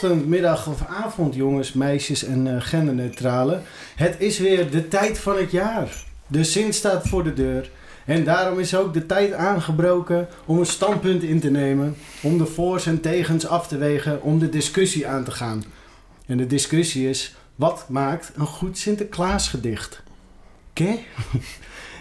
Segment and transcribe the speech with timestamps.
[0.00, 3.60] Ochtend, middag of avond, jongens, meisjes en uh, genderneutrale.
[3.94, 6.04] Het is weer de tijd van het jaar.
[6.26, 7.70] De zin staat voor de deur.
[8.04, 12.46] En daarom is ook de tijd aangebroken om een standpunt in te nemen, om de
[12.46, 15.64] voor's en tegens af te wegen, om de discussie aan te gaan.
[16.26, 20.02] En de discussie is: wat maakt een goed Sinterklaasgedicht?
[20.70, 20.88] Oké?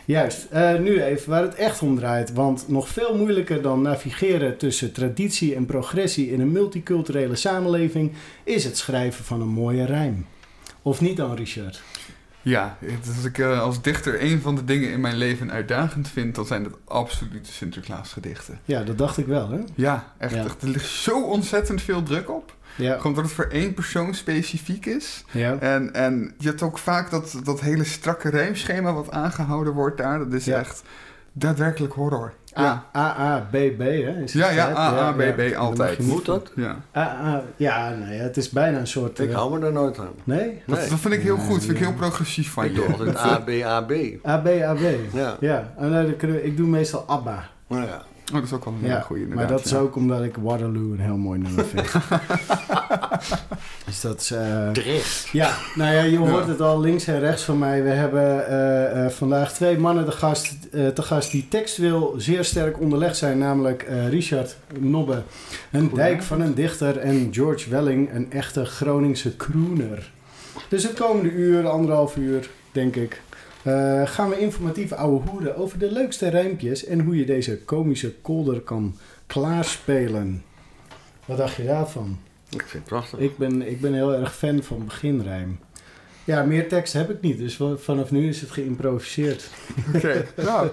[0.07, 2.33] Juist, uh, nu even waar het echt om draait.
[2.33, 8.63] Want nog veel moeilijker dan navigeren tussen traditie en progressie in een multiculturele samenleving is
[8.63, 10.25] het schrijven van een mooie rijm.
[10.81, 11.81] Of niet dan, Richard?
[12.41, 16.35] Ja, als ik uh, als dichter een van de dingen in mijn leven uitdagend vind,
[16.35, 18.59] dan zijn dat absolute Sinterklaasgedichten.
[18.65, 19.59] Ja, dat dacht ik wel, hè?
[19.75, 20.61] Ja, echt, echt.
[20.61, 22.55] Er ligt zo ontzettend veel druk op.
[22.77, 22.97] Ja.
[22.97, 25.25] Gewoon dat het voor één persoon specifiek is.
[25.31, 25.57] Ja.
[25.59, 30.19] En, en je hebt ook vaak dat, dat hele strakke rijmschema wat aangehouden wordt daar.
[30.19, 30.83] Dat is echt
[31.31, 32.33] daadwerkelijk horror.
[32.53, 32.85] Ja.
[32.91, 34.23] AABB, hè?
[34.23, 35.99] Is ja, ja, AABB altijd.
[35.99, 36.51] Moet dat?
[36.55, 36.75] Ja.
[36.95, 39.19] A, ja, nee, het is bijna een soort...
[39.19, 40.13] Ik hou me daar nooit aan.
[40.23, 40.61] Nee?
[40.65, 41.55] Dat, dat vind ik heel goed.
[41.55, 42.81] Dat vind ik heel progressief van ik je.
[42.81, 43.91] Ik doe altijd ABAB.
[44.23, 44.79] ABAB.
[45.13, 45.37] Ja.
[45.39, 47.49] Ja, en dan kunnen we, ik doe meestal ABBA.
[47.67, 48.05] Oh, ja.
[48.33, 50.91] Oh, dat is ook wel een ja, goede Maar dat is ook omdat ik Waterloo
[50.91, 51.91] een heel mooi nummer vind.
[53.85, 54.31] dus dat is...
[54.31, 57.83] Uh, ja, nou ja, je hoort het al links en rechts van mij.
[57.83, 62.79] We hebben uh, uh, vandaag twee mannen de gast, te gast die textueel zeer sterk
[62.79, 63.37] onderlegd zijn.
[63.37, 65.23] Namelijk Richard Nobbe,
[65.71, 66.97] een dijk van een dichter.
[66.97, 70.11] En George Welling, een echte Groningse crooner.
[70.69, 73.21] Dus het komende uur, anderhalf uur, denk ik,
[73.67, 78.13] uh, gaan we informatief ouwe hoeren over de leukste rijmpjes en hoe je deze komische
[78.13, 78.95] kolder kan
[79.27, 80.43] klaarspelen.
[81.25, 82.19] Wat dacht je daarvan?
[82.49, 83.19] Ik vind het prachtig.
[83.19, 85.59] Ik ben, ik ben heel erg fan van beginrijm.
[86.23, 89.49] Ja, meer tekst heb ik niet, dus vanaf nu is het geïmproviseerd.
[89.95, 90.69] Oké, nou.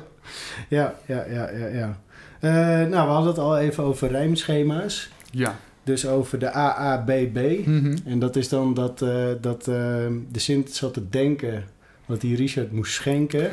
[0.68, 1.66] ja, ja, ja, ja.
[1.66, 1.98] ja.
[2.40, 2.50] Uh,
[2.90, 5.10] nou, we hadden het al even over rijmschema's.
[5.30, 5.58] Ja.
[5.84, 7.66] Dus over de AABB.
[7.66, 11.64] Mm En dat is dan dat, uh, dat de Sint zat te denken
[12.06, 13.50] wat die Richard moest schenken.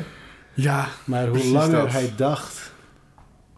[0.54, 2.72] Ja, Maar hoe langer hij dacht,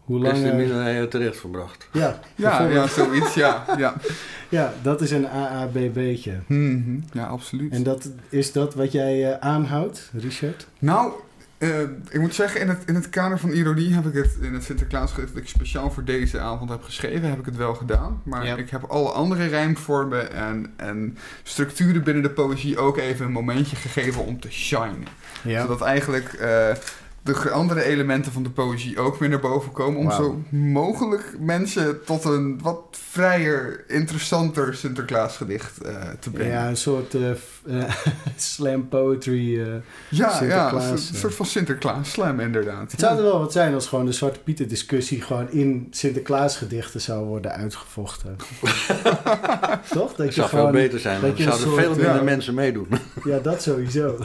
[0.04, 0.60] hoe langer...
[0.60, 1.88] Is hij het terecht verbracht.
[1.92, 3.94] Ja, ja, ja zoiets, ja, ja.
[4.48, 6.32] ja, dat is een AABB'tje.
[6.46, 7.72] Mm Ja, absoluut.
[7.72, 10.66] En dat, is dat wat jij uh, aanhoudt, Richard?
[10.78, 11.12] Nou,
[11.58, 14.54] uh, ik moet zeggen, in het, in het kader van ironie heb ik het in
[14.54, 18.20] het Sinterklaasgedicht dat ik speciaal voor deze avond heb geschreven, heb ik het wel gedaan.
[18.22, 23.32] Maar ik heb alle andere rijmvormen en, en structuren binnen de poëzie ook even een
[23.32, 25.06] momentje gegeven om te shinen.
[25.42, 25.60] Ja.
[25.60, 26.70] Zodat eigenlijk uh,
[27.24, 30.00] de andere elementen van de poëzie ook weer naar boven komen.
[30.00, 35.90] Om zo mogelijk mensen tot een wat vrijer, interessanter Sinterklaasgedicht uh,
[36.20, 36.52] te brengen.
[36.52, 37.30] Ja, een soort uh,
[38.36, 39.54] slam poetry.
[39.54, 39.66] Uh,
[40.08, 42.90] ja, ja, een soort van Sinterklaas slam inderdaad.
[42.90, 47.00] Het zou er wel wat zijn als gewoon de Zwarte Pieten discussie gewoon in Sinterklaasgedichten
[47.00, 48.36] zou worden uitgevochten.
[49.90, 50.14] Toch?
[50.14, 51.20] Dat zou veel beter zijn.
[51.20, 52.88] Dat zouden veel minder mensen meedoen.
[53.24, 54.18] ja, dat sowieso.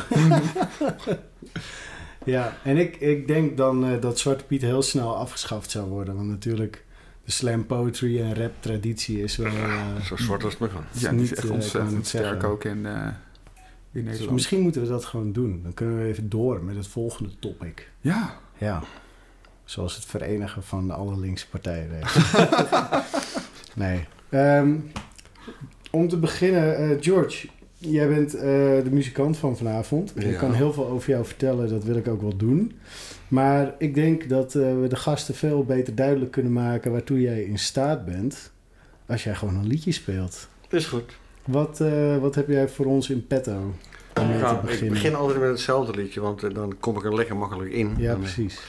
[2.25, 6.15] Ja, en ik, ik denk dan uh, dat Zwarte Piet heel snel afgeschaft zou worden.
[6.15, 6.85] Want natuurlijk,
[7.25, 9.51] de slam poetry en rap traditie is wel...
[9.51, 12.71] Uh, Zo zwart als het me Ja, niet, is echt uh, ontzettend sterk ook in,
[12.71, 13.13] in dus
[13.91, 14.17] Nederland.
[14.17, 15.59] Dus misschien moeten we dat gewoon doen.
[15.63, 17.89] Dan kunnen we even door met het volgende topic.
[18.01, 18.39] Ja.
[18.57, 18.83] Ja.
[19.63, 21.89] Zoals het verenigen van alle linkse partijen.
[23.75, 24.07] nee.
[24.29, 24.91] Um,
[25.91, 27.47] om te beginnen, George,
[27.81, 30.13] Jij bent uh, de muzikant van vanavond.
[30.23, 32.71] Ik kan heel veel over jou vertellen, dat wil ik ook wel doen.
[33.27, 37.43] Maar ik denk dat uh, we de gasten veel beter duidelijk kunnen maken waartoe jij
[37.43, 38.51] in staat bent.
[39.05, 40.47] Als jij gewoon een liedje speelt.
[40.69, 41.17] Is goed.
[41.45, 43.73] Wat, uh, wat heb jij voor ons in petto?
[44.13, 47.93] Ja, ik begin altijd met hetzelfde liedje, want dan kom ik er lekker makkelijk in.
[47.97, 48.59] Ja, precies.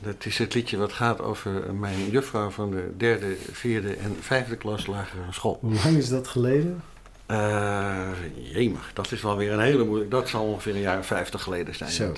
[0.00, 4.56] Dat is het liedje wat gaat over mijn juffrouw van de derde, vierde en vijfde
[4.56, 5.58] klas lagere school.
[5.60, 6.82] Hoe lang is dat geleden?
[7.30, 10.10] Uh, jemig, dat is wel weer een hele moeilijk.
[10.10, 11.90] Dat zal ongeveer een jaar 50 geleden zijn.
[11.90, 12.12] Zo.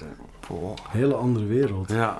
[0.50, 1.90] uh, hele andere wereld.
[1.90, 2.18] Ja.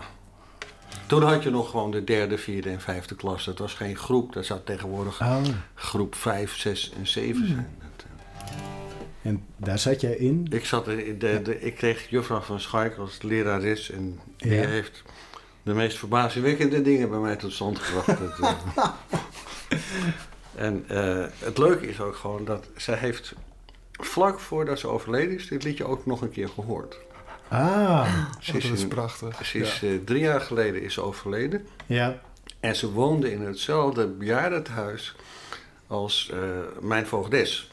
[1.07, 3.45] Toen had je nog gewoon de derde, vierde en vijfde klas.
[3.45, 4.33] Dat was geen groep.
[4.33, 5.43] Dat zou tegenwoordig oh.
[5.75, 7.47] groep 5, 6 en 7 hmm.
[7.47, 7.77] zijn.
[7.79, 9.31] Dat, uh...
[9.31, 10.47] En daar zat jij in?
[10.51, 13.91] Ik, zat, de, de, de, ik kreeg juffrouw van Schaik als lerares.
[13.91, 15.03] En die heeft
[15.63, 18.19] de meest verbazingwekkende dingen bij mij tot stand gebracht.
[18.41, 18.53] dat,
[20.57, 23.35] En uh, het leuke is ook gewoon dat zij heeft
[23.93, 26.99] vlak voordat ze overleden is, dit liedje ook nog een keer gehoord.
[27.49, 29.47] Ah, ze is, dat is prachtig.
[29.47, 29.89] Ze is ja.
[29.89, 31.67] uh, drie jaar geleden is ze overleden.
[31.87, 32.21] Ja.
[32.61, 35.15] En ze woonde in hetzelfde bejaardenhuis
[35.87, 36.39] als uh,
[36.81, 37.71] mijn voogdes.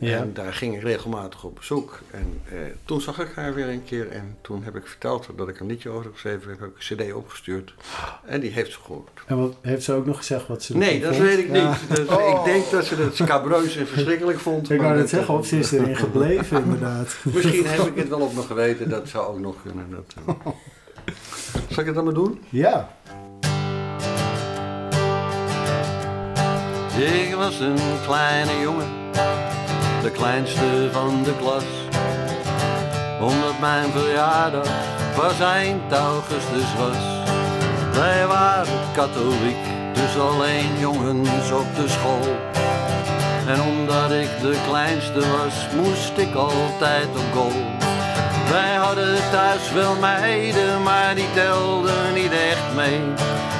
[0.00, 2.00] En daar ging ik regelmatig op bezoek.
[2.10, 4.10] En eh, toen zag ik haar weer een keer.
[4.10, 6.60] En toen heb ik verteld dat ik een liedje over geschreven heb.
[6.60, 7.74] Heb ik een cd opgestuurd.
[8.24, 9.20] En die heeft ze gehoord.
[9.26, 11.88] En wat, heeft ze ook nog gezegd wat ze Nee, dat weet ik niet.
[11.88, 12.44] Dus Ik oh.
[12.44, 14.70] denk dat ze het scabreus en verschrikkelijk vond.
[14.70, 17.16] Ik wou het zeggen, of ze is erin gebleven inderdaad.
[17.22, 18.88] Misschien heb ik het wel op me geweten.
[18.88, 19.90] Dat zou ook nog kunnen.
[19.90, 20.34] Dat, uh...
[21.68, 22.40] Zal ik het dan maar doen?
[22.48, 22.96] Ja.
[27.00, 28.88] Ik was een kleine jongen,
[30.02, 31.64] de kleinste van de klas.
[33.20, 34.68] Omdat mijn verjaardag
[35.16, 36.96] pas eind augustus was.
[37.92, 42.36] Wij waren katholiek, dus alleen jongens op de school.
[43.46, 47.64] En omdat ik de kleinste was, moest ik altijd op goal.
[48.50, 53.00] Wij hadden thuis wel meiden, maar die telden niet echt mee.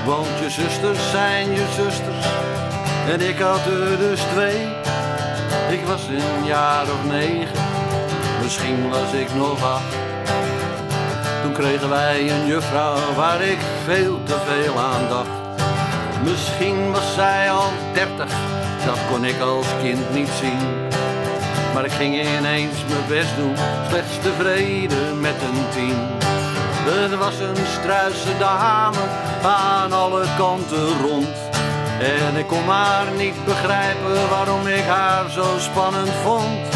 [0.07, 2.27] Want je zusters zijn je zusters
[3.11, 4.90] en ik had er dus twee.
[5.71, 7.65] Ik was een jaar of negen,
[8.43, 9.95] misschien was ik nog acht.
[11.43, 15.65] Toen kregen wij een juffrouw waar ik veel te veel aan dacht.
[16.25, 18.33] Misschien was zij al dertig,
[18.87, 20.59] dat kon ik als kind niet zien.
[21.75, 23.57] Maar ik ging ineens mijn best doen,
[23.89, 25.97] slechts tevreden met een tien.
[26.83, 28.99] Het was een struise dame
[29.43, 31.50] aan alle kanten rond.
[32.01, 36.69] En ik kon maar niet begrijpen waarom ik haar zo spannend vond.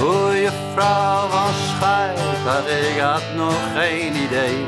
[0.00, 2.18] O, je vrouw van Schuit,
[2.94, 4.66] ik had nog geen idee.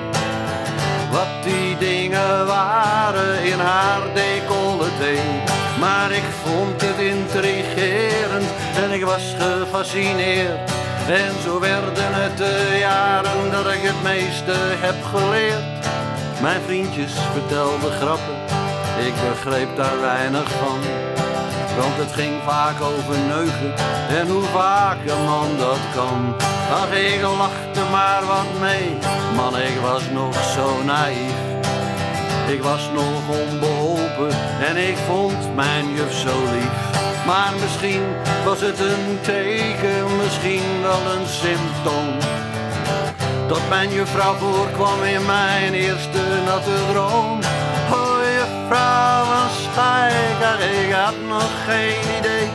[1.11, 5.21] Wat die dingen waren in haar decolleté.
[5.81, 8.49] Maar ik vond het intrigerend
[8.83, 10.71] en ik was gefascineerd.
[11.09, 15.87] En zo werden het de jaren dat ik het meeste heb geleerd.
[16.43, 18.38] Mijn vriendjes vertelden grappen
[19.07, 20.79] ik begreep daar weinig van.
[21.79, 23.75] Want het ging vaak over neuken
[24.19, 26.35] en hoe vaak een man dat kan.
[26.73, 28.99] Ach, ik lachte maar wat mee,
[29.37, 31.39] man, ik was nog zo naïef.
[32.49, 34.31] Ik was nog onbeholpen
[34.69, 36.97] en ik vond mijn juf zo lief.
[37.27, 38.03] Maar misschien
[38.45, 42.17] was het een teken, misschien wel een symptoom.
[43.49, 47.41] Dat mijn juffrouw voorkwam in mijn eerste natte droom
[48.69, 52.49] vrouwen stijger, ik had nog geen idee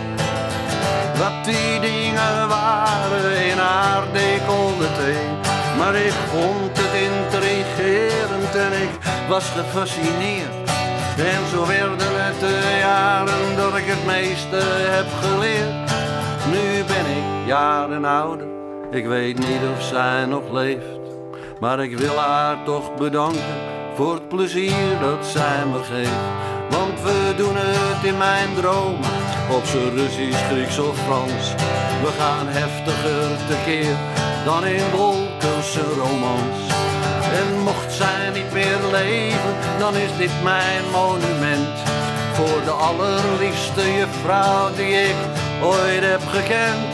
[1.18, 5.16] wat die dingen waren in haar decolleté.
[5.78, 8.90] Maar ik vond het intrigerend en ik
[9.28, 10.70] was gefascineerd.
[11.18, 14.62] En zo werden het de jaren dat ik het meeste
[14.96, 15.92] heb geleerd.
[16.52, 18.48] Nu ben ik jaren ouder,
[18.92, 21.02] ik weet niet of zij nog leeft.
[21.60, 26.26] Maar ik wil haar toch bedanken voor het plezier dat zij me geeft.
[26.70, 29.00] Want we doen het in mijn droom,
[29.52, 31.46] op z'n Russisch, Grieks of Frans.
[32.04, 33.96] We gaan heftiger tekeer
[34.46, 36.58] dan in Wolkense romans.
[37.40, 41.78] En mocht zij niet meer leven, dan is dit mijn monument.
[42.34, 45.20] Voor de allerliefste juffrouw die ik
[45.64, 46.92] ooit heb gekend.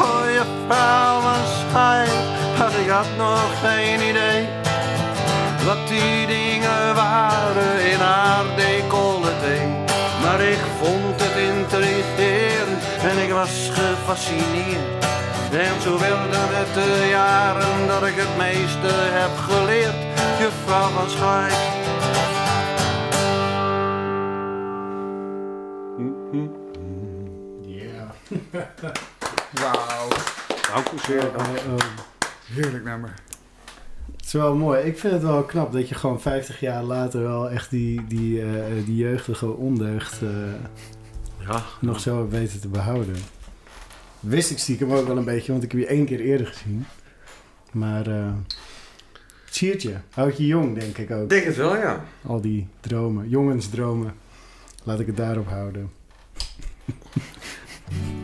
[0.00, 2.06] Oh, juffrouw was hij,
[2.58, 4.63] had ik had nog geen idee
[5.64, 9.58] wat die dingen waren in haar decolleté.
[10.22, 15.04] Maar ik vond het intrigerend en ik was gefascineerd.
[15.52, 19.94] En zo werden het de jaren dat ik het meeste heb geleerd,
[20.38, 21.52] juffrouw van Schaik.
[27.62, 28.06] Ja.
[29.62, 30.08] Wauw.
[30.74, 31.30] Dank u zeer.
[32.52, 33.23] Heerlijk nummer
[34.26, 34.82] is wel mooi.
[34.82, 38.40] Ik vind het wel knap dat je gewoon 50 jaar later wel echt die, die,
[38.40, 38.52] uh,
[38.84, 40.28] die jeugdige ondeugd uh,
[41.38, 41.62] ja.
[41.80, 43.16] nog zo hebt weten te behouden.
[44.20, 46.86] Wist ik stiekem ook wel een beetje, want ik heb je één keer eerder gezien.
[47.72, 48.32] Maar uh,
[49.44, 49.94] het siert je.
[50.10, 51.28] Houd je jong, denk ik ook.
[51.28, 52.04] Denk het wel, ja.
[52.26, 54.14] Al die dromen, jongensdromen.
[54.84, 55.90] Laat ik het daarop houden.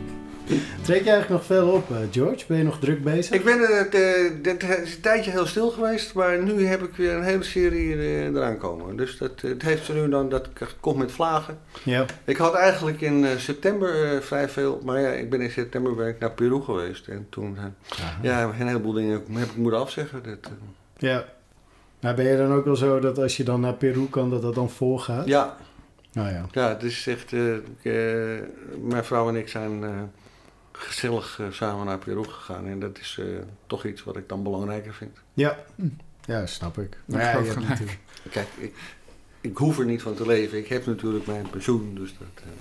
[0.85, 2.45] Trek je eigenlijk nog veel op, eh, George?
[2.47, 3.35] Ben je nog druk bezig?
[3.35, 7.13] Ik ben het, uh, is een tijdje heel stil geweest, maar nu heb ik weer
[7.13, 8.97] een hele serie uh, eraan komen.
[8.97, 11.59] Dus dat, het heeft ze nu dan, dat komt met vlagen.
[11.83, 12.05] Ja.
[12.25, 16.19] Ik had eigenlijk in september vrij veel, maar ja, ik ben in september ben ik
[16.19, 17.07] naar Peru geweest.
[17.07, 17.57] En toen,
[18.21, 20.23] ja, een heleboel dingen heb ik moeten afzeggen.
[20.23, 20.51] Dat,
[20.97, 21.25] ja.
[21.99, 24.41] Maar ben je dan ook wel zo dat als je dan naar Peru kan, dat
[24.41, 25.27] dat dan volgaat?
[25.27, 25.57] Ja.
[26.17, 26.45] Oh, ja.
[26.51, 27.31] ja, het is echt,
[28.81, 29.83] mijn vrouw en ik zijn
[30.81, 32.67] gezellig uh, samen naar Peru gegaan.
[32.67, 35.17] En dat is uh, toch iets wat ik dan belangrijker vind.
[35.33, 35.87] Ja, hm.
[36.25, 36.97] ja snap ik.
[37.05, 37.53] Maar ja.
[38.29, 38.73] Kijk, ik,
[39.41, 40.57] ik hoef er niet van te leven.
[40.57, 42.51] Ik heb natuurlijk mijn pensioen, dus dat, uh,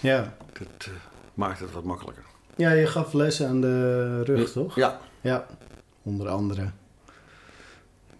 [0.00, 0.34] ja.
[0.52, 0.90] dat
[1.34, 2.24] maakt het wat makkelijker.
[2.56, 4.74] Ja, je gaf lessen aan de rug, toch?
[4.74, 5.00] Ja.
[5.20, 5.46] Ja,
[6.02, 6.70] onder andere.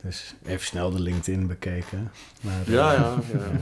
[0.02, 2.12] Dus even snel de LinkedIn bekeken.
[2.40, 3.40] Maar, Ja, eh, ja, ja.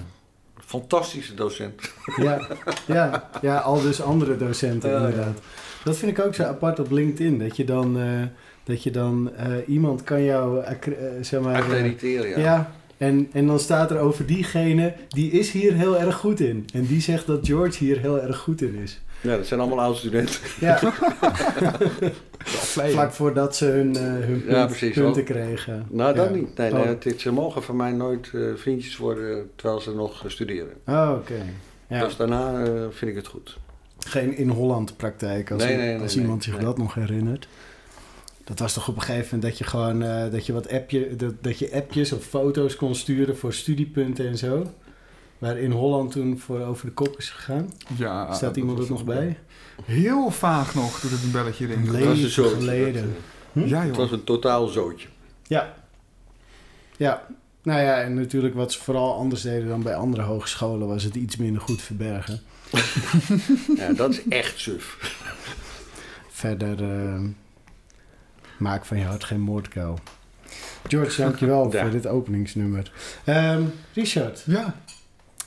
[0.65, 1.93] Fantastische docent.
[2.17, 2.47] ja,
[2.87, 5.09] ja, ja, al dus andere docenten Ja, ja.
[5.09, 5.39] inderdaad.
[5.89, 7.39] Dat vind ik ook zo apart op LinkedIn.
[7.39, 8.07] Dat je dan, eh,
[8.65, 10.75] dat je dan eh, iemand kan jou, eh,
[11.21, 11.55] zeg maar...
[11.57, 12.39] Accrediteren, ja.
[12.39, 16.67] ja, en, en dan staat er over diegene, die is hier heel erg goed in.
[16.73, 19.01] En die zegt dat George hier heel erg goed in is.
[19.21, 20.41] Ja, dat zijn allemaal oude studenten.
[20.61, 20.79] Ja,
[22.93, 24.95] vlak voordat ze hun, hun Ja, punt- precies.
[24.95, 25.87] punten kregen.
[25.91, 26.35] Nou, dat Ja.
[26.35, 26.57] niet.
[26.57, 26.79] Nee, Oh.
[26.79, 30.73] nee, het, is- ze mogen van mij nooit vriendjes worden terwijl ze nog studeren.
[30.87, 31.43] Oh, oké.
[31.89, 32.05] Ja.
[32.05, 33.59] Dus daarna vind ik het goed.
[34.09, 36.63] Geen in Holland praktijk, als, Nee, nee, nee, als nee, iemand zich nee.
[36.65, 37.49] dat nog herinnert.
[38.45, 41.17] Dat was toch op een gegeven moment dat je gewoon eh, dat je wat appje,
[41.17, 44.67] dat, dat je appjes of foto's kon sturen voor studiepunten en zo.
[45.39, 47.73] Waar in Holland toen voor over de kop is gegaan.
[47.97, 49.39] Ja, Staat dat iemand er nog bij?
[49.85, 52.57] Heel vaag nog, toen het een belletje erin Leven Het was een zootje.
[52.57, 53.03] geleden.
[53.03, 53.13] Dat,
[53.53, 53.69] Hm?
[53.69, 55.09] Ja, eh, het was een totaal zootje.
[55.43, 55.75] Ja.
[56.97, 57.27] Ja.
[57.63, 61.15] Nou ja, en natuurlijk wat ze vooral anders deden dan bij andere hogescholen was het
[61.15, 62.41] iets minder goed verbergen.
[63.77, 64.97] Ja, dat is echt suf.
[66.31, 67.21] Verder eh,
[68.59, 69.99] maak van je hart geen moordkuil.
[70.89, 71.83] George, dankjewel Ja.
[71.83, 72.93] voor dit openingsnummer.
[73.25, 73.63] Ehm,
[73.95, 74.75] Richard, Ja,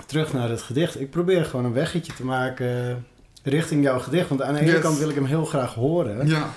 [0.06, 1.00] terug naar het gedicht.
[1.00, 3.06] Ik probeer gewoon een weggetje te maken
[3.44, 4.30] richting jouw gedicht.
[4.30, 4.82] Want aan de ene Yes.
[4.82, 6.28] kant wil ik hem heel graag horen.
[6.28, 6.50] ja.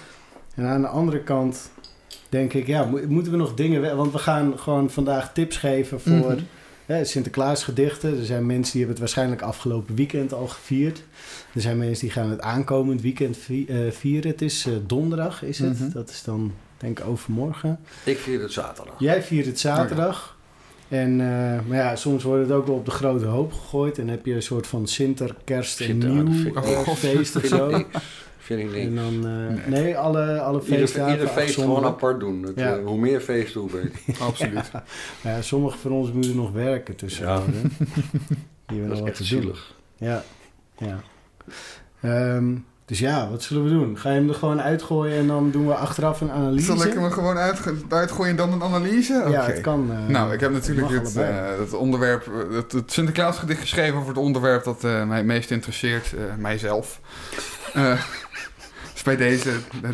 [0.55, 1.71] En aan de andere kant
[2.29, 3.97] denk ik, ja, mo- moeten we nog dingen...
[3.97, 6.39] Want we gaan gewoon vandaag tips geven voor Mhm.
[7.03, 8.19] Sinterklaasgedichten.
[8.19, 11.03] Er zijn mensen die hebben het waarschijnlijk afgelopen weekend al gevierd.
[11.55, 14.31] Er zijn mensen die gaan het aankomend weekend eh, vieren.
[14.31, 15.81] Het is eh, donderdag, is het.
[15.81, 15.91] Mhm.
[15.91, 17.81] Dat is dan, denk ik, overmorgen.
[18.05, 18.95] Ik vier het zaterdag.
[18.99, 20.37] Jij viert het zaterdag.
[20.89, 23.99] En, eh, maar ja, soms wordt het ook wel op de grote hoop gegooid.
[23.99, 26.99] En heb je een soort van Sinter, Kerst en Sinter, Nieuw niks.
[26.99, 27.47] feest of
[28.45, 28.87] Vind ik niks.
[28.87, 29.83] En dan, eh, Nee.
[29.83, 32.43] nee, alle, alle Ieder, feestdagen ieder feest gewoon apart doen.
[32.43, 32.77] Het, Ja.
[32.77, 33.91] eh, hoe meer feesten, hoe beter.
[34.29, 34.71] Absoluut.
[35.23, 37.27] Ja, sommige van ons moeten nog werken tussen.
[37.27, 37.41] Ja.
[38.67, 39.41] Die hebben Dat nog is wat echt te doen.
[39.43, 39.75] zielig.
[39.97, 40.23] Ja,
[40.79, 41.01] ja.
[42.01, 42.55] Ehm,
[42.87, 43.99] dus ja, wat zullen we doen?
[43.99, 46.65] Ga je hem er gewoon uitgooien en dan doen we achteraf een analyse?
[46.77, 49.19] Zal ik hem er gewoon uitge- uitgooien en dan een analyse?
[49.21, 49.31] Oké.
[49.31, 49.91] Ja, het kan.
[49.93, 54.65] eh, Nou, ik heb natuurlijk het, eh, onderwerp, het, het Sinterklaasgedicht geschreven over het onderwerp
[54.65, 57.01] dat eh, mij het meest interesseert, eh, mijzelf.
[59.05, 59.51] Bij deze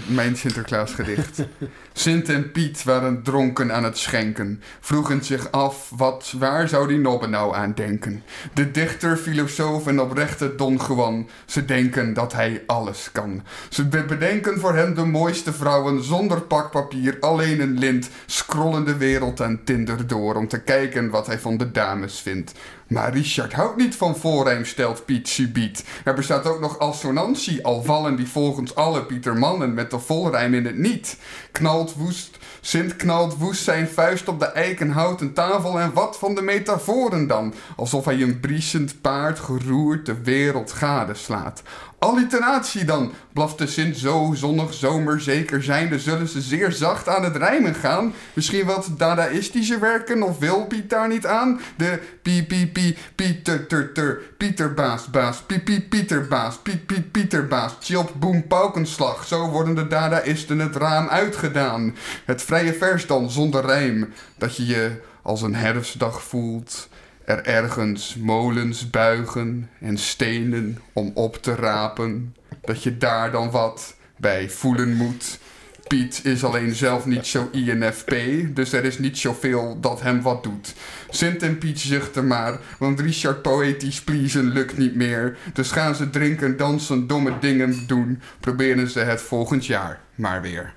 [0.06, 1.42] mijn Sinterklaasgedicht.
[2.00, 6.98] Sint en Piet waren dronken aan het schenken, vroegen zich af wat, waar zou die
[6.98, 8.22] nobben nou aan denken.
[8.54, 13.42] De dichter, filosoof en oprechte Don Juan, ze denken dat hij alles kan.
[13.68, 18.96] Ze be- bedenken voor hem de mooiste vrouwen zonder pakpapier, alleen een lint, scrollen de
[18.96, 22.52] wereld aan Tinder door om te kijken wat hij van de dames vindt.
[22.90, 25.84] Maar Richard houdt niet van voorrijm, stelt Piet subiet.
[26.04, 30.64] Er bestaat ook nog assonantie, al vallen die volgens alle Pietermannen met de volrijm in
[30.64, 31.16] het niet.
[31.52, 36.42] Knalt woest, Sint knalt woest zijn vuist op de eikenhouten tafel en wat van de
[36.42, 37.54] metaforen dan?
[37.76, 41.62] Alsof hij een briesend paard geroerd de wereld gadeslaat.
[42.00, 47.24] Alliteratie dan, blaft de Sint zo zonnig zomer zeker zijnde zullen ze zeer zacht aan
[47.24, 48.12] het rijmen gaan.
[48.32, 51.60] Misschien wat dadaïstische werken of wil Piet daar niet aan?
[51.76, 57.72] De pie pie pie pieter ter ter Pieterbaas baas pie pie Pieterbaas piet piet Pieterbaas
[57.80, 59.26] chilp boem paukenslag.
[59.26, 61.96] Zo worden de dadaïsten het raam uitgedaan.
[62.24, 66.88] Het vrije vers dan zonder rijm, dat je je als een herfstdag voelt.
[67.30, 72.36] Er ergens molens buigen en stenen om op te rapen.
[72.60, 75.38] Dat je daar dan wat bij voelen moet.
[75.86, 78.14] Piet is alleen zelf niet zo INFP,
[78.54, 80.74] dus er is niet zoveel dat hem wat doet.
[81.08, 85.38] Sint en Piet zuchten maar, want Richard poëtisch pleasen lukt niet meer.
[85.52, 88.22] Dus gaan ze drinken, dansen, domme dingen doen.
[88.40, 90.74] Proberen ze het volgend jaar maar weer.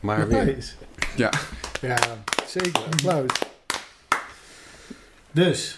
[0.00, 0.44] Maar weer.
[0.44, 0.72] Nice.
[1.16, 1.30] Ja.
[1.80, 1.98] Ja,
[2.46, 2.82] zeker.
[2.82, 3.51] Applaus.
[5.32, 5.76] Dus,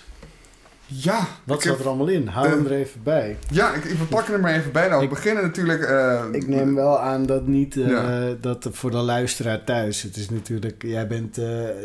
[0.86, 2.26] Ja, wat zat heb- er allemaal in?
[2.26, 3.36] Hou eh, hem er even bij.
[3.50, 4.86] Ja, ik, ik- we pakken er maar even bij.
[4.88, 5.82] Nou, we Ik- beginnen natuurlijk...
[5.82, 8.34] eh, Ik neem wel aan dat niet eh, Ja.
[8.40, 10.02] dat voor de luisteraar thuis.
[10.02, 11.36] Het is natuurlijk, jij bent,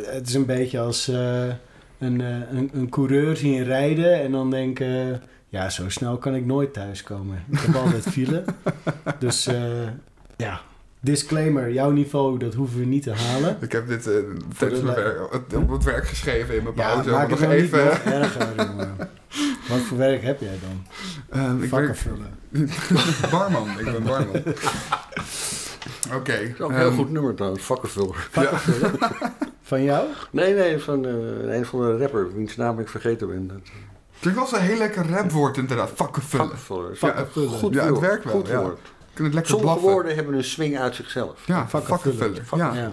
[0.06, 5.70] het is een beetje als een, een, een coureur zien rijden en dan denken, ja,
[5.70, 7.44] zo snel kan ik nooit thuiskomen.
[7.52, 8.44] Ik heb altijd file.
[9.20, 9.48] Dus
[10.38, 10.62] ja,
[11.00, 13.58] disclaimer, jouw niveau, dat hoeven we niet te halen.
[13.62, 16.94] Ik heb dit eh, Voor tijdens mijn werk, op het werk geschreven in mijn Ja,
[16.94, 17.10] pauze.
[17.10, 17.84] maak Nog het nou even.
[17.84, 18.96] niet nog erger, jongen.
[19.70, 20.86] Wat voor werk heb jij dan?
[21.40, 22.38] Ehm, ik Vakken werk vullen.
[23.32, 23.70] barman.
[23.80, 24.36] Ik ben barman.
[26.18, 26.38] Oké.
[26.38, 28.30] Dat is ook een heel ehm, goed nummer trouwens, vakkenvuller.
[29.62, 30.08] Van jou?
[30.32, 33.48] Nee, nee, van eh, een van de rapper, wiens naam ik vergeten ben.
[33.48, 33.58] Dat,
[34.20, 35.92] Klinkt wel zo'n heel lekker rapwoord inderdaad.
[35.96, 36.58] Vakkenvullen.
[36.98, 37.50] vakkenvuller.
[37.50, 38.62] Goed Ja, het werkt wel, Goed ja.
[38.62, 38.80] woord.
[39.20, 39.94] Kunnen lekker Sommige blaffen.
[39.94, 41.40] woorden hebben een swing uit zichzelf.
[41.46, 42.42] Ja, Vakkenvuller.
[42.56, 42.74] Ja.
[42.74, 42.92] Ja.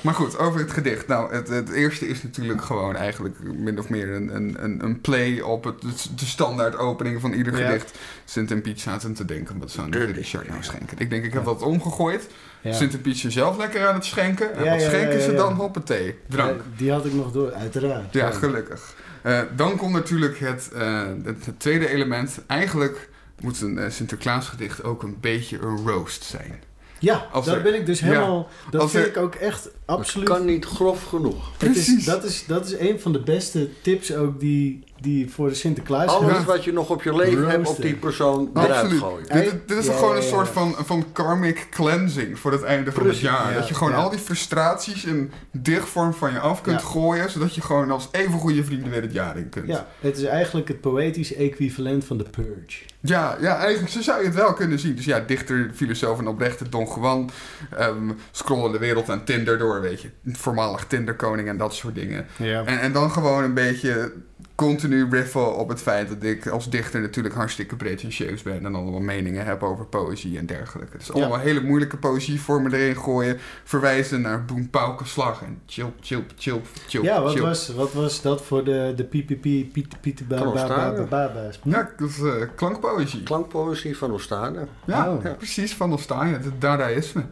[0.00, 1.06] Maar goed, over het gedicht.
[1.06, 5.00] Nou, het, het eerste is natuurlijk gewoon eigenlijk min of meer een, een, een, een
[5.00, 5.82] play op het,
[6.16, 7.66] de standaard opening van ieder Ja.
[7.66, 7.98] gedicht.
[8.24, 10.98] Sint en Piet zaten te denken, wat zou De Richard nou schenken?
[10.98, 12.26] Ik denk, ik heb dat omgegooid.
[12.60, 12.72] Ja.
[12.72, 14.54] Sint en Piet zijn zelf lekker aan het schenken.
[14.54, 15.36] En Ja, wat ja, schenken ja, ze ja.
[15.36, 15.52] dan?
[15.54, 16.56] Hoppatee, drank.
[16.56, 18.12] Ja, die had ik nog door, uiteraard.
[18.12, 18.94] Ja, gelukkig.
[19.22, 22.40] Eh, dan komt natuurlijk het, eh, het, het tweede element.
[22.46, 23.08] Eigenlijk
[23.40, 26.62] moet een eh, Sinterklaasgedicht ook een beetje een roast zijn.
[26.98, 28.48] Ja, Als daar er- ben ik dus ja, helemaal...
[28.70, 30.28] dat vind er- ik ook echt absoluut...
[30.28, 31.52] Het kan niet grof genoeg.
[31.52, 32.04] Het is, Precies.
[32.04, 36.06] dat, is, dat is een van de beste tips ook die, die voor de Sinterklaas...
[36.10, 39.00] Alles wat je nog op je leven hebt op die persoon eruit Absoluut.
[39.00, 39.26] gooien.
[39.28, 40.28] Dit, dit is Ja, gewoon ja, een ja.
[40.28, 43.50] soort van, van karmic cleansing voor het einde van Precies, het jaar.
[43.50, 43.98] ja, dat je gewoon ja.
[43.98, 46.86] al die frustraties in dichtvorm van je af kunt Ja.
[46.86, 49.66] gooien, zodat je gewoon als even goede vrienden weer het jaar in kunt.
[49.66, 52.82] Ja, het is eigenlijk het poëtische equivalent van de Purge.
[53.00, 54.94] Ja, ja, eigenlijk zo zou je het wel kunnen zien.
[54.94, 57.30] Dus ja, dichter, filosoof en oprechte Don Juan
[57.76, 60.08] ehm scrollen de wereld aan Tinder door, weet je.
[60.24, 62.26] Voormalig Tinderkoning en dat soort dingen.
[62.36, 62.64] Ja.
[62.64, 64.12] En, en dan gewoon een beetje
[64.56, 69.00] continu riffen op het feit dat ik als dichter natuurlijk hartstikke pretentieus ben en allemaal
[69.00, 70.96] meningen heb over poëzie en dergelijke.
[70.98, 76.24] Dus allemaal hele moeilijke poëzievormen erin gooien, verwijzen naar boem, pauken, slag en chilp, chilp,
[76.36, 77.46] chilp, chilp, Ja, wat chilp.
[77.46, 81.60] was, wat was dat voor de, de PPP, Piet, Piet, baba's?
[81.64, 83.22] Ja, dat is eh, klankpoëzie.
[83.22, 84.66] Klankpoëzie van Oostade.
[84.84, 85.22] Ja, Oh.
[85.24, 87.24] ja, precies, van Olstanje, het Dadaïsme.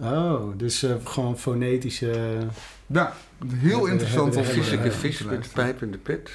[0.00, 2.36] Oh, dus eh, gewoon fonetische...
[2.86, 3.12] Ja,
[3.54, 6.30] heel Ja, interessant ja, ja, ja, te vis met pijp in de pit.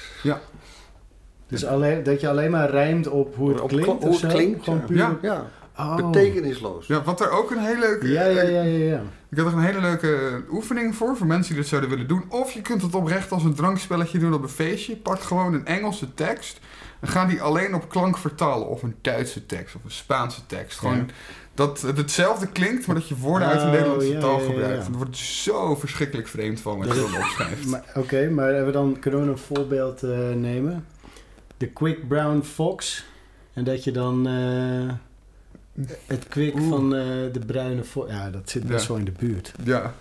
[1.48, 3.86] Dus alleen, dat je alleen maar rijmt op hoe het Op klinkt?
[3.86, 4.84] hoe of het klinkt, Gewoon ja.
[4.86, 4.96] puur...
[4.96, 5.18] Ja.
[5.22, 5.96] Ja, Oh.
[5.96, 6.86] betekenisloos.
[6.86, 8.08] Ja, wat er ook een hele leuke...
[8.08, 9.02] Ja, ja, ja, ja, ja.
[9.30, 12.24] Ik heb er een hele leuke oefening voor, voor mensen die dit zouden willen doen.
[12.28, 14.96] Of je kunt het oprecht als een drankspelletje doen op een feestje.
[14.96, 16.60] Pak gewoon een Engelse tekst
[17.00, 18.68] en ga die alleen op klank vertalen.
[18.68, 20.78] Of een Duitse tekst of een Spaanse tekst.
[20.78, 21.04] Gewoon Ja.
[21.54, 24.46] Dat het hetzelfde klinkt, maar dat je woorden uit de Oh, Nederlandse ja, taal ja,
[24.46, 24.82] gebruikt.
[24.86, 24.92] ja.
[24.92, 27.96] En wordt zo verschrikkelijk vreemd van als je Dat opschrijft.
[27.96, 30.86] Oké, maar hebben we dan, kunnen we een voorbeeld eh, nemen?
[31.56, 33.04] De Quick Brown Fox.
[33.52, 34.92] En dat je dan eh,
[36.06, 36.68] het kwik Oeh.
[36.68, 38.10] van eh, de bruine fox...
[38.10, 39.52] Ja, dat zit best wel in de buurt.
[39.64, 39.94] Ja,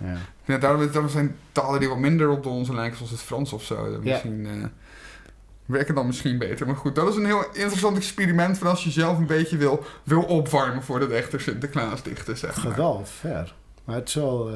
[0.45, 0.57] Ja.
[0.57, 3.63] daarom, daarom zijn talen die wat minder op de onze lijken, zoals het Frans of
[3.63, 3.99] zo.
[4.03, 4.71] Misschien
[5.71, 6.65] werken dan misschien beter.
[6.67, 9.84] Maar goed, dat is een heel interessant experiment van als je zelf een beetje wil,
[10.03, 12.73] wil opwarmen voor de echte Sinterklaas dichten, zeg Het maar.
[12.73, 13.53] gaat wel ver.
[13.86, 14.55] Maar het is wel, eh,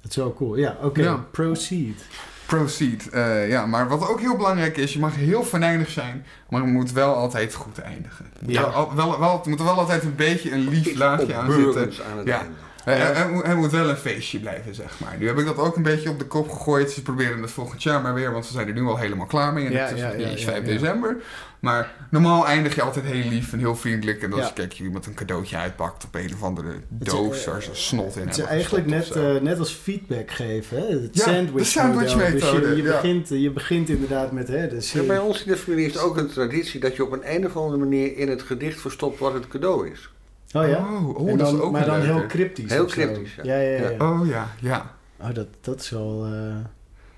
[0.00, 0.56] het is wel cool.
[0.56, 1.02] Ja, oké.
[1.02, 1.24] Ja.
[1.30, 2.04] Proceed.
[2.46, 3.08] Proceed.
[3.08, 6.70] eh, ja, maar wat ook heel belangrijk is, je mag heel venijnig zijn, maar het
[6.70, 8.26] moet wel altijd goed eindigen.
[8.46, 8.60] Ja.
[8.60, 8.70] Ja.
[8.72, 12.04] Wel, wel, wel, er moet er wel altijd een beetje een lief laagje aan zitten.
[12.10, 12.38] Aan het Ja.
[12.40, 12.54] einde.
[12.84, 15.16] Hij, hij- hij moet- hij moet wel een feestje blijven, zeg maar.
[15.18, 16.90] Nu heb ik dat ook een beetje op de kop gegooid.
[16.90, 19.52] Ze proberen het volgend jaar maar weer, want ze zijn er nu al helemaal klaar
[19.52, 19.66] mee.
[19.66, 20.72] En Ja, het is ja, nog niet ja, eens ja, 5 ja.
[20.72, 21.16] december.
[21.60, 24.22] Maar normaal eindig je altijd heel lief en heel vriendelijk.
[24.22, 24.44] En dan Ja.
[24.44, 27.70] als kijk je iemand een cadeautje uitpakt op een of andere doos eh, waar ze
[27.74, 30.76] snot in Het is eigenlijk net, eh, net als feedback geven.
[30.76, 30.86] Hè?
[30.86, 32.30] Het Ja, sandwich sandwich model.
[32.30, 32.92] Dus methode, je, je, ja.
[32.92, 34.48] begint, je begint inderdaad met...
[34.48, 37.12] Hè, dus bij ons in de familie is het ook een traditie dat je op
[37.12, 40.12] een, een of andere manier in het gedicht verstopt wat het cadeau is.
[40.54, 40.76] Oh ja?
[40.78, 42.70] Oh, oh En dat dan, is ook maar dan heel cryptisch.
[42.70, 43.42] Heel cryptisch, ja.
[43.44, 43.90] Ja, ja, ja.
[43.90, 44.10] Ja.
[44.12, 44.94] Oh ja, ja.
[45.20, 46.24] Oh, dat, dat is wel...
[46.32, 46.54] eh,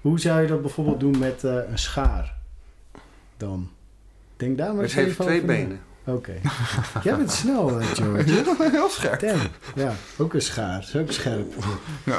[0.00, 2.34] Hoe zou je dat bijvoorbeeld doen met eh, een schaar?
[3.36, 3.68] Dan.
[4.36, 5.80] Denk daar maar Het eens heeft twee benen.
[6.04, 6.32] Oké.
[7.02, 8.34] Jij bent snel, eh, George.
[8.34, 9.20] Je bent wel heel scherp.
[9.20, 9.40] Damn.
[9.74, 10.78] Ja, ook een schaar.
[10.80, 11.52] Is ook scherp.
[12.04, 12.18] Ja.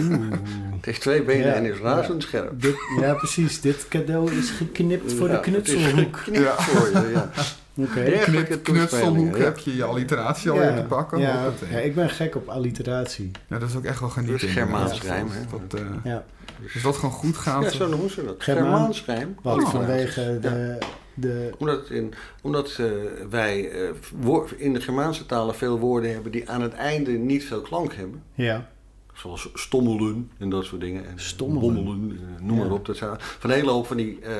[0.00, 0.30] Oeh.
[0.76, 2.60] Het heeft twee benen Ja, en is razendscherp.
[2.62, 3.60] Dit, ja, precies.
[3.60, 6.16] Dit cadeau is geknipt voor de Ja, het is knutselhoek.
[6.16, 6.56] geknipt Ja.
[6.56, 7.30] voor je, ja.
[7.84, 9.42] Knut, knutselhoek ja.
[9.42, 11.18] heb je je alliteratie al in te pakken.
[11.18, 11.70] Ja, Hoppatee.
[11.70, 13.30] ja, ik ben gek op alliteratie.
[13.48, 14.48] Ja, dat is ook echt wel genieten.
[14.48, 15.40] Is Germaans rijm, hè?
[15.68, 16.24] Dat, eh, Ja,
[16.72, 17.62] dus dat gewoon goed gaat.
[17.62, 18.34] Ja, zo noemen ze dat.
[18.38, 19.34] Germaan- Germaans rijm.
[19.42, 19.70] want Oh.
[19.70, 20.78] vanwege de...
[21.14, 22.12] de Omdat, in,
[22.42, 22.86] omdat eh,
[23.30, 27.44] wij eh, woor- in de Germaanse talen veel woorden hebben die aan het einde niet
[27.44, 28.22] veel klank hebben.
[28.34, 28.68] ja,
[29.14, 31.06] Zoals stommelen en dat soort dingen.
[31.06, 31.74] En Stommelen.
[31.84, 32.86] bommelen, eh, noem maar op.
[32.86, 34.32] Dat zijn van een hele hoop van die eh,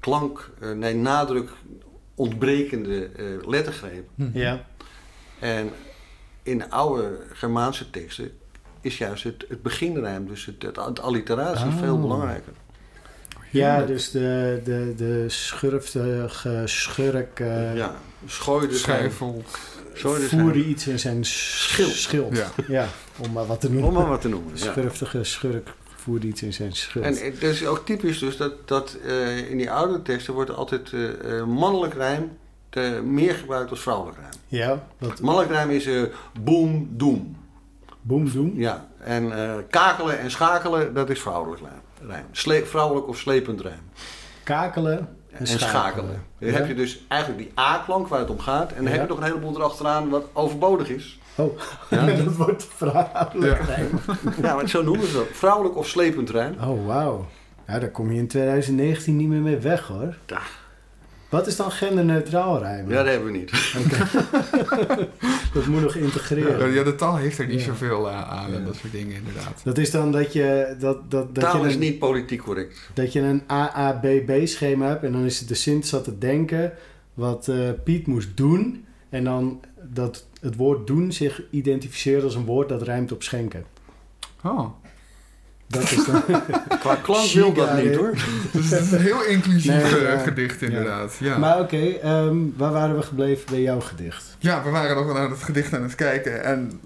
[0.00, 1.50] klank, eh, nee, nadruk
[2.20, 4.30] ontbrekende eh, lettergrepen.
[4.34, 4.64] ja,
[5.38, 5.70] En
[6.42, 8.30] in de oude Germaanse teksten
[8.80, 11.78] is juist het, het beginrijm, dus het, het, het alliteratie, Oh.
[11.78, 12.52] veel belangrijker.
[13.50, 17.94] ja, dus de, de, de schurftige schurk uh, ja,
[18.26, 19.42] schooide Schijfel.
[19.94, 21.90] Schooide voerde iets in zijn schild.
[21.90, 22.36] schild.
[22.36, 22.50] Ja.
[22.68, 22.86] Ja.
[23.18, 23.88] om maar wat te noemen.
[23.88, 24.52] Om maar wat te noemen.
[24.54, 24.70] Ja.
[24.72, 25.68] Schurftige schurk
[26.10, 27.04] voerde iets in zijn schild.
[27.04, 30.92] En het is ook typisch dus dat, dat eh, in die oude teksten wordt altijd
[30.92, 34.32] eh, eh, mannelijk rijm te, meer gebruikt als vrouwelijk rijm.
[34.46, 34.86] ja,
[35.22, 36.02] Mannelijk rijm is eh
[36.40, 37.36] boem, doem.
[38.00, 38.52] boem doen.
[38.56, 39.32] Ja, en
[39.70, 42.10] kakelen en schakelen, dat is vrouwelijk rijm.
[42.10, 42.24] rijm.
[42.30, 43.80] Sle- vrouwelijk of slepend rijm.
[44.42, 46.22] Kakelen en schakelen.
[46.38, 48.72] Dan heb je dus eigenlijk die A-klank waar het om gaat.
[48.72, 51.19] En dan heb je nog een heleboel erachteraan wat overbodig is.
[51.40, 51.58] Oh,
[51.90, 52.16] ja?
[52.24, 53.88] dat wordt vrouwelijk rijm.
[54.42, 55.26] Ja, maar zo noemen ze dat.
[55.32, 56.54] Vrouwelijk of slepend rijm.
[56.60, 57.28] Oh, wauw.
[57.66, 60.16] Ja, daar kom je in 2019 niet meer mee weg hoor.
[60.26, 60.40] Ja.
[61.28, 62.90] Wat is dan genderneutraal rijmen?
[62.90, 63.50] Ja, dat hebben we niet.
[65.54, 66.72] dat moet nog integreren.
[66.72, 69.60] Ja, de taal heeft er niet zoveel uh, aan en dat soort dingen inderdaad.
[69.64, 70.76] Dat is dan dat je...
[70.78, 72.90] Dat, dat, dat taal je is niet politiek correct.
[72.94, 76.72] Dat je een AABB schema hebt en dan is het de Sint zat te denken
[77.14, 78.84] wat uh, Piet moest doen.
[79.08, 83.64] En dan dat het woord doen zich identificeert als een woord dat rijmt op schenken.
[84.42, 84.66] Oh.
[85.66, 86.22] Dat is dan...
[86.80, 88.14] Qua klank wil dat niet hoor.
[88.52, 91.16] Dus het is een heel inclusief eh, gedicht inderdaad.
[91.20, 91.38] Ja.
[91.38, 94.36] Maar oké, ehm, waar waren we gebleven bij jouw gedicht?
[94.38, 96.44] Ja, we waren nog naar het gedicht aan het kijken.
[96.44, 96.80] En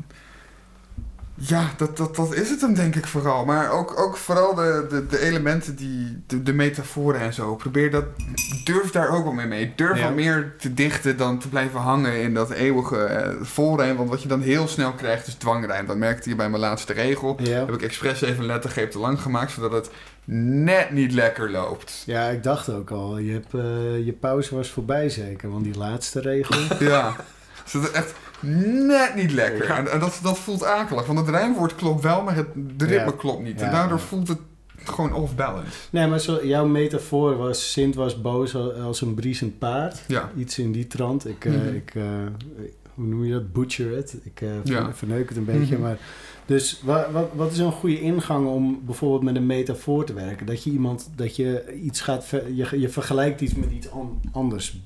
[1.37, 3.45] ja, dat, dat, dat is het hem denk ik vooral.
[3.45, 7.55] Maar ook, ook vooral de, de, de elementen, die, de, de metaforen en zo.
[7.55, 8.05] Probeer dat,
[8.65, 9.73] durf daar ook wel mee mee.
[9.77, 10.05] Durf ja.
[10.05, 13.97] wat meer te dichten dan te blijven hangen in dat eeuwige volrijm.
[13.97, 15.87] Want wat je dan heel snel krijgt is dwangrijm.
[15.87, 17.37] Dat merkte je bij mijn laatste regel.
[17.43, 17.59] Ja.
[17.59, 19.91] Heb ik expres even een lettergreep te lang gemaakt, zodat het
[20.25, 22.03] net niet lekker loopt.
[22.07, 23.19] Ja, ik dacht ook al.
[23.19, 26.57] Je, hebt, uh, je pauze was voorbij zeker, want die laatste regel...
[26.89, 27.17] ja,
[27.65, 28.15] zodat het echt
[28.87, 29.71] net niet lekker.
[29.71, 31.07] En, en, dat, dat voelt akelig.
[31.07, 33.61] Want het rijmwoord klopt wel, maar het, de ritme klopt niet.
[33.61, 34.39] En daardoor voelt het
[34.85, 35.71] gewoon off-balance.
[35.91, 37.73] Nee, maar zo, jouw metafoor was...
[37.73, 40.03] Sint was boos als een briesend paard.
[40.07, 40.31] Ja.
[40.37, 41.29] Iets in die trant.
[41.29, 41.75] Ik, mm -hmm.
[41.75, 42.05] ik uh,
[42.95, 43.53] hoe noem je dat?
[43.53, 44.17] Butcher it.
[44.23, 44.95] Ik uh, ja.
[44.95, 45.81] verneuk het een beetje, mm -hmm.
[45.81, 45.99] maar...
[46.47, 50.47] Dus wat, wat, wat, is een goede ingang om bijvoorbeeld met een metafoor te werken?
[50.47, 54.21] Dat je iemand, dat je iets gaat, ver, je, je vergelijkt iets met iets an,
[54.33, 54.81] anders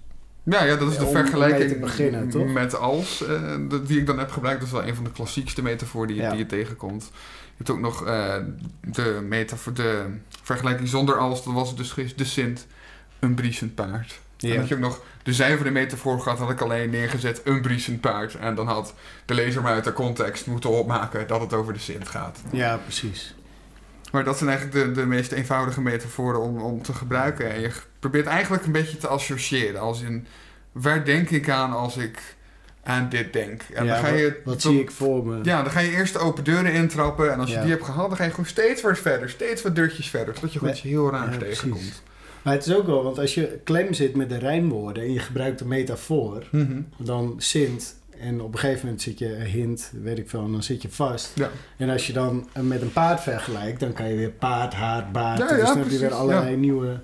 [0.48, 2.52] ja, ja, dat is de vergelijking te beginnen, toch?
[2.52, 3.54] met als, uh,
[3.86, 4.60] die ik dan heb gebruikt.
[4.60, 6.30] Dat is wel een van de klassiekste metaforen die, ja.
[6.30, 7.10] die je tegenkomt.
[7.12, 8.34] Je hebt ook nog uh,
[8.80, 10.04] de, metafoor, de
[10.42, 11.44] vergelijking zonder als.
[11.44, 12.66] Dat was dus de Sint,
[13.18, 14.20] een briesend paard.
[14.36, 14.54] Ja.
[14.54, 18.00] En dat je ook nog de zuivere metafoor gehad, had ik alleen neergezet een briesend
[18.00, 18.34] paard.
[18.34, 21.78] En dan had de lezer maar uit de context moeten opmaken dat het over de
[21.78, 22.38] Sint gaat.
[22.50, 23.34] Ja, precies.
[24.12, 27.50] Maar dat zijn eigenlijk de, de meest eenvoudige metaforen om, om te gebruiken.
[27.50, 29.80] En je probeert eigenlijk een beetje te associëren.
[29.80, 30.26] Als in,
[30.72, 32.36] waar denk ik aan als ik
[32.82, 33.62] aan dit denk?
[33.62, 35.38] En ja, dan ga je, wat, zie ik voor me?
[35.42, 37.32] Ja, dan ga je eerst de open deuren intrappen.
[37.32, 39.30] En als je die hebt gehad, dan ga je gewoon steeds wat verder.
[39.30, 40.34] Steeds wat deurtjes verder.
[40.34, 42.02] Tot je gewoon iets heel raars ja, tegenkomt.
[42.42, 45.18] Maar het is ook wel, want als je klem zit met de rijmwoorden en je
[45.18, 46.88] gebruikt de metafoor, mm -hmm.
[46.96, 50.52] dan Sint en op een gegeven moment zit je een hint, weet ik veel, en
[50.52, 51.32] dan zit je vast.
[51.34, 51.50] Ja.
[51.76, 55.38] En als je dan met een paard vergelijkt, dan kan je weer paard, haar, baard.
[55.38, 57.00] Ja, dus dan heb je weer allerlei nieuwe.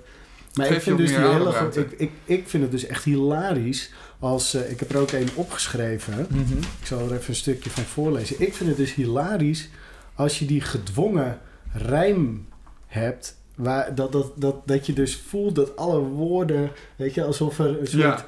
[0.55, 4.55] Maar ik vind, dus die hele, ik, ik, ik vind het dus echt hilarisch als.
[4.55, 6.27] Uh, ik heb er ook een opgeschreven.
[6.29, 6.57] Mm -hmm.
[6.57, 8.41] Ik zal er even een stukje van voorlezen.
[8.41, 9.69] Ik vind het dus hilarisch
[10.15, 11.39] als je die gedwongen
[11.73, 12.47] rijm
[12.87, 13.35] hebt.
[13.55, 17.79] Waar, dat, dat, dat, dat je dus voelt dat alle woorden, weet je, alsof er
[17.79, 18.25] een soort ja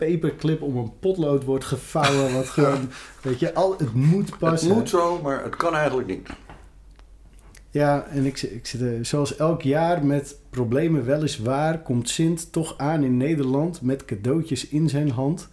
[0.00, 2.34] paperclip om een potlood wordt gevouwen.
[2.34, 2.90] Wat gewoon,
[3.22, 4.68] weet je, al, het moet passen.
[4.68, 6.28] Het moet zo, maar het kan eigenlijk niet.
[7.70, 12.78] Ja, en ik, ik zit er, zoals elk jaar met problemen weliswaar, komt Sint toch
[12.78, 15.48] aan in Nederland met cadeautjes in zijn hand.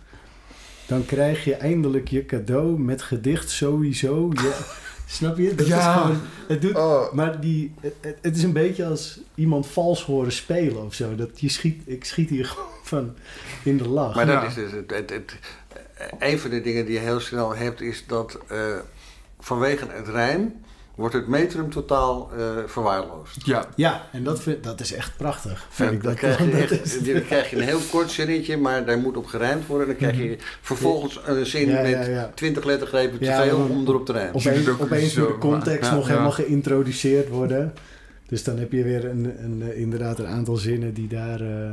[0.87, 4.31] Dan krijg je eindelijk je cadeau met gedicht sowieso.
[4.33, 4.53] Ja,
[5.17, 5.55] snap je?
[5.55, 5.77] Dat ja.
[5.77, 7.13] is gewoon, het doet, oh.
[7.13, 11.15] Maar die, het, het, is een beetje als iemand vals horen spelen of zo.
[11.15, 13.15] Dat je schiet, ik schiet hier gewoon van
[13.63, 14.15] in de lach.
[14.15, 14.47] Maar dat ja.
[14.47, 15.39] is dus het, het, het,
[16.19, 18.77] een van de dingen die je heel snel hebt, is dat uh,
[19.39, 20.53] vanwege het rijm
[20.97, 23.45] wordt het metrum totaal uh, verwaarloosd.
[23.45, 25.67] Ja, ja en dat, vind, dat is echt prachtig.
[25.69, 28.57] Vind en ik dan, dat krijg je, echt, dan krijg je een heel kort zinnetje,
[28.57, 29.87] maar daar moet op gerijmd worden.
[29.87, 32.31] Dan krijg je vervolgens een zin Ja, met ja, ja.
[32.35, 34.35] 20 lettergrepen te Ja, veel om erop te rijmen.
[34.35, 37.73] Opeens, ook opeens moet de context nog ja, helemaal geïntroduceerd worden.
[38.27, 41.71] Dus dan heb je weer een, een, eh, inderdaad een aantal zinnen die daar eh,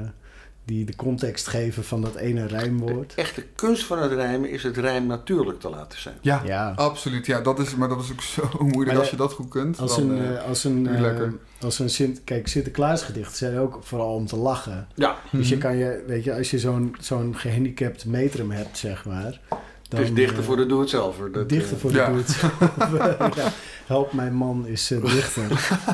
[0.67, 3.13] die de context geven van dat ene rijmwoord.
[3.15, 6.15] De echte kunst van het rijmen is het rijm natuurlijk te laten zijn.
[6.21, 6.73] ja, Ja.
[6.77, 7.27] absoluut.
[7.27, 9.49] Ja, dat is, maar dat is ook zo moeilijk Maar als de- je dat goed
[9.49, 9.79] kunt.
[9.79, 11.35] Als dan, een, eh, als een, eh, lekker.
[11.61, 14.87] als een Sint, kijk, Sinterklaasgedichten zijn ook vooral om te lachen.
[14.95, 15.65] Ja, Dus je mhm.
[15.65, 19.41] kan je, weet je, als je zo'n zo'n gehandicapt metrum hebt, zeg maar.
[19.89, 21.33] Dan, het is dichter voor de doe-het-zelver.
[21.33, 22.11] Dat, dichter voor de ja.
[22.13, 22.37] doet.
[23.37, 23.53] ja,
[23.87, 25.49] help mijn man is dichter.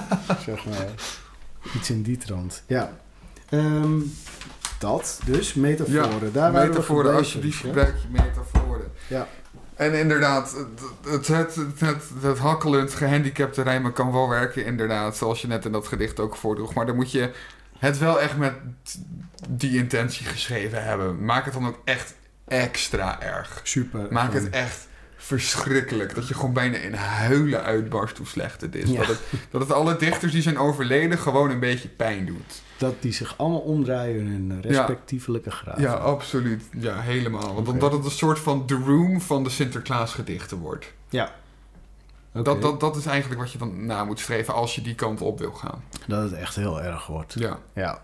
[0.46, 0.88] zeg maar.
[1.76, 2.62] Iets in die trant.
[2.66, 2.92] Ja.
[3.48, 3.98] Ehm,
[4.80, 6.32] dat, dus metaforen.
[6.32, 7.66] Daar waren we metaforen, alsjeblieft ja.
[7.66, 8.92] gebruik je metaforen.
[9.06, 9.28] Ja.
[9.74, 10.56] En inderdaad,
[11.04, 15.16] het, het, het, het, hakkelend gehandicapte rijmen kan wel werken, inderdaad.
[15.16, 16.74] Zoals je net in dat gedicht ook voordroeg.
[16.74, 17.30] Maar dan moet je
[17.78, 18.54] het wel echt met
[19.48, 21.24] die intentie geschreven hebben.
[21.24, 22.14] Maak het dan ook echt
[22.48, 23.60] extra erg.
[23.62, 24.06] Super.
[24.10, 26.14] Maak het echt verschrikkelijk.
[26.14, 28.90] Dat je gewoon bijna in huilen uitbarst hoe slecht het is.
[28.90, 28.98] Ja.
[28.98, 32.62] Dat, het, dat het alle dichters die zijn overleden gewoon een beetje pijn doet.
[32.80, 35.82] Dat die zich allemaal omdraaien in hun respectievelijke graven.
[35.82, 36.62] Ja, absoluut.
[36.78, 37.54] Ja, helemaal.
[37.54, 40.92] Want omdat het een soort van The Room van de Sinterklaas gedichten wordt.
[41.08, 41.34] Ja.
[42.32, 45.20] Dat, dat, dat is eigenlijk wat je dan na moet streven als je die kant
[45.20, 45.82] op wil gaan.
[46.06, 47.34] Dat het echt heel erg wordt.
[47.38, 47.58] Ja.
[47.74, 48.02] ja.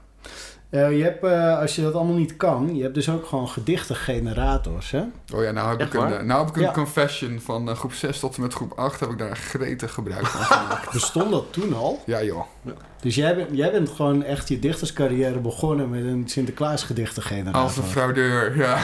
[0.77, 3.49] Uh, je hebt, uh, als je dat allemaal niet kan, je hebt dus ook gewoon
[3.49, 5.03] gedichtengenerators, hè?
[5.35, 8.21] Oh ja, nou heb ik een, nou heb ik een confession van uh, groep 6
[8.21, 10.93] tot en met groep 8 heb ik daar gretig gebruik van gemaakt.
[10.93, 12.03] Bestond dat toen al?
[12.07, 12.45] Ja joh.
[12.62, 12.73] Ja.
[13.01, 17.62] Dus jij bent, jij bent gewoon echt je dichterscarrière begonnen met een Sinterklaas gedichtengenerator?
[17.62, 18.79] Als een fraudeur, ja.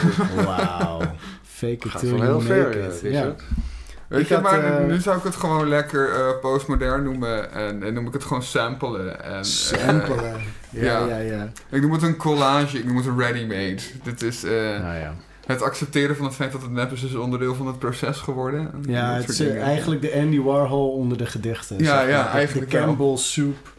[0.45, 1.01] Wauw.
[1.43, 3.13] Fake it till you make it.
[3.13, 3.35] ja.
[4.09, 7.53] Weet je, maar uh, nu zou ik het gewoon lekker uh, postmodern noemen.
[7.53, 9.25] En, en, noem ik het gewoon samplen.
[9.25, 10.41] En, samplen.
[10.73, 13.83] Ja, ja, ja, Ik noem het een collage, ik noem het een ready-made.
[14.03, 15.15] Dit is nou, ja.
[15.47, 18.71] het accepteren van het feit dat het nep is, is onderdeel van het proces geworden.
[18.87, 21.79] Ja, het is eigenlijk de Andy Warhol onder de gedichten.
[21.79, 23.73] Ja, ja, eigenlijk De Campbell Soup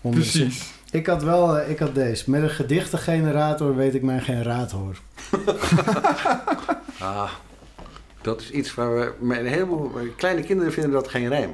[0.00, 0.58] onder Precies.
[0.90, 2.30] De, ik had wel, ik had deze.
[2.30, 4.96] Met een gedichtengenerator weet ik mijn geen raad hoor.
[6.98, 7.30] ah,
[8.20, 9.12] dat is iets waar we.
[9.20, 11.50] Een heleboel kleine kinderen vinden dat geen rijm.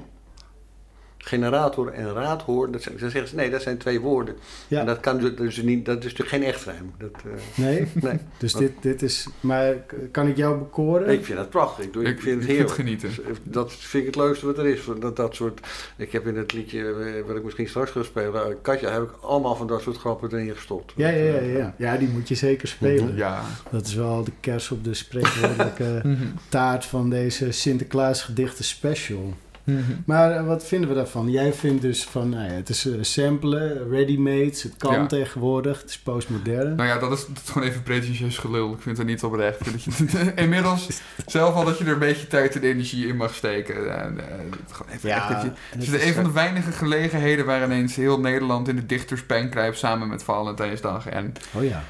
[1.25, 4.35] Generator en raadhoor, dat zijn, dan zeggen ze nee, dat zijn twee woorden.
[4.69, 4.81] Ja.
[4.81, 6.93] En dat, kan dus, dus niet, dat is natuurlijk geen echt rijm.
[6.99, 7.87] Dat, uh, nee?
[8.09, 8.19] nee.
[8.39, 9.27] Dus dit, dit is.
[9.41, 9.75] Maar
[10.11, 11.09] kan ik jou bekoren?
[11.09, 11.85] Ik vind dat prachtig.
[11.85, 13.11] Ik, doe, ik, vind het heel genieten.
[13.43, 14.81] Dat vind ik het leukste wat er is.
[15.01, 15.61] Dat, dat soort.
[15.97, 19.11] Ik heb in het liedje, eh, wat ik misschien straks ga spelen, Katja, heb ik
[19.21, 20.93] allemaal van dat soort grappen erin gestopt.
[20.97, 21.75] Ja, ja, ja, ja.
[21.79, 23.17] ja die moet je zeker spelen.
[23.17, 23.43] Ja.
[23.71, 26.03] Dat is wel de kers op de spreekwoordelijke
[26.49, 29.35] taart van deze Sinterklaas gedichten special.
[29.65, 29.81] Mhm.
[30.07, 31.31] Maar eh, wat vinden we daarvan?
[31.31, 35.91] Jij vindt dus van, nou ja, het is uh, samplen, ready-made, het kan tegenwoordig, het
[35.91, 36.77] is postmodern.
[36.77, 38.73] Nou ja, dat is, gewoon even pretentieus gelul.
[38.73, 39.61] Ik vind het niet oprecht.
[40.35, 40.89] inmiddels
[41.27, 44.01] zelf al dat je er een beetje tijd en energie in mag steken.
[44.03, 44.25] En, uh,
[44.71, 48.69] gewoon even ja, echt, het is een van de weinige gelegenheden waar ineens heel Nederland
[48.69, 51.09] in de dichterspen kruipt samen met Valentijnsdag.
[51.09, 51.85] En oh ja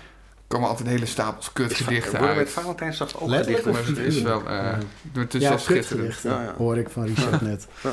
[0.54, 2.36] komen altijd hele stapels kutgedichten uit.
[2.36, 3.72] met Valentijnsdag ook gedichten?
[3.72, 4.76] Maar het is wel, uh,
[5.12, 6.20] het is ja, wel schitterend.
[6.22, 6.54] Ja, ja.
[6.56, 7.66] Hoor ik van Richard net.
[7.82, 7.92] Ja.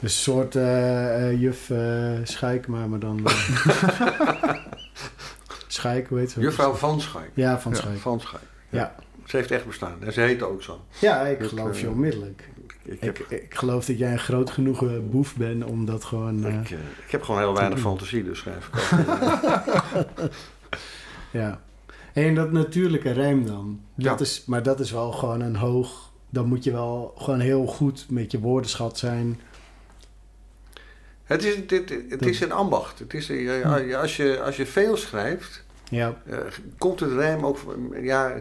[0.00, 3.20] Een soort uh, uh, juf uh, Schaikma, maar dan...
[5.66, 6.40] Schaik, hoe heet ze?
[6.40, 7.30] Juffrouw Van Schaik.
[7.34, 7.98] Ja, Van Schaik.
[7.98, 8.94] Van Schaik, ja.
[9.24, 10.84] Ze heeft echt bestaan en ze heet ook zo.
[10.98, 12.48] Ja, ik dat, geloof je onmiddellijk.
[12.82, 16.46] Ik, heb, ik, ik, geloof dat jij een groot genoeg boef bent om dat gewoon...
[16.46, 16.70] ik,
[17.04, 18.74] ik heb gewoon heel weinig fantasie, dus schrijf ik
[21.40, 21.60] ja.
[22.12, 23.80] En dat natuurlijke rijm dan.
[23.94, 24.10] Ja.
[24.10, 26.10] Dat is, maar dat is wel gewoon een hoog...
[26.30, 29.40] Dan moet je wel gewoon heel goed met je woordenschat zijn.
[31.24, 32.98] Het is, het, het is een ambacht.
[32.98, 36.22] Het is, ja, als, je, als je veel schrijft, ja.
[36.26, 36.38] Uh,
[36.78, 37.58] komt het rijm ook...
[38.00, 38.40] Ja,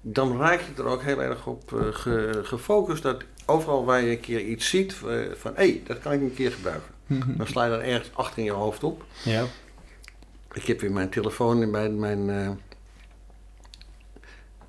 [0.00, 3.02] dan raak je er ook heel erg op uh, ge, gefocust.
[3.02, 5.52] Dat overal waar je een keer iets ziet uh, van...
[5.54, 6.90] hé, hey, dat kan ik een keer gebruiken.
[7.06, 7.36] Mhm.
[7.36, 9.04] Dan sla je dan ergens achter in je hoofd op.
[9.24, 9.44] Ja.
[10.52, 11.98] Ik heb in mijn telefoon, in mijn...
[11.98, 12.58] mijn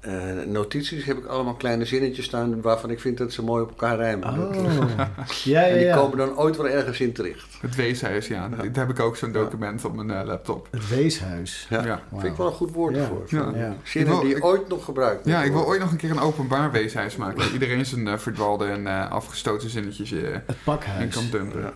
[0.07, 3.69] uh, notities heb ik allemaal kleine zinnetjes staan waarvan ik vind dat ze mooi op
[3.69, 4.29] elkaar rijmen.
[4.29, 4.55] Oh.
[4.97, 5.07] ja,
[5.43, 5.95] ja, en die ja.
[5.95, 7.47] komen dan ooit wel ergens in terecht.
[7.61, 8.49] Het weeshuis, ja.
[8.51, 8.69] ja.
[8.69, 10.67] Daar heb ik ook zo'n document op mijn uh, laptop.
[10.71, 11.67] Het weeshuis.
[11.69, 12.01] Ja, ja.
[12.11, 13.23] vind ik wel een goed woord ervoor.
[13.27, 13.75] Ja.
[13.83, 16.19] Zinnen wil, die ik, ooit nog gebruikt Ja, ik wil ooit nog een keer een
[16.19, 17.51] openbaar weeshuis maken.
[17.53, 21.03] iedereen zijn uh, verdwaalde en afgestoten zinnetjes het pakhuis.
[21.03, 21.73] in kan dumpen.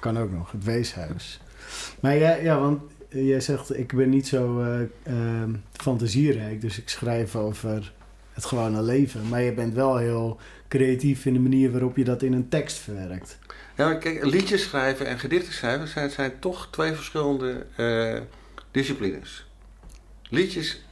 [0.00, 1.40] kan ook nog, het weeshuis.
[2.00, 2.80] Maar ja, ja want
[3.24, 7.92] jij zegt, ik ben niet zo uh, uh, fantasierijk, dus ik schrijf over
[8.32, 9.28] het gewone leven.
[9.28, 12.76] Maar je bent wel heel creatief in de manier waarop je dat in een tekst
[12.76, 13.38] verwerkt.
[13.76, 18.20] Ja, kijk, liedjes schrijven en gedichten schrijven zijn, zijn toch twee verschillende uh,
[18.70, 19.46] disciplines.
[20.30, 20.84] Liedjes,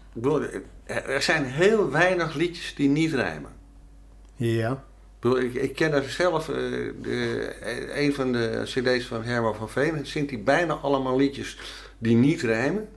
[0.84, 3.50] er zijn heel weinig liedjes die niet rijmen.
[4.36, 4.84] Ja.
[5.20, 6.54] Ik, ik ken daar zelf, uh,
[7.02, 7.52] de,
[7.94, 11.58] een van de cd's van Herman van Veen, zingt hij bijna allemaal liedjes
[11.98, 12.88] die niet rijmen.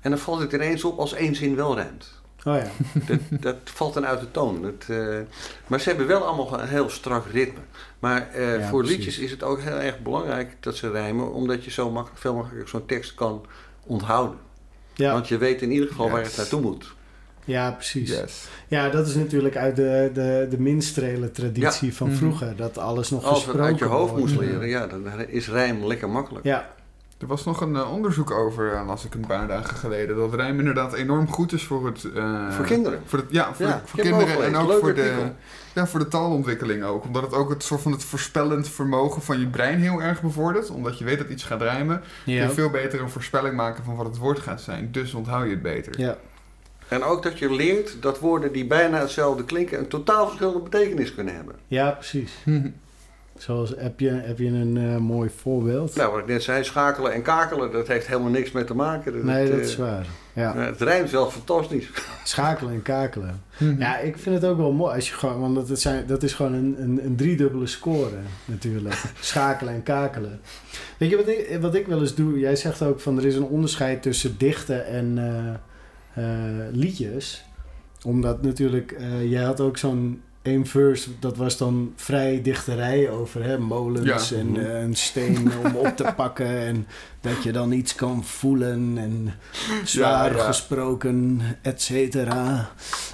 [0.00, 2.22] En dan valt het ineens op als één zin wel rijmt.
[2.44, 2.66] Oh ja.
[3.08, 4.62] dat, dat valt dan uit de toon.
[4.62, 5.18] Dat, uh,
[5.66, 7.60] maar ze hebben wel allemaal een heel strak ritme.
[7.98, 8.96] Maar uh, ja, voor precies.
[8.96, 12.34] liedjes is het ook heel erg belangrijk dat ze rijmen, omdat je zo makkelijk, veel
[12.34, 13.46] makkelijker zo'n tekst kan
[13.86, 14.38] onthouden.
[14.94, 15.12] Ja.
[15.12, 16.14] Want je weet in ieder geval yes.
[16.14, 16.94] waar het naartoe moet.
[17.44, 18.10] Ja, precies.
[18.10, 18.48] Yes.
[18.68, 21.94] Ja, dat is natuurlijk uit de, de, de minstrelen traditie ja.
[21.94, 22.16] van -hmm.
[22.16, 22.56] vroeger.
[22.56, 24.26] Dat alles nog Als gesproken uit je hoofd wordt.
[24.26, 26.44] moest leren, ja, dan is rijm lekker makkelijk.
[26.44, 26.74] Ja,
[27.24, 30.34] er was nog een uh, onderzoek over, uh, las ik een paar dagen geleden, dat
[30.34, 32.04] rijm inderdaad enorm goed is voor het...
[32.14, 33.00] Uh, voor kinderen?
[33.04, 35.30] Voor het, ja, voor, ja, de, voor kinderen en ook voor de,
[35.74, 37.04] ja, voor de taalontwikkeling ook.
[37.04, 40.70] Omdat het ook het soort van het voorspellend vermogen van je brein heel erg bevordert.
[40.70, 42.38] Omdat je weet dat iets gaat rijmen, ja.
[42.38, 44.88] kun je veel beter een voorspelling maken van wat het woord gaat zijn.
[44.92, 46.00] Dus onthoud je het beter.
[46.00, 46.16] Ja.
[46.88, 51.14] En ook dat je leert dat woorden die bijna hetzelfde klinken een totaal verschillende betekenis
[51.14, 51.54] kunnen hebben.
[51.66, 52.32] Ja, precies.
[53.38, 55.94] Zoals, heb je, heb je een uh, mooi voorbeeld?
[55.96, 59.12] Nou, wat ik net zei, schakelen en kakelen, dat heeft helemaal niks mee te maken.
[59.12, 60.06] Dat, nee, dat is waar.
[60.32, 60.56] Ja.
[60.56, 61.90] het rijmt wel fantastisch.
[62.24, 63.42] Schakelen en kakelen.
[63.58, 63.80] Mhm.
[63.80, 66.32] Ja, ik vind het ook wel mooi als je gewoon, want dat, zijn, dat is
[66.32, 69.02] gewoon een, een, een driedubbele score natuurlijk.
[69.20, 70.40] Schakelen en kakelen.
[70.98, 72.38] Weet je wat ik, wat ik wel eens doe?
[72.38, 75.18] Jij zegt ook van er is een onderscheid tussen dichten en
[76.18, 76.24] uh,
[76.72, 77.44] liedjes.
[78.04, 83.58] Omdat natuurlijk, jij had ook zo'n één verse, dat was dan vrij dichterij over hè,
[83.58, 86.58] molens en uh, een steen om op te pakken.
[86.58, 86.86] En
[87.20, 89.34] dat je dan iets kan voelen en
[89.84, 92.70] zwaar gesproken, et cetera.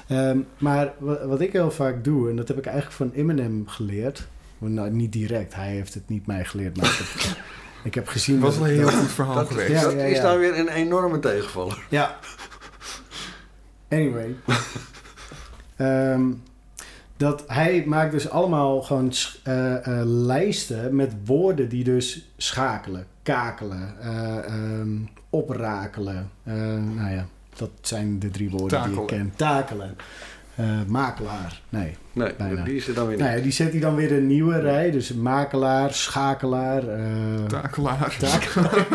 [0.07, 0.93] Ehm, maar
[1.25, 4.27] wat ik heel vaak doe, en dat heb ik eigenlijk van Eminem geleerd.
[4.59, 7.01] Nou, niet direct, hij heeft het niet mij geleerd, maar
[7.85, 8.35] ik heb, gezien...
[8.35, 9.83] Het was een heel goed verhaal dat, geweest.
[9.83, 11.87] dat is nou weer een enorme tegenvaller.
[11.89, 12.19] Ja.
[13.89, 14.37] Anyway.
[15.79, 16.43] um,
[17.21, 19.13] dat hij maakt dus allemaal gewoon
[19.49, 26.31] uh, uh, lijsten met woorden die dus schakelen, kakelen, uh, um, oprakelen.
[26.95, 28.95] nou ja, dat zijn de drie woorden Takelen.
[28.95, 29.33] die ik ken.
[29.37, 29.97] Takelen.
[30.87, 31.61] Makelaar.
[31.69, 32.65] Nee, nee bijna.
[32.65, 33.27] die is er dan weer niet.
[33.27, 34.91] Nee, die zet hij dan weer een nieuwe rij.
[34.91, 36.83] Dus makelaar, schakelaar.
[37.49, 38.17] takelaar.
[38.19, 38.87] takelaar.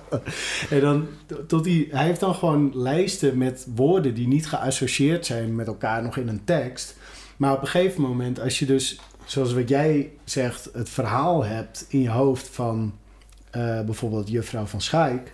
[0.70, 1.06] en dan
[1.46, 6.02] tot die, hij heeft dan gewoon lijsten met woorden die niet geassocieerd zijn met elkaar
[6.02, 6.96] nog in een tekst.
[7.38, 11.86] Maar op een gegeven moment, als je dus, zoals wat jij zegt, het verhaal hebt
[11.88, 12.94] in je hoofd van
[13.56, 15.32] uh, bijvoorbeeld juffrouw van Schaik.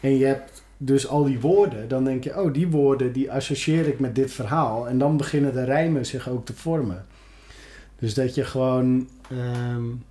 [0.00, 3.86] En je hebt dus al die woorden, dan denk je, oh, die woorden die associeer
[3.86, 4.88] ik met dit verhaal.
[4.88, 7.06] En dan beginnen de rijmen zich ook te vormen.
[7.98, 9.08] Dus dat je gewoon.
[9.72, 10.02] Um,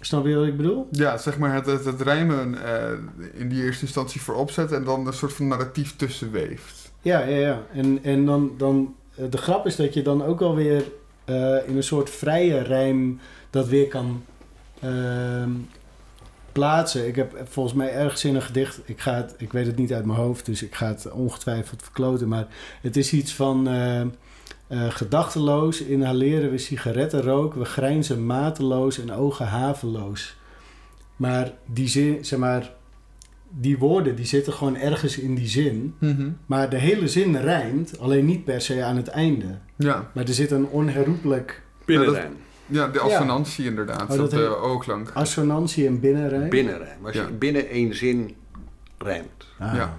[0.00, 0.88] Snap je wat ik bedoel?
[0.90, 4.84] Ja, zeg maar het, het, het rijmen uh, in die eerste instantie voorop zet en
[4.84, 6.92] dan een soort van narratief tussenweeft.
[7.00, 7.62] Ja, ja, ja.
[7.72, 10.84] En, en dan, dan eh, de grap is dat je dan ook alweer
[11.26, 14.24] uh, in een soort vrije rijm dat weer kan
[14.84, 15.44] uh,
[16.52, 17.06] plaatsen.
[17.06, 19.92] Ik heb volgens mij ergens in een gedicht, ik, ga het, ik weet het niet
[19.92, 22.46] uit mijn hoofd, dus ik ga het ongetwijfeld verkloten, maar
[22.80, 24.00] het is iets van uh,
[24.88, 30.36] gedachteloos inhaleren we sigarettenrook, we grijnzen mateloos en ogen haveloos.
[31.16, 32.72] Maar die zin, zeg maar,
[33.48, 35.94] die woorden die zitten gewoon ergens in die zin.
[35.98, 36.30] Mhm.
[36.46, 39.58] Maar de hele zin rijmt, alleen niet per se aan het einde.
[39.76, 40.10] Ja.
[40.14, 41.62] Maar er zit een onherroepelijk...
[41.84, 42.36] Binnenrijm.
[42.72, 45.10] Ja, de assonantie inderdaad, oh, dat de O-klank.
[45.14, 46.48] Assonantie en binnenrijm?
[46.48, 48.36] Binnenrijm, als je binnen één zin
[48.98, 49.46] rijmt.
[49.58, 49.74] Ah.
[49.74, 49.96] Ja.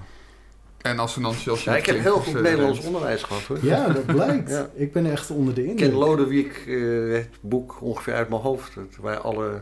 [0.81, 3.57] En assonantie als je ja, Ik heb heel goed Nederlands onderwijs gehad hoor.
[3.61, 4.65] Ja, dat blijkt.
[4.73, 5.79] Ik ben echt onder de indruk.
[5.79, 8.77] Ik ken Lodewijk, uh, het boek ongeveer uit mijn hoofd.
[8.99, 9.61] Waar alle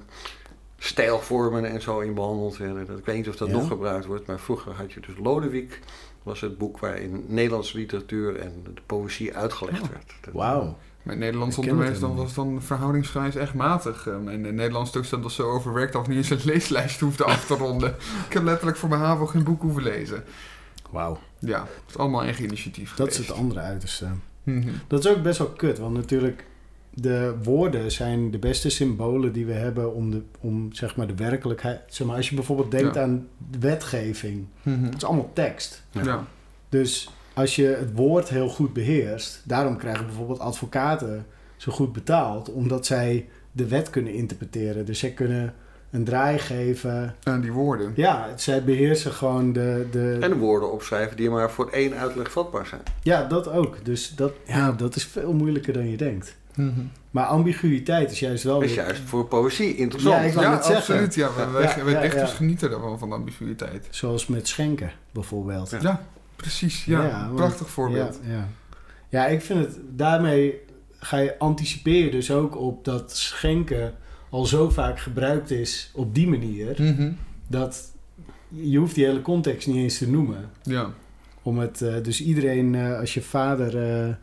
[0.78, 2.98] stijlvormen en zo in behandeld werden.
[2.98, 5.80] Ik weet niet of dat nog gebruikt wordt, maar vroeger had je dus Lodewijk,
[6.24, 10.14] was het boek waarin Nederlandse literatuur en de poëzie uitgelegd werd.
[10.32, 10.78] Wauw.
[11.04, 14.06] Mijn Nederlands onderwijs dan was dan verhoudingsgewijs echt matig.
[14.24, 17.24] Mijn ehm, Nederlands stuk stond dat zo overwerkt dat ik niet eens een leeslijst hoefde
[17.24, 17.96] af te ronden.
[18.28, 20.24] ik heb letterlijk voor mijn HAVO geen boek hoeven lezen.
[20.90, 21.20] Wauw.
[21.40, 24.08] Ja, het is allemaal eigen initiatief Dat is het andere uiterste.
[24.44, 24.70] Mhm.
[24.88, 26.46] Dat is ook best wel kut, want natuurlijk
[26.94, 31.16] de woorden zijn de beste symbolen die we hebben om, de, om zeg maar de
[31.16, 31.82] werkelijkheid.
[31.88, 33.28] Zeg maar, als je bijvoorbeeld denkt aan
[33.60, 35.84] wetgeving, mm het is allemaal tekst.
[35.92, 36.28] Ja.
[36.70, 41.26] Dus als je het woord heel goed beheerst, daarom krijgen bijvoorbeeld advocaten
[41.58, 44.86] zo goed betaald, omdat zij de wet kunnen interpreteren.
[44.86, 45.54] Dus zij kunnen
[45.92, 47.16] een draai geven.
[47.24, 47.92] En die woorden.
[47.96, 50.18] Ja, zij beheersen gewoon de, de...
[50.22, 52.82] En de woorden opschrijven die maar voor één uitleg vatbaar zijn.
[53.04, 53.86] Ja, dat ook.
[53.86, 56.36] Dus dat, ja, dat is veel moeilijker dan je denkt.
[56.56, 56.82] Mhm.
[57.12, 58.62] Maar ambiguïteit is juist wel...
[58.62, 60.16] Is juist voor poëzie interessant.
[60.16, 60.78] Ja, ik ja, het zeggen.
[60.78, 61.16] absoluut.
[61.16, 63.88] Ja, wij, wij, echt dus genieten ervan, van ambiguïteit.
[63.90, 65.78] Zoals met schenken, bijvoorbeeld.
[65.82, 66.06] Ja,
[66.42, 66.86] precies.
[66.86, 68.20] Ja, prachtig voorbeeld.
[68.28, 68.48] Ja,
[69.10, 69.28] ja.
[69.28, 69.80] ik vind het...
[69.90, 70.60] Daarmee
[71.00, 73.94] ga je anticiperen dus ook op dat schenken
[74.30, 76.76] al zo vaak gebruikt is op die manier...
[76.82, 77.12] Mhm.
[77.48, 77.92] dat
[78.48, 80.50] je hoeft die hele context niet eens te noemen.
[80.64, 80.90] Ja.
[81.42, 84.16] Om het, uh, dus iedereen, uh, als je vader uh,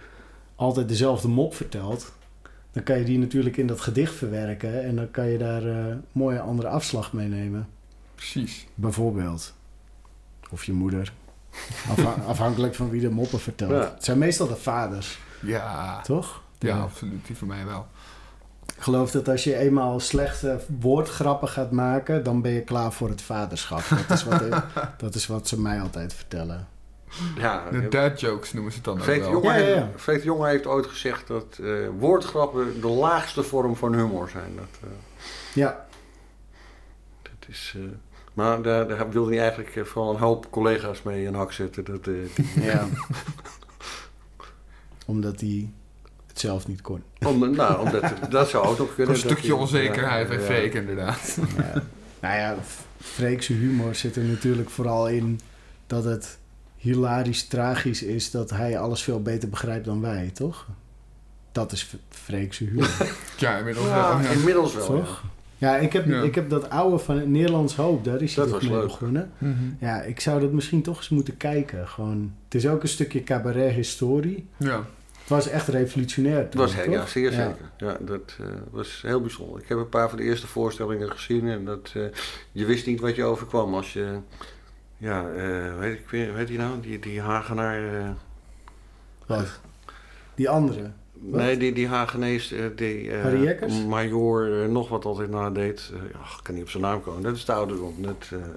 [0.55, 2.13] altijd dezelfde mop vertelt
[2.73, 5.95] dan kan je die natuurlijk in dat gedicht verwerken en dan kan je daar uh,
[6.13, 7.69] mooie andere afslag mee nemen.
[8.15, 8.67] Precies.
[8.75, 9.55] Bijvoorbeeld.
[10.51, 11.13] Of je moeder.
[12.27, 13.71] Afhankelijk van wie de moppen vertelt.
[13.71, 15.19] Het zijn meestal de vaders.
[15.41, 16.01] Ja.
[16.01, 16.43] Toch?
[16.59, 17.27] Ja, absoluut.
[17.27, 17.87] Die voor mij wel.
[18.77, 23.09] Ik geloof dat als je eenmaal slechte woordgrappen gaat maken, dan ben je klaar voor
[23.09, 23.83] het vaderschap.
[23.89, 24.43] Dat is wat,
[24.99, 26.69] dat is wat ze mij altijd vertellen.
[27.37, 29.53] Ja, de dad jokes noemen ze het dan Freek ook wel.
[29.53, 29.91] ja, ja.
[29.97, 34.57] Freek Jonge heeft ooit gezegd dat uh, woordgrappen de laagste vorm van humor zijn.
[34.57, 34.91] Dat, uh,
[35.55, 35.87] ja.
[37.23, 37.75] Dat is...
[37.77, 37.83] Uh,
[38.39, 41.85] maar daar, daar, wilde hij eigenlijk vooral een hoop collega's mee in hak zetten.
[41.85, 42.01] Dat,
[42.71, 42.87] ja.
[45.07, 45.71] Omdat hij
[46.27, 47.03] het zelf niet kon.
[47.27, 49.15] Om, nou, omdat, dat zou ook nog kunnen.
[49.15, 50.45] Een stukje onzekerheid bij ja.
[50.45, 51.39] Freek, inderdaad.
[51.57, 51.83] Ja.
[52.21, 52.57] nou ja,
[53.01, 55.41] Freekse humor zit er natuurlijk vooral in
[55.87, 56.39] dat het
[56.77, 60.67] hilarisch tragisch is dat hij alles veel beter begrijpt dan wij, toch?
[61.53, 62.91] Dat is Freekse humor,
[63.39, 64.21] Ja, inmiddels Ja, wel.
[64.21, 64.31] Ja.
[64.31, 64.87] inmiddels wel.
[64.87, 65.25] toch?
[65.59, 66.23] Ja, ik heb, Ja.
[66.23, 68.83] ik heb dat oude van het Nederlands Hoop, daar is Dat toch was mee leuk.
[68.83, 69.31] begonnen.
[69.39, 69.55] Mhm.
[69.81, 71.89] Ja, ik zou dat misschien toch eens moeten kijken.
[71.89, 74.49] Gewoon, het is ook een stukje cabaret-historie.
[74.57, 74.85] Ja.
[75.21, 77.09] Het was echt revolutionair Het was toen, heel, ja, toch?
[77.09, 77.45] zeer Ja.
[77.47, 77.71] zeker.
[77.77, 79.61] Ja, dat eh, was heel bijzonder.
[79.63, 82.03] Ik heb een paar van de eerste voorstellingen gezien en dat, eh,
[82.53, 84.19] je wist niet wat je overkwam als je,
[84.97, 88.15] ja, eh weet ik weer, weet je nou, die, die Hagenaar,
[89.27, 89.61] Wat?
[90.35, 90.91] Die andere.
[91.21, 91.41] Wat?
[91.41, 96.41] nee, die, die Hagenees, eh, die eh, major, eh, nog wat altijd nadeed, ja, ik
[96.43, 97.59] kan niet op zijn naam komen, dat is de eh,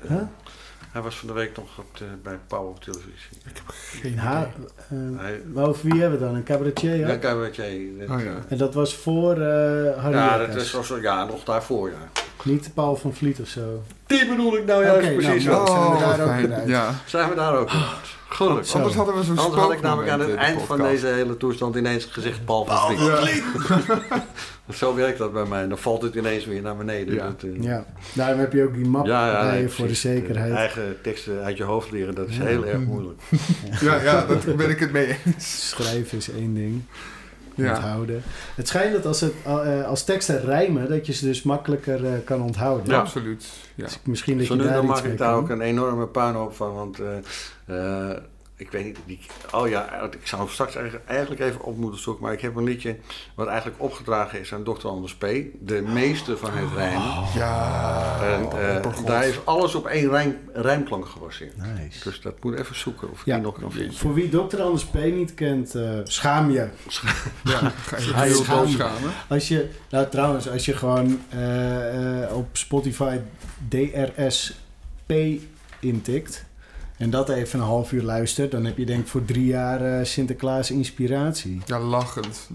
[0.07, 0.17] Huh?
[0.17, 0.23] eh,
[0.91, 3.37] hij was van de week nog op de, bij Pauw op televisie.
[4.01, 4.67] Geen Ha, idee.
[5.13, 6.35] eh, Hij, maar over wie hebben we dan?
[6.35, 7.07] Een cabaretier, ja?
[7.07, 8.33] ja, cabaretier, dat, Oh, ja.
[8.47, 10.87] En dat was voor eh Harry ja, dat Jekkers.
[10.87, 12.09] zo, ja, nog daarvoor, ja.
[12.43, 13.81] Niet Paul van Vliet of zo.
[14.07, 15.73] Die bedoel ik nou juist Oké, precies nou, zo.
[15.73, 16.47] zijn we daar ook fijn.
[16.47, 16.67] weer uit.
[16.67, 16.93] Ja.
[17.05, 17.69] Zijn we daar ook?
[18.29, 18.65] Gelukkig.
[18.67, 18.77] Zo.
[18.77, 21.75] Anders hadden we zo'n Anders had ik namelijk aan het eind van deze hele toestand
[21.75, 23.43] ineens gezegd Paul van Vliet.
[23.67, 24.25] Ja.
[24.73, 25.67] Zo werkt dat bij mij.
[25.67, 27.13] Dan valt het ineens weer naar beneden.
[27.13, 27.23] Ja.
[27.25, 29.93] Dat, eh, Ja, daarom heb je ook die map ja, ja, bij je voor de
[29.93, 30.53] zekerheid.
[30.53, 32.43] Eigen teksten uit je hoofd leren, dat is Ja.
[32.43, 33.19] heel erg moeilijk.
[33.81, 35.69] Ja, ja, daar ben ik het mee eens.
[35.69, 36.83] Schrijven is één ding.
[37.55, 37.75] Ja.
[37.75, 38.21] Onthouden.
[38.55, 42.11] Het schijnt dat als, het, eh, als teksten rijmen, dat je ze dus makkelijker eh,
[42.25, 42.93] kan onthouden.
[42.93, 42.99] Ja.
[42.99, 43.45] Absoluut.
[43.75, 43.83] Ja.
[43.83, 45.61] Dus misschien dat Zo je nu daar dan iets maak mee ik daar ook een
[45.61, 46.73] enorme puinhoop van.
[46.73, 48.17] Want eh, eh,
[48.61, 49.19] ik weet niet, die,
[49.51, 52.23] oh ja, ik zou hem straks eigenlijk- even op moeten zoeken.
[52.23, 52.95] Maar ik heb een liedje
[53.35, 54.87] wat eigenlijk opgedragen is aan Dr.
[54.87, 55.25] Anders P.
[55.59, 57.23] De meeste van het rijmen.
[57.35, 58.19] Ja.
[58.23, 59.07] En eh, oppergod.
[59.07, 61.57] daar is alles op één rijm, rijmklank gebaseerd.
[61.57, 62.03] Nice.
[62.03, 63.33] Dus dat moet even zoeken of ik Ja.
[63.35, 63.93] die nog kan vinden.
[63.93, 64.61] Voor wie Dr.
[64.61, 64.93] Anders P.
[64.93, 66.67] niet kent, eh, schaam je.
[67.43, 68.67] Ja, ga je schaam.
[68.67, 69.11] schamen.
[69.29, 73.17] Als je, nou trouwens, als je gewoon eh, op Spotify
[73.69, 75.13] DRSP
[75.79, 76.45] intikt
[77.01, 79.81] en dat even een half uur luistert, dan heb je denk ik voor drie jaar
[79.99, 81.61] eh, Sinterklaas inspiratie.
[81.65, 82.49] Ja, lachend.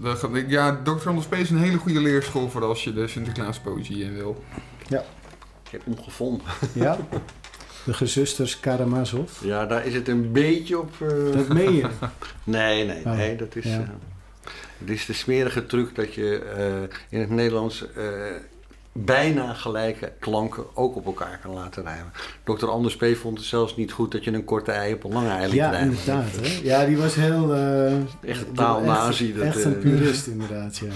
[0.47, 1.07] Ja, Dr.
[1.09, 4.43] Anders P is een hele goede leerschool voor als je de Sinterklaas poëzie in wil.
[4.89, 6.45] Ik heb hem gevonden.
[6.73, 6.97] Ja?
[7.85, 9.31] De gezusters Karamazov.
[9.43, 10.91] Ja, daar is het een beetje op.
[11.01, 11.85] eh, Dat meen je.
[12.43, 13.35] Nee, nee, Oh, nee.
[13.35, 13.71] Dat is, ja.
[13.71, 13.79] eh,
[14.77, 18.03] het is de smerige truc dat je eh, in het Nederlands eh,
[19.05, 22.11] bijna gelijke klanken ook op elkaar kan laten rijmen.
[22.43, 22.67] Dr.
[22.67, 23.05] Anders P.
[23.21, 25.53] vond het zelfs niet goed dat je een korte ei op een lange ei liet
[25.53, 25.89] Ja, rijmen.
[25.97, 26.25] inderdaad.
[26.41, 26.59] Hè?
[26.63, 27.53] Ja, die was heel...
[27.53, 27.95] eh,
[28.29, 29.25] Echt een taalnazi.
[29.27, 30.91] Echt, dat, echt eh, een purist inderdaad, ja.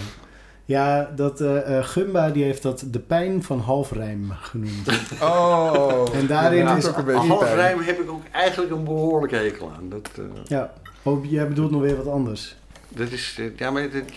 [0.65, 4.87] Ja, dat eh, eh, Gumba die heeft dat de pijn van halfrijm genoemd.
[5.21, 6.03] Oh.
[6.13, 7.55] En daarin dat is ook een Een beetje half pijn.
[7.55, 9.89] rijm heb ik ook eigenlijk een behoorlijke hekel aan.
[9.89, 10.73] Dat, eh, Ja.
[11.03, 12.55] Oh, jij bedoelt nog weer wat anders.
[12.95, 14.11] Dat is, eh, ja, maar dit,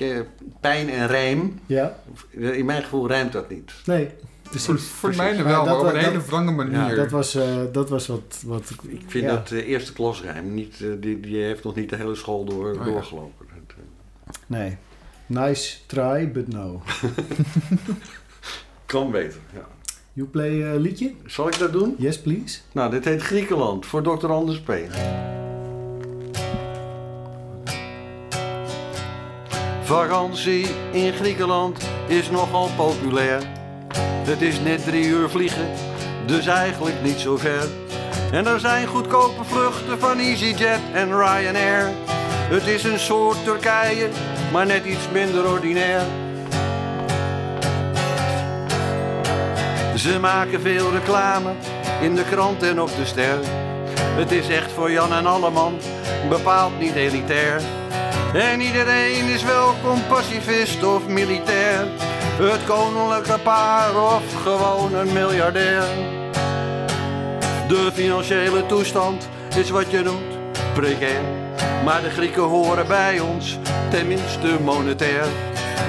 [0.60, 1.96] pijn en rijm, Ja?
[2.30, 3.72] in mijn gevoel rijmt dat niet.
[3.84, 4.08] Nee,
[4.42, 4.88] Voor, precies.
[4.88, 6.96] voor mij Maar wel, dat- maar op een dat- hele wrange manier.
[6.96, 8.42] Dat was, eh, dat was wat...
[8.46, 9.30] wat Ik vind ja.
[9.30, 12.70] dat de eerste klasrijm, niet, eh, die, die heeft nog niet de hele school door,
[12.70, 12.84] Oh, ja.
[12.84, 13.46] doorgelopen.
[14.46, 14.76] Nee.
[15.26, 16.82] Nice try, but no.
[18.86, 19.66] kan beter, ja.
[20.12, 21.12] You play eh, liedje?
[21.26, 21.94] Zal ik dat doen?
[21.98, 22.58] Yes, please.
[22.72, 24.26] Nou, dit heet Griekenland voor Dr.
[24.26, 24.68] Anders P.
[29.85, 33.43] Vakantie in Griekenland is nogal populair.
[34.24, 35.68] Het is net drie uur vliegen,
[36.26, 37.68] dus eigenlijk niet zo ver.
[38.32, 41.91] En er zijn goedkope vluchten van EasyJet en Ryanair.
[42.51, 44.09] Het is een soort Turkije,
[44.53, 46.03] maar net iets minder ordinair.
[49.97, 51.53] Ze maken veel reclame
[52.01, 53.39] in de krant en op de ster.
[53.99, 55.78] Het is echt voor Jan en Alleman,
[56.28, 57.61] bepaald niet elitair.
[58.35, 61.87] En iedereen is welkom, pacifist of militair.
[62.43, 65.85] Het koninklijke paar of gewoon een miljardair.
[67.68, 70.39] De financiële toestand is wat je noemt
[70.72, 71.20] precair.
[71.85, 73.59] Maar de Grieken horen bij ons,
[73.91, 75.26] tenminste monetair.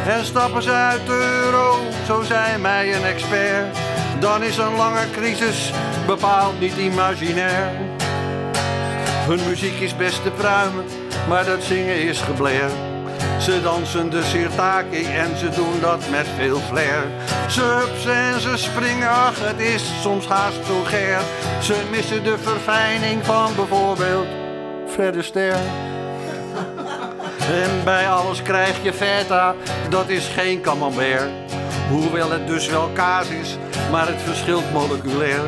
[0.08, 3.78] En stappen ze uit de euro, zo zijn mij een expert.
[4.20, 5.72] Dan is een lange crisis
[6.08, 7.72] bepaald niet imaginair.
[9.28, 10.86] Hun muziek is best te pruimen,
[11.28, 12.69] maar dat zingen is gebleer.
[13.39, 17.03] Ze dansen de sirtaki en ze doen dat met veel flair.
[17.49, 21.19] Ze hupsen en ze springen, ach het is soms haast vulgair.
[21.61, 24.28] Ze missen de verfijning van bijvoorbeeld
[24.88, 25.59] Fred Astaire.
[27.39, 29.55] En bij alles krijg je feta,
[29.89, 31.30] dat is geen camembert.
[31.89, 33.57] Hoewel het dus wel kaas is,
[33.91, 35.41] maar het verschilt moleculair.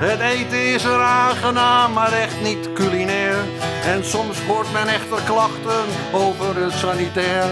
[0.00, 3.36] Het eten is er aangenaam, maar echt niet culinair.
[3.84, 7.44] En soms hoort men echter klachten over het sanitair.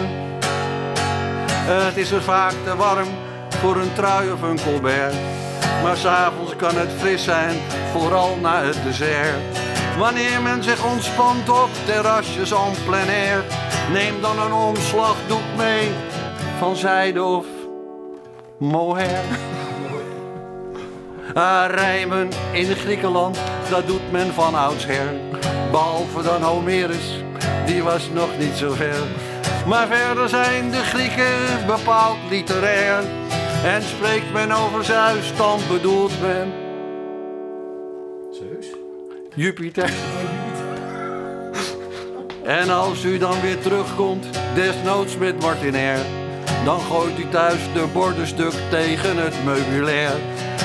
[1.71, 3.09] Het is er vaak te warm
[3.49, 5.15] voor een trui of een colbert.
[5.83, 7.57] Maar s'avonds kan het fris zijn,
[7.93, 9.59] vooral na het dessert.
[9.99, 13.45] Wanneer men zich ontspant op terrasjes en plein air,
[13.93, 15.91] neem dan een omslagdoek mee
[16.59, 17.47] van zijde of
[18.59, 19.57] mohair.
[21.39, 23.39] Ah, rijmen in Griekenland,
[23.71, 25.13] dat doet men van oudsher.
[25.71, 27.23] Behalve dan Homerus,
[27.67, 29.03] die was nog niet zo ver.
[29.67, 33.03] Maar verder zijn de Grieken bepaald literair.
[33.65, 36.53] En spreekt men over Zeus, dan bedoelt men
[38.31, 38.67] Zeus?
[39.35, 39.91] Jupiter.
[42.45, 45.99] En als u dan weer terugkomt, desnoods met Martinair,
[46.65, 50.13] dan gooit u thuis de borden stuk tegen het meubilair.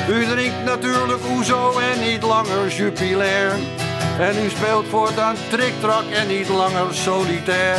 [0.10, 3.52] U drinkt natuurlijk Oezo en niet langer Jupiler.
[4.20, 7.78] En u speelt voortaan triktrak en niet langer solitair.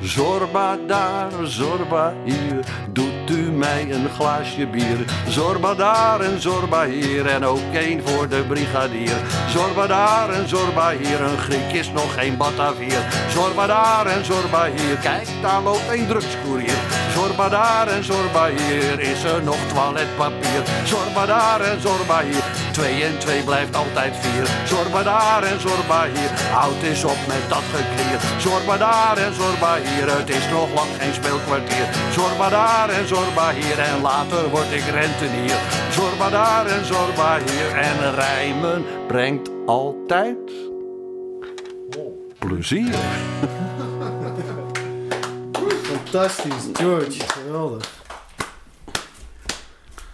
[0.00, 3.19] Zorba daar, zorba hier, doet
[3.60, 4.98] mij een glaasje bier.
[5.28, 9.16] Zorba daar en zorba hier en ook één voor de brigadier.
[9.48, 13.02] Zorba daar en zorba hier, een Griek is nog geen Batavier.
[13.28, 16.78] Zorba daar en zorba hier, kijk daar loopt een drugskoerier.
[17.14, 20.62] Zorba daar en zorba hier, is er nog toiletpapier.
[20.84, 24.46] Zorba daar en zorba hier, twee en twee blijft altijd vier.
[24.64, 28.20] Zorba daar en zorba hier, houd eens op met dat geklier.
[28.38, 31.86] Zorba daar en zorba hier, het is nog lang geen speelkwartier.
[32.12, 35.58] Zorba daar en zorba hier, en later word ik rentenier.
[35.90, 40.36] Zorba daar en zorba hier, en rijmen brengt altijd
[42.38, 42.94] plezier.
[45.82, 47.20] Fantastisch, George.
[47.20, 47.98] Geweldig.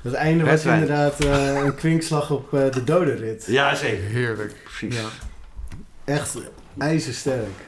[0.02, 3.44] Het einde was inderdaad eh, een kwinkslag op eh, de dodenrit.
[3.46, 4.04] Ja, zeker.
[4.04, 4.54] Heerlijk.
[4.64, 4.96] Precies.
[4.96, 5.08] Ja.
[6.04, 6.36] Echt
[6.78, 7.66] ijzersterk.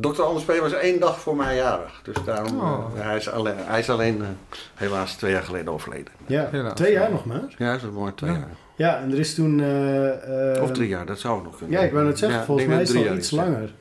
[0.00, 0.22] Dr.
[0.22, 0.58] Anders P.
[0.60, 2.00] was één dag voor mij jarig.
[2.04, 2.84] Dus daarom, Oh.
[2.96, 4.28] eh, hij is alleen, hij is alleen eh,
[4.74, 6.12] helaas twee jaar geleden overleden.
[6.26, 6.74] Ja, Helaas.
[6.74, 7.54] twee jaar nog maar.
[7.58, 8.36] Ja, dat is mooi, twee Ja.
[8.38, 8.48] jaar.
[8.76, 9.60] Ja, en er is toen...
[9.60, 11.80] eh, eh, Of drie jaar, dat zou nog kunnen.
[11.80, 13.72] Ja, ik wou net zeggen, Ja, volgens mij is dat het al iets langer.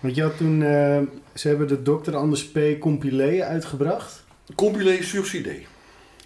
[0.00, 0.62] Want je had toen...
[0.62, 0.98] eh,
[1.34, 2.16] ze hebben de Dr.
[2.16, 2.58] Anders P.
[2.78, 4.24] compilé uitgebracht.
[4.54, 5.48] Compilé sur CD.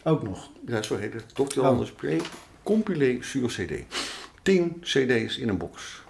[0.05, 0.49] Ook nog.
[0.67, 1.25] Ja, zo heet het.
[1.35, 1.61] Dr.
[1.61, 1.67] Oh.
[1.67, 2.03] Anders P.
[2.63, 3.73] Compilé sur CD.
[4.43, 6.03] Tien CD's in een box.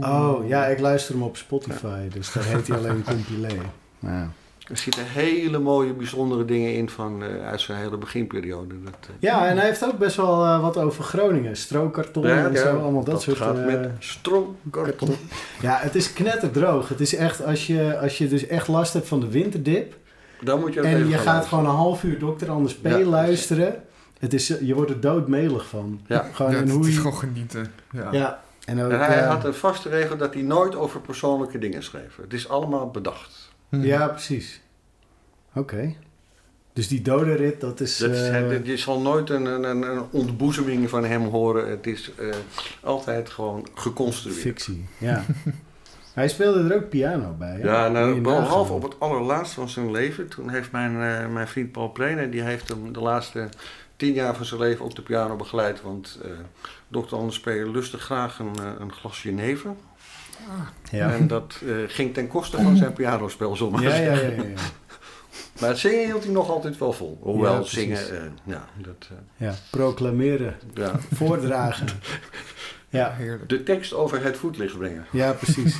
[0.00, 2.08] Oh, ja, ik luister hem op Spotify.
[2.08, 3.54] Dus daar heet hij alleen compilé.
[3.98, 4.30] Ja.
[4.68, 8.74] Er zitten hele mooie, bijzondere dingen in van, eh, uit zijn hele beginperiode.
[8.84, 11.56] Dat, eh, ja, en hij heeft ook best wel eh, wat over Groningen.
[11.56, 12.78] Strookkarton en zo.
[12.78, 13.36] Allemaal dat, soort...
[13.36, 15.16] gaat met stroomkarton.
[15.60, 16.88] Ja, het is knetterdroog.
[16.88, 19.94] Het is echt, als je, als je dus echt last hebt van de winterdip...
[20.40, 21.42] Dan moet je en je gaat luisteren.
[21.44, 22.50] gewoon een half uur Dr.
[22.50, 22.86] Anders P.
[22.86, 22.98] Ja.
[22.98, 23.82] luisteren...
[24.18, 26.00] Het is, je wordt er doodmelig van.
[26.06, 26.28] Ja.
[26.32, 27.72] Gewoon Ja, en het, hoe het is je- gewoon genieten.
[28.12, 28.42] Ja.
[28.66, 28.90] En ook...
[28.90, 32.16] En hij eh, had een vaste regel dat hij nooit over persoonlijke dingen schreef.
[32.16, 33.52] Het is allemaal bedacht.
[33.68, 33.80] Hm.
[33.80, 34.60] Ja, precies.
[35.54, 35.94] Oké.
[36.72, 37.96] Dus die dodenrit, dat is...
[37.96, 41.70] Dat is, eh, je zal nooit een, een, een een ontboezeming van hem horen.
[41.70, 42.28] Het is eh,
[42.80, 44.40] altijd gewoon geconstrueerd.
[44.40, 45.24] fictie, ja.
[46.14, 47.58] Hij speelde er ook piano bij.
[47.60, 47.66] hè?
[47.66, 50.28] Ja, nou, behalve op het allerlaatste van zijn leven.
[50.28, 53.48] Toen heeft mijn, eh, mijn vriend Paul Prene, die heeft hem de laatste
[53.96, 55.82] tien jaar van zijn leven op de piano begeleid.
[55.82, 56.30] Want eh
[56.94, 57.46] dokter Anders P.
[57.46, 59.70] lustte graag een, eh, een glas Genever.
[60.90, 61.12] Ja.
[61.12, 64.28] En dat eh, ging ten koste van zijn pianospel, zullen we maar Ja, ja, ja,
[64.30, 64.42] ja, ja.
[65.60, 67.18] Maar het zingen hield hij nog altijd wel vol.
[67.22, 69.54] Hoewel zingen, eh, ja, dat, eh, ja.
[69.70, 70.92] Proclameren, ja.
[71.18, 71.86] voordragen.
[72.88, 73.48] Ja, Heerlijk.
[73.48, 75.06] De tekst over het voetlicht brengen.
[75.10, 75.78] ja, precies.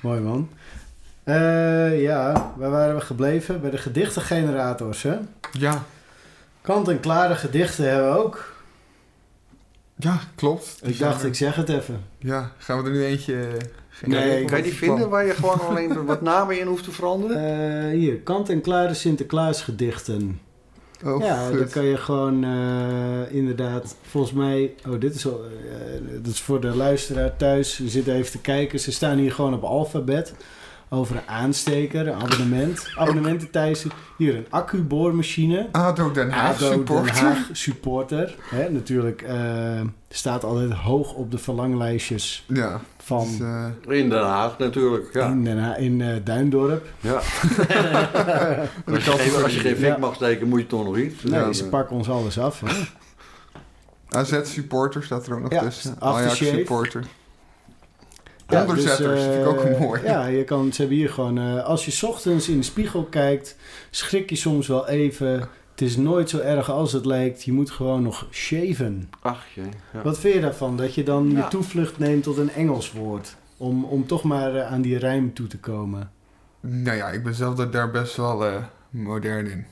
[0.00, 0.50] Mooi man.
[1.24, 3.60] Eh, ja, waar waren we gebleven?
[3.60, 5.16] Bij de gedichtengenerators, hè?
[5.52, 5.82] Ja.
[6.60, 8.53] Kant-en-klare gedichten hebben we ook.
[9.96, 10.80] Ja, klopt.
[10.82, 12.04] Ik dacht, ik zeg het even.
[12.18, 13.46] Ja, gaan we er nu eentje...
[14.04, 17.36] Nee, Kan je die vinden waar je gewoon alleen wat namen in hoeft te veranderen?
[17.36, 20.40] Eh, hier, kant-en-klare Sinterklaas gedichten.
[21.04, 21.58] Oh, ja, goed.
[21.58, 26.40] dan kan je gewoon eh, inderdaad, volgens mij, oh dit is, al, eh, dat is
[26.40, 30.34] voor de luisteraar thuis, we zitten even te kijken, ze staan hier gewoon op alfabet.
[30.94, 33.84] Over een aansteker, een abonnement, abonnementen Thijs.
[34.16, 35.68] Hier een accuboormachine.
[35.72, 37.14] ADO Den Haag ADO supporter.
[37.14, 38.34] Den Haag supporter.
[38.50, 42.80] Hè, natuurlijk eh, staat altijd hoog op de verlanglijstjes Ja.
[42.98, 45.26] van dus, eh, In Den Haag natuurlijk, ja.
[45.26, 46.86] in, Den in eh, Duindorp.
[47.00, 47.12] ja.
[48.92, 49.98] Als, je geen, als je geen vink Ja.
[49.98, 51.22] mag steken, moet je toch nog iets.
[51.22, 52.60] Nee, Ja, ze pakken ons alles af.
[52.60, 52.72] Hè?
[54.18, 55.96] AZ supporter staat er ook nog Ja, tussen.
[55.98, 57.04] Ajax supporter.
[58.48, 60.02] Ja, Onderzetters, dus, vind ik ook eh, mooi.
[60.02, 61.38] Ja, je kan, ze hebben hier gewoon...
[61.38, 63.56] eh, als je 's ochtends in de spiegel kijkt,
[63.90, 65.48] schrik je soms wel even.
[65.70, 67.42] Het is nooit zo erg als het lijkt.
[67.44, 69.10] Je moet gewoon nog shaven.
[69.20, 69.68] Ach jee.
[69.92, 70.02] Ja.
[70.02, 70.76] Wat vind je daarvan?
[70.76, 71.38] Dat je dan Ja.
[71.38, 73.36] je toevlucht neemt tot een Engels woord.
[73.56, 76.10] Om, om toch maar eh, aan die rijm toe te komen.
[76.60, 79.66] Nou ja, ik ben zelf daar best wel modern in.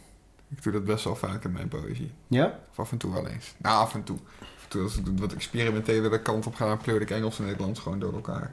[0.57, 2.11] Ik doe dat best wel vaak in mijn poëzie.
[2.27, 2.59] Ja?
[2.71, 3.55] Of af en toe wel eens.
[3.59, 4.17] Nou, af en toe.
[4.41, 7.81] Af en toe als ik wat experimentele kant op ga, pleur ik Engels en Nederlands
[7.81, 8.53] gewoon door elkaar.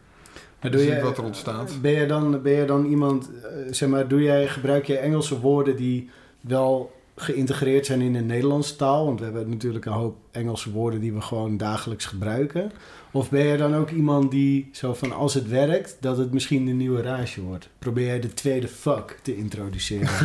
[0.62, 1.82] Maar doe jij, wat er ontstaat.
[1.82, 5.40] Ben je dan, ben je dan iemand, uh, zeg maar, doe jij, gebruik je Engelse
[5.40, 6.10] woorden die
[6.42, 9.06] wel geïntegreerd zijn in de Nederlandse taal?
[9.06, 12.72] Want we hebben natuurlijk een hoop Engelse woorden die we gewoon dagelijks gebruiken.
[13.12, 16.66] Of ben je dan ook iemand die zo van als het werkt, dat het misschien
[16.66, 17.70] de nieuwe rage wordt?
[17.80, 20.10] Probeer jij de tweede fuck te introduceren?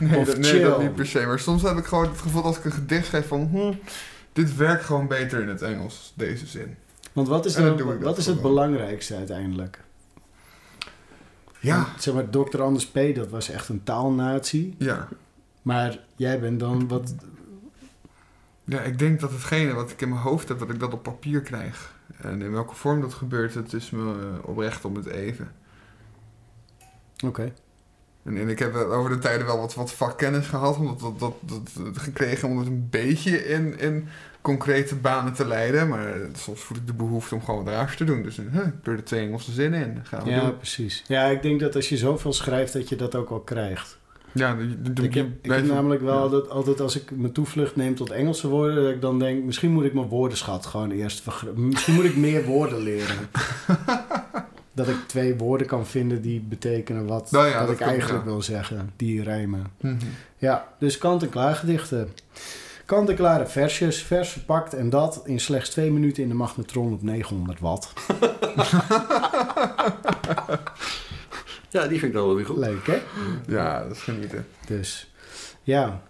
[0.00, 1.26] nee, of dat, nee, dat niet per se.
[1.26, 3.48] Maar soms heb ik gewoon het gevoel als ik een gedicht schrijf van...
[3.52, 3.72] Hm,
[4.32, 6.76] dit werkt gewoon beter in het Engels, deze zin.
[7.12, 9.80] Want wat is, dan, wat is het belangrijkste uiteindelijk?
[11.60, 11.76] Ja.
[11.76, 12.62] Want, zeg maar, Dr.
[12.62, 14.74] Anders P., dat was echt een taalnatie.
[14.78, 15.08] Ja.
[15.62, 17.14] Maar jij bent dan wat...
[18.64, 21.02] Ja, ik denk dat hetgene wat ik in mijn hoofd heb, dat ik dat op
[21.02, 21.98] papier krijg.
[22.16, 25.52] En in welke vorm dat gebeurt, het is me eh, oprecht om het even.
[27.24, 27.52] Oké.
[28.22, 31.70] En, en, ik heb over de tijden wel wat, wat vakkennis gehad, omdat dat, dat,
[31.84, 34.08] dat, gekregen om het een beetje in, in
[34.40, 35.88] concrete banen te leiden.
[35.88, 38.22] Maar soms voel ik de behoefte om gewoon wat te doen.
[38.22, 40.00] Dus huh, ik er de twee Engelse zinnen in.
[40.02, 41.04] Gaan we ja, precies.
[41.06, 43.98] Ja, ik denk dat als je zoveel schrijft, dat je dat ook wel krijgt.
[44.32, 44.56] Ja,
[45.02, 48.48] ik heb, ik heb namelijk wel dat altijd als ik mijn toevlucht neem tot Engelse
[48.48, 51.24] woorden, dat ik dan denk, misschien moet ik mijn woordenschat gewoon eerst
[51.54, 53.16] Misschien moet ik meer woorden leren.
[54.72, 58.92] dat ik twee woorden kan vinden die betekenen wat, nou wat ik eigenlijk wil zeggen,
[58.96, 59.66] die rijmen.
[59.80, 59.96] Mhm.
[60.36, 62.08] Ja, dus kant-en-klaar gedichten.
[62.90, 67.60] Kant-en-klare versjes, vers verpakt en dat in slechts twee minuten in de magnetron op 900
[67.60, 67.92] watt.
[71.70, 72.56] Ja, die vind ik dan wel weer goed.
[72.56, 72.98] Leuk, hè?
[73.46, 74.46] Ja, dat is genieten.
[74.66, 75.12] Dus,
[75.62, 76.02] ja.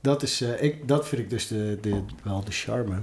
[0.00, 2.96] Dat, is, uh, ik, dat vind ik dus de, de, wel de charme.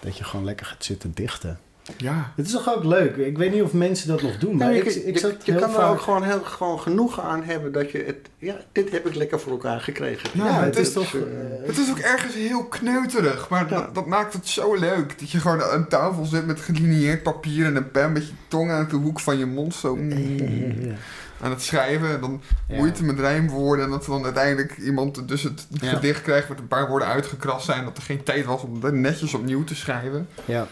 [0.00, 1.60] Dat je gewoon lekker gaat zitten dichten.
[1.96, 2.32] Ja.
[2.36, 3.16] Het is toch ook leuk?
[3.16, 4.56] Ik weet niet of mensen dat nog doen.
[4.56, 7.90] Maar ik, ik, je, je kan er ook gewoon, heel, gewoon genoeg aan hebben dat
[7.90, 8.16] je het...
[8.38, 10.30] Ja, dit heb ik lekker voor elkaar gekregen.
[10.32, 11.12] Ja, het, is, toch...
[11.12, 11.22] Uh,
[11.66, 13.48] het is ook ergens heel kneuterig.
[13.48, 15.18] Maar dat, dat, maakt het zo leuk.
[15.18, 18.12] Dat je gewoon aan tafel zit met gelinieerd papier en een pen...
[18.12, 19.98] met je tong aan de hoek van je mond zo...
[21.42, 22.10] aan het schrijven.
[22.10, 23.84] En dan moeite met rijmwoorden.
[23.84, 26.48] En dat dan uiteindelijk iemand dus het gedicht krijgt...
[26.48, 27.84] met een paar woorden uitgekrast zijn.
[27.84, 30.28] Dat er geen tijd was om dat netjes opnieuw te schrijven.
[30.44, 30.66] Ja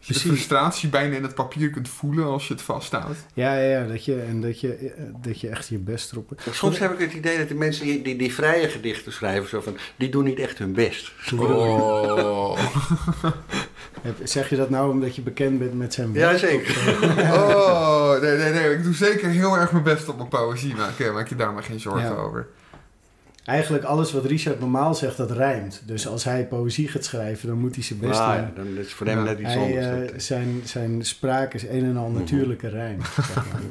[0.00, 3.18] je de frustratie bijna in het papier kunt voelen als je het vasthoudt.
[3.34, 4.92] Ja, ja, ja dat je, en dat je,
[5.22, 6.40] dat je echt je best erop...
[6.50, 9.60] Soms heb ik het idee dat de mensen die, die, die vrije gedichten schrijven, zo
[9.60, 11.12] van, die doen niet echt hun best.
[11.38, 12.58] Oh.
[14.22, 16.32] zeg je dat nou omdat je bekend bent met zijn werk?
[16.32, 16.76] Ja, zeker.
[17.38, 18.72] oh, nee, nee, nee.
[18.72, 20.74] Ik doe zeker heel erg mijn best op mijn poëzie.
[20.74, 22.48] Maak, maak je daar maar geen zorgen over
[23.44, 25.82] eigenlijk alles wat Richard normaal zegt, dat rijmt.
[25.84, 28.50] Dus als hij poëzie gaat schrijven, dan moet hij zijn best ah, doen.
[28.54, 30.12] Dan is voor hem net iets anders.
[30.12, 32.18] Uh, zijn, zijn spraak is een en al mhm.
[32.18, 33.00] natuurlijke rijm.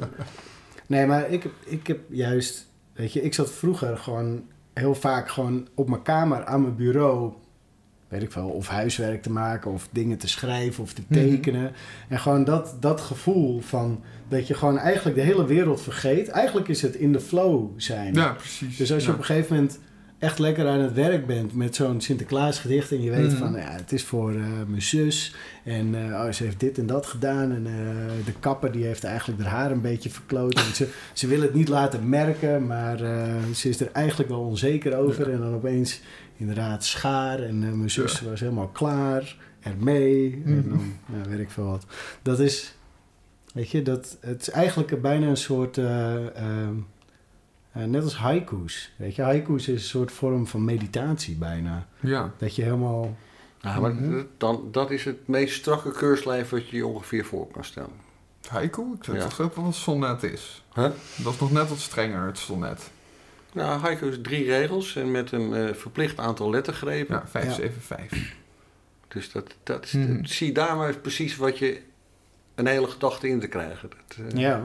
[0.86, 2.68] nee, maar ik, ik heb juist...
[2.92, 4.42] Weet je, ik zat vroeger gewoon
[4.72, 7.32] heel vaak gewoon op mijn kamer aan mijn bureau
[8.10, 11.20] weet ik wel, of huiswerk te maken of dingen te schrijven of te mhm.
[11.20, 11.72] tekenen.
[12.08, 16.28] En gewoon dat, dat gevoel van dat je gewoon eigenlijk de hele wereld vergeet.
[16.28, 18.14] Eigenlijk is het in de flow zijn.
[18.14, 18.76] Ja, precies.
[18.76, 19.78] Dus als je op een gegeven moment
[20.18, 23.36] echt lekker aan het werk bent met zo'n Sinterklaas gedicht en je weet mhm.
[23.36, 25.34] van ja, het is voor uh, mijn zus
[25.64, 29.04] en uh, oh, ze heeft dit en dat gedaan en uh, de kapper die heeft
[29.04, 32.98] eigenlijk haar haar een beetje verkloot en ze, ze wil het niet laten merken, maar
[33.54, 36.00] ze is er eigenlijk wel onzeker over en dan opeens
[36.40, 37.42] inderdaad schaar.
[37.42, 40.42] En uh, mijn zus was helemaal klaar ermee.
[40.44, 40.68] En mhm.
[40.68, 41.86] dan ja, weet ik veel wat.
[42.22, 42.74] Dat is,
[43.54, 46.68] weet je, dat, het is eigenlijk bijna een soort, uh,
[47.72, 48.92] net als haiku's.
[48.96, 51.86] Weet je, haiku's is een soort vorm van meditatie bijna.
[52.00, 52.32] Ja.
[52.38, 53.16] Dat je helemaal...
[53.62, 54.22] Ja, maar mhm.
[54.36, 58.08] dan, dat is het meest strakke keurslijf wat je je ongeveer voor kan stellen.
[58.48, 58.82] Haiku?
[58.98, 59.26] Ik zeg ja.
[59.26, 60.64] toch dat het sonnet is.
[60.74, 60.90] Huh?
[61.16, 62.90] Dat is nog net wat strenger, het sonnet.
[63.52, 67.14] Nou, haiku is drie regels en met een uh, verplicht aantal lettergrepen.
[67.14, 68.34] Ja, 5, 7, 5.
[69.08, 70.24] Dus dat, dat, is, hmm.
[70.24, 71.80] zie daar maar precies wat je
[72.54, 73.88] een hele gedachte in te krijgen.
[73.88, 74.62] Dat, uh, ja.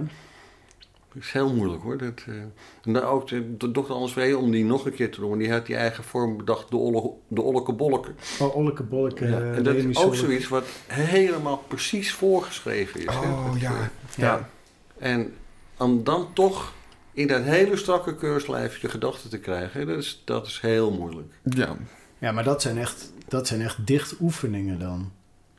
[1.13, 1.97] Dat is heel moeilijk hoor.
[1.97, 2.36] Dat, uh,
[2.83, 5.38] en dan ook de, de dokter Anders Vree, om die nog een keer te doen,
[5.38, 8.11] die had die eigen vorm bedacht, de, olle, de olleke bolleke.
[8.39, 9.27] Oh, olleke bolleke.
[9.27, 13.07] Ja, en dat is ook zoiets wat helemaal precies voorgeschreven is.
[13.07, 13.59] Oh hè?
[13.59, 13.71] ja.
[13.71, 13.89] ja.
[14.15, 14.49] ja.
[14.97, 15.33] En
[15.77, 16.73] om dan toch
[17.16, 21.34] in dat hele strakke keurslijf je gedachten te krijgen, dat is, dat is heel moeilijk.
[21.43, 21.76] Ja.
[22.18, 25.11] Ja, maar dat zijn echt, dat zijn echt dichtoefeningen dan,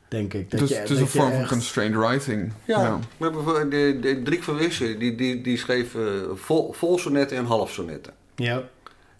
[0.07, 0.51] denk ik.
[0.51, 2.51] Dat dus, je, het is een vorm van constrained writing.
[2.65, 2.99] Ja, ja.
[3.17, 6.03] maar bijvoorbeeld de, de Driek van Wissen, die, die, die schreef uh,
[6.33, 8.13] vol, vol sonetten en half sonetten.
[8.35, 8.63] Ja.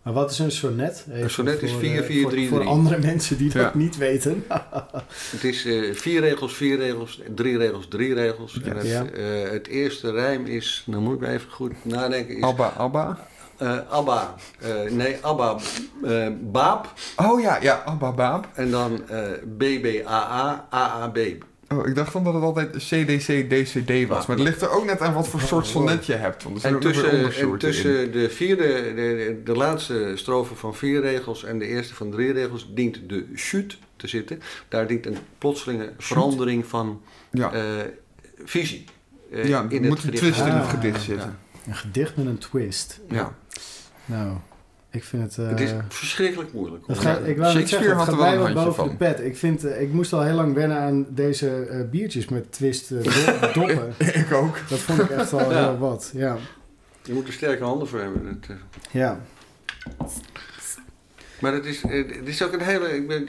[0.08, 1.05] Maar wat is een sonnet?
[1.10, 1.76] een sonnet is 4-4-3-3.
[1.78, 4.43] Voor, voor, andere mensen die dat niet weten.
[5.36, 8.62] het is uh, vier regels, vier regels, drie regels, drie regels.
[8.62, 9.03] En het, ja.
[9.03, 12.38] uh, het eerste rijm is, nou moet ik even goed nadenken.
[12.38, 13.18] Is, Abba, Abba?
[13.62, 14.36] Uh, Abba,
[14.89, 15.58] nee, Abba,
[16.41, 16.93] Baap.
[17.16, 18.47] Oh ja, ja, Abba, Baap.
[18.53, 19.01] En dan
[19.58, 21.18] BBAA, AAB.
[21.70, 24.26] Oh, ik dacht dan dat het altijd CDC, DCD was.
[24.26, 26.43] Maar het ligt er ook net aan wat voor soort sonnet je hebt.
[26.43, 31.43] Want er en tussen, en tussen de vierde, de, de, laatste strofe van vier regels
[31.43, 34.41] en de eerste van drie regels dient de chute te zitten.
[34.68, 37.01] Daar dient een plotselinge verandering van
[37.32, 37.53] ja.
[37.53, 37.61] uh,
[38.43, 38.86] visie.
[39.32, 41.38] Uh, ja, in het moet een twist in het gedicht zitten.
[41.68, 42.99] Een gedicht met een twist.
[43.09, 43.36] Ja.
[44.05, 44.36] Nou,
[44.92, 45.38] ik vind het...
[45.38, 46.84] Uh, het is verschrikkelijk moeilijk.
[46.88, 48.90] Gaat, ik wou Shakespeare zeggen, had er wel een boven van.
[48.90, 49.20] de pet.
[49.20, 52.90] Ik, vind, uh, ik moest al heel lang wennen aan deze uh, biertjes met twist
[53.54, 53.94] doppen.
[53.98, 54.60] ik ook.
[54.70, 55.70] Dat vond ik echt wel ja.
[55.70, 56.38] heel wat, ja.
[57.04, 58.26] Je moet er sterke handen voor hebben.
[58.26, 58.58] Het,
[58.92, 59.22] ja.
[61.40, 62.96] Maar het is, het is ook een hele...
[62.96, 63.28] Ik ben,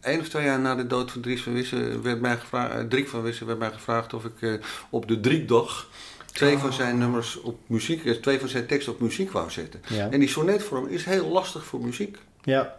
[0.00, 3.08] Eén of twee jaar na de dood van Dries van Wissen werd mij gevraagd, Driek
[3.08, 5.88] van Wissen werd mij gevraagd of ik op de Driekdag
[6.32, 9.80] twee van zijn nummers op muziek, eh, twee van zijn teksten op muziek wou zetten.
[10.10, 12.18] En die sonnetvorm is heel lastig voor muziek.
[12.42, 12.78] Ja.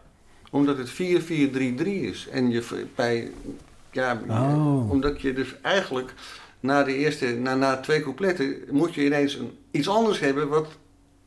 [0.52, 2.28] Omdat het 4-4-3-3 is.
[2.32, 3.32] En je bij,
[3.92, 4.92] ja, oh.
[4.92, 6.14] omdat je dus eigenlijk
[6.60, 10.68] na de eerste, na, na twee coupletten, moet je ineens een, iets anders hebben wat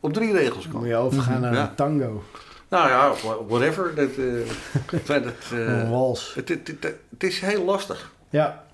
[0.01, 0.81] op drie regels kan.
[0.81, 2.23] Moet je overgaan naar een tango.
[2.69, 3.13] Nou ja,
[3.49, 3.95] whatever.
[3.95, 6.35] Dat, uh, dat, uh, een wals.
[6.35, 8.13] Het, het, het, het, is heel lastig.
[8.31, 8.65] Ja.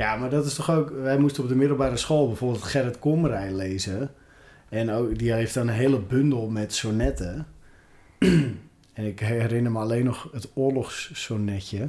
[0.00, 0.90] Ja, maar dat is toch ook...
[0.90, 4.10] Wij moesten op de middelbare school bijvoorbeeld Gerrit Komrij lezen.
[4.68, 7.46] En ook, die heeft dan een hele bundel met sonnetten.
[8.92, 11.88] en ik herinner me alleen nog het oorlogssonnetje.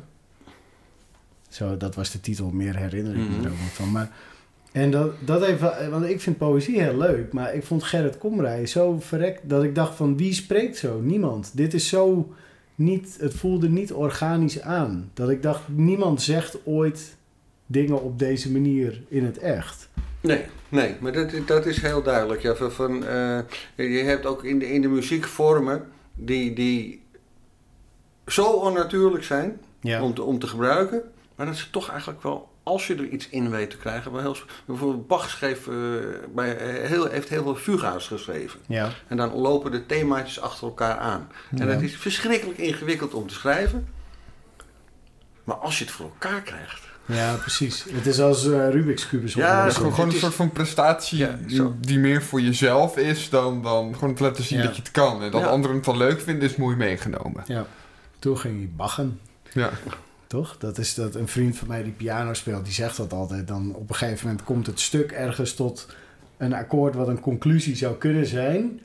[1.49, 2.49] Zo, dat was de titel.
[2.49, 3.91] Meer herinner ik me mm er ook niet van.
[3.91, 4.11] Maar,
[4.71, 5.89] en dat, dat even...
[5.89, 7.33] Want ik vind poëzie heel leuk.
[7.33, 9.49] Maar ik vond Gerrit Komrij zo verrekt...
[9.49, 10.17] dat ik dacht van...
[10.17, 10.99] Wie spreekt zo?
[10.99, 11.51] Niemand.
[11.53, 12.33] Dit is zo...
[12.75, 15.09] Niet, het voelde niet organisch aan.
[15.13, 17.19] Dat ik dacht, niemand zegt ooit
[17.71, 19.89] dingen op deze manier in het echt.
[20.21, 22.41] Nee, nee, maar dat, dat is heel duidelijk.
[22.41, 23.39] Ja, van, uh,
[23.75, 27.03] je hebt ook in de, in de muziek vormen die, die
[28.27, 29.61] zo onnatuurlijk zijn
[30.01, 31.01] om, te, om te gebruiken,
[31.35, 34.35] maar dat ze toch eigenlijk wel, als je er iets in weet te krijgen, heel,
[34.65, 35.75] bijvoorbeeld Bach schreef, uh,
[36.33, 38.59] bij, uh, heel, heeft heel veel fuga's geschreven.
[38.67, 38.89] Ja.
[39.07, 41.29] En dan lopen de themaatjes achter elkaar aan.
[41.57, 43.87] En dat is verschrikkelijk ingewikkeld om te schrijven,
[45.43, 47.85] maar als je het voor elkaar krijgt ja, precies.
[47.91, 49.33] Het is als uh, Rubik's Cubus.
[49.33, 51.27] Ja, het is gewoon, een soort van prestatie
[51.79, 55.21] die, meer voor jezelf is dan, dan gewoon te laten zien dat je het kan.
[55.23, 57.43] En dat anderen het wel leuk vinden, is mooi meegenomen.
[57.45, 57.65] Ja.
[58.19, 59.19] Toen ging hij baggen.
[59.53, 59.69] Ja.
[60.27, 60.57] Toch?
[60.57, 63.47] Dat is dat een vriend van mij die piano speelt, die zegt dat altijd.
[63.47, 65.87] Dan op een gegeven moment komt het stuk ergens tot
[66.37, 68.79] een akkoord wat een conclusie zou kunnen zijn.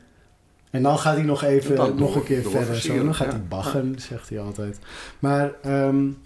[0.70, 2.76] En dan gaat hij nog even, nog een keer verder.
[2.76, 4.78] Zo, dan gaat hij baggen, zegt hij altijd.
[5.18, 6.18] Maar um,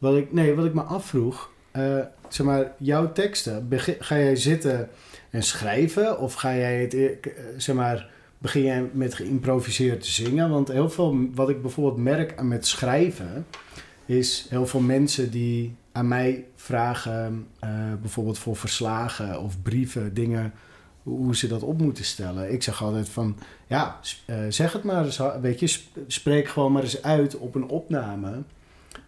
[0.00, 1.98] wat ik, nee, wat ik me afvroeg, uh,
[2.28, 4.88] zeg maar, jouw teksten, ga jij zitten
[5.30, 7.10] en schrijven of ga jij het, eh,
[7.56, 10.50] zeg maar, begin jij met geïmproviseerd te zingen?
[10.50, 13.46] Want heel veel, wat ik bijvoorbeeld merk met schrijven,
[14.06, 17.70] is heel veel mensen die aan mij vragen, uh,
[18.00, 20.52] bijvoorbeeld voor verslagen of brieven, dingen,
[21.02, 22.52] hoe ze dat op moeten stellen.
[22.52, 23.36] Ik zeg altijd van,
[23.66, 24.00] ja,
[24.48, 28.42] zeg het maar eens, weet je, spreek gewoon maar eens uit op een opname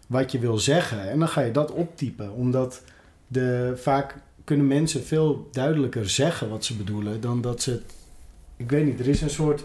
[0.07, 1.09] wat je wil zeggen.
[1.09, 2.31] En dan ga je dat optypen.
[2.31, 2.81] Omdat
[3.27, 7.93] de, vaak kunnen mensen veel duidelijker zeggen wat ze bedoelen dan dat ze het.
[8.57, 9.63] Ik weet niet, er is een soort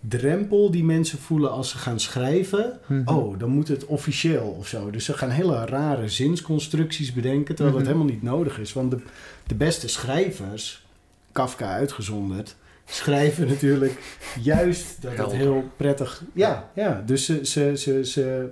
[0.00, 2.78] drempel die mensen voelen als ze gaan schrijven.
[2.86, 3.08] Mhm.
[3.08, 4.90] Oh, dan moet het officieel of zo.
[4.90, 7.92] Dus ze gaan hele rare zinsconstructies bedenken, terwijl dat mhm.
[7.92, 8.72] helemaal niet nodig is.
[8.72, 8.98] Want de,
[9.46, 10.86] de beste schrijvers,
[11.32, 16.22] Kafka uitgezonderd, schrijven natuurlijk juist dat het heel prettig...
[16.32, 18.48] Ja, ja dus ze, ze, ze, ze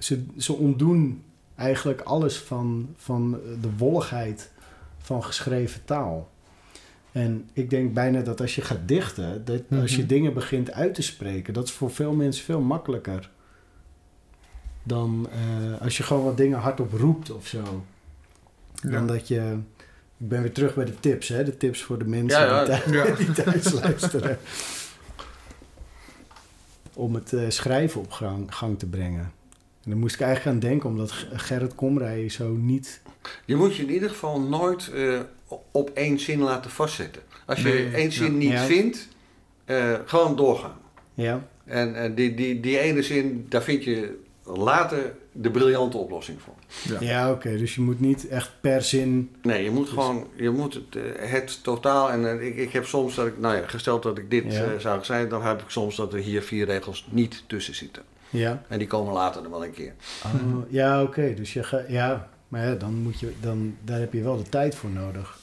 [0.00, 1.22] ze, ze ontdoen
[1.54, 3.30] eigenlijk alles van, van
[3.60, 4.50] de wolligheid
[4.98, 6.30] van geschreven taal.
[7.12, 10.08] En ik denk bijna dat als je gaat dichten, dat als je mhm.
[10.08, 13.30] dingen begint uit te spreken, dat is voor veel mensen veel makkelijker
[14.82, 17.84] dan uh, als je gewoon wat dingen hardop roept of zo.
[18.82, 19.58] Dan dat je.
[20.16, 21.44] Ik ben weer terug bij de tips, hè?
[21.44, 22.64] De tips voor de mensen ja, ja.
[22.64, 24.38] Die, thuis, die, thuis, luisteren.
[26.94, 29.32] Om het uh, schrijven op gang, gang te brengen.
[29.84, 33.00] En daar moest ik eigenlijk aan denken, omdat Gerrit Komrij zo niet...
[33.44, 35.20] Je moet je in ieder geval nooit uh,
[35.70, 37.22] op één zin laten vastzetten.
[37.46, 39.08] Als je één zin niet vindt,
[39.66, 40.78] uh, gewoon doorgaan.
[41.14, 41.46] Ja.
[41.64, 46.54] En uh, die, die, die ene zin, daar vind je later de briljante oplossing voor.
[46.82, 47.56] Ja, ja oké.
[47.56, 49.30] Dus je moet niet echt per zin...
[49.42, 50.26] Nee, je moet gewoon...
[50.36, 52.10] Je moet het, eh, het totaal...
[52.10, 53.38] En eh, ik, ik heb soms dat ik...
[53.38, 54.64] Nou ja, gesteld dat ik dit Ja.
[54.64, 55.28] eh, zou zijn...
[55.28, 58.02] Dan heb ik soms dat er hier vier regels niet tussen zitten.
[58.30, 59.92] Ja, En die komen later er wel een keer.
[60.24, 61.34] oh, ja oké.
[61.34, 61.88] Dus je gaat...
[61.88, 63.32] Ja, maar ja, dan moet je...
[63.40, 65.38] Dan, daar heb je wel de tijd voor nodig.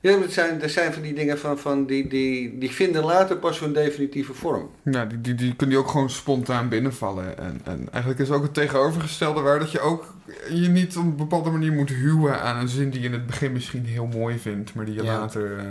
[0.00, 1.58] Ja, maar het zijn, er zijn van die dingen van...
[1.58, 4.70] van die, die, die vinden later pas hun definitieve vorm.
[4.82, 7.38] Ja, die, die, die kunnen die ook gewoon spontaan binnenvallen.
[7.38, 10.14] En, en eigenlijk is ook het tegenovergestelde waar dat je ook
[10.50, 13.26] je niet op een bepaalde manier moet huwen aan een zin die je in het
[13.26, 15.18] begin misschien heel mooi vindt, maar die je Ja.
[15.18, 15.64] later eh,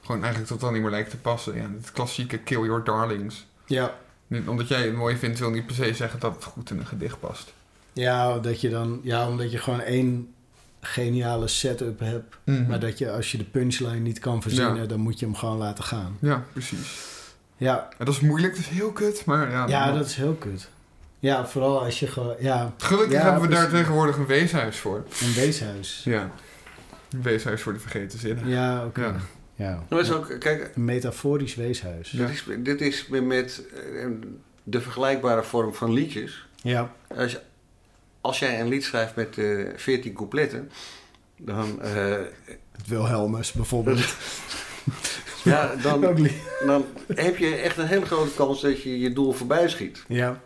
[0.00, 1.56] gewoon eigenlijk totaal niet meer lijkt te passen.
[1.56, 3.46] Ja, het klassieke kill your darlings.
[3.66, 3.94] Ja.
[4.30, 6.78] Niet, omdat jij het mooi vindt, wil niet per se zeggen dat het goed in
[6.78, 7.52] een gedicht past.
[7.92, 9.00] Ja, dat je dan...
[9.02, 10.34] Ja, omdat je gewoon één
[10.80, 12.36] geniale setup hebt.
[12.68, 14.86] Maar dat je, als je de punchline niet kan verzinnen, Ja.
[14.86, 16.16] dan moet je hem gewoon laten gaan.
[16.20, 17.00] Ja, precies.
[17.56, 19.66] Ja, En dat is moeilijk, dat is heel kut, maar ja.
[19.68, 20.68] ja dat is heel kut.
[21.18, 22.34] Ja, vooral als je gewoon...
[22.40, 25.04] Ja, Gelukkig Ja, hebben we daar tegenwoordig een weeshuis voor.
[25.22, 26.00] een weeshuis.
[26.04, 26.30] Ja.
[27.10, 28.48] Een weeshuis voor de vergeten zinnen.
[28.48, 29.14] Ja, oké.
[29.64, 29.84] Ja.
[29.88, 32.10] Maar het is ook, kijk, Een metaforisch weeshuis.
[32.10, 33.62] Dit is, dit is met-
[33.96, 34.06] eh,
[34.62, 36.46] de vergelijkbare vorm van liedjes.
[36.62, 36.92] Ja.
[37.16, 37.40] Als, je-
[38.20, 40.70] als jij een lied schrijft met eh 14 coupletten,
[41.36, 42.16] dan, eh,
[42.72, 44.14] Het Wilhelmus bijvoorbeeld.
[45.44, 46.00] ja, dan,
[46.66, 46.84] dan
[47.14, 50.04] heb je echt een hele grote kans dat je je doel voorbij schiet.
[50.08, 50.40] ja.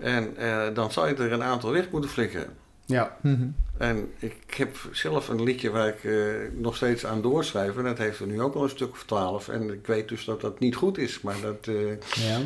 [0.00, 0.34] En
[0.74, 2.48] dan zou je er een aantal weg moeten flikkeren.
[2.88, 3.16] Ja.
[3.20, 3.46] Mhm.
[3.78, 6.12] En ik heb zelf een liedje waar ik eh,
[6.54, 7.76] nog steeds aan doorschrijf.
[7.76, 9.48] En dat heeft er nu ook al een stuk of twaalf.
[9.48, 11.20] En ik weet dus dat dat niet goed is.
[11.20, 11.90] Maar dat, eh,
[12.28, 12.38] Ja.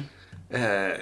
[0.49, 0.99] eh,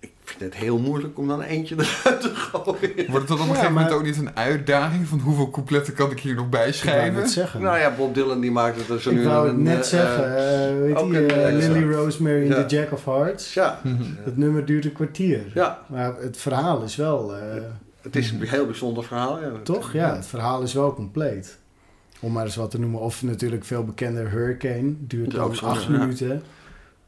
[0.00, 3.10] ik vind het heel moeilijk om dan eentje eruit te gooien.
[3.10, 5.50] Wordt het dan op een Ja, gegeven moment maar- ook niet een uitdaging van hoeveel
[5.50, 7.20] coupletten kan ik hier nog Ik bijschrijven?
[7.20, 7.62] het zeggen.
[7.62, 9.86] Nou ja, Bob Dylan die maakt het er zo ik nu wou het een, net
[9.86, 10.80] zeggen.
[10.82, 11.92] weet ook je, een, Lily.
[11.92, 12.56] Rosemary Ja.
[12.56, 13.54] in The Jack of Hearts.
[13.54, 13.80] Ja.
[14.24, 15.42] Het nummer duurt een kwartier.
[15.54, 17.36] ja, Maar het verhaal is wel...
[17.36, 17.62] eh,
[18.14, 19.40] het is een heel bijzonder verhaal.
[19.40, 19.50] Ja.
[19.62, 19.92] toch?
[19.92, 21.58] Ja, het verhaal is wel compleet.
[22.20, 23.00] Om maar eens wat te noemen.
[23.00, 24.94] Of natuurlijk veel bekender Hurricane.
[24.98, 25.90] Duurt ook zo, acht ja.
[25.90, 26.42] minuten.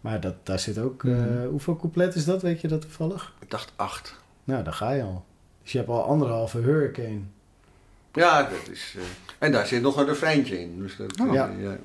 [0.00, 1.04] Maar dat, daar zit ook...
[1.04, 1.46] eh, Mhm.
[1.46, 2.42] hoeveel couplet is dat?
[2.42, 3.32] Weet je dat toevallig?
[3.40, 4.20] Ik dacht acht.
[4.44, 5.24] Nou, daar ga je al.
[5.62, 7.20] Dus je hebt al anderhalve Hurricane.
[8.12, 8.94] Ja, dat is...
[8.96, 9.02] eh,
[9.38, 10.78] en daar zit nog een refreintje in.
[10.78, 11.26] Dus dat, Oh.
[11.28, 11.50] eh, Ja.
[11.58, 11.76] ja.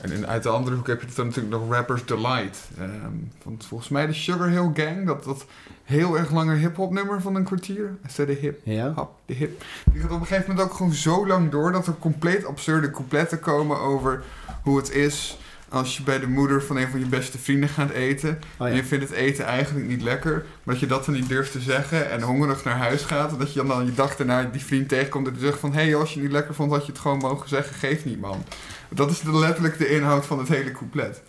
[0.00, 2.68] En in, uit de andere hoek heb je dan natuurlijk nog Rapper's Delight.
[2.78, 3.12] Ehm,
[3.44, 5.44] want volgens mij de Sugar Hill Gang, dat, dat
[5.88, 7.96] heel erg lange hip-hop nummer van een kwartier.
[8.06, 8.92] I said de hip, Ja?
[8.94, 9.62] hop, de hip.
[9.92, 12.90] Die gaat op een gegeven moment ook gewoon zo lang door dat er compleet absurde
[12.90, 14.22] coupletten komen over
[14.62, 17.90] hoe het is als je bij de moeder van een van je beste vrienden gaat
[17.90, 18.38] eten.
[18.58, 20.32] Oh En je vindt het eten eigenlijk niet lekker,
[20.62, 23.32] maar dat je dat dan niet durft te zeggen en hongerig naar huis gaat.
[23.32, 25.72] En dat je dan, dan je dag daarna die vriend tegenkomt en die zegt van...
[25.72, 27.74] Hé, hey, als je het niet lekker vond, had je het gewoon mogen zeggen.
[27.74, 28.44] Geef niet, man.
[28.88, 31.22] Dat is de, letterlijk de inhoud van het hele couplet.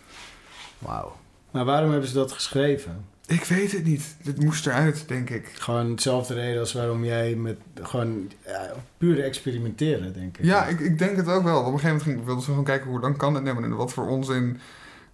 [0.78, 1.16] Wauw.
[1.50, 3.04] Maar waarom hebben ze dat geschreven?
[3.30, 4.16] Ik weet het niet.
[4.22, 5.48] Dit moest eruit, denk ik.
[5.54, 7.58] Gewoon hetzelfde reden als waarom jij met...
[7.82, 10.44] Gewoon ja, puur experimenteren, denk ik.
[10.44, 11.58] Ja, ik, ik denk het ook wel.
[11.58, 13.76] Op een gegeven moment ging, wilden ze gewoon kijken hoe dan kan het nemen en
[13.76, 14.60] wat voor onzin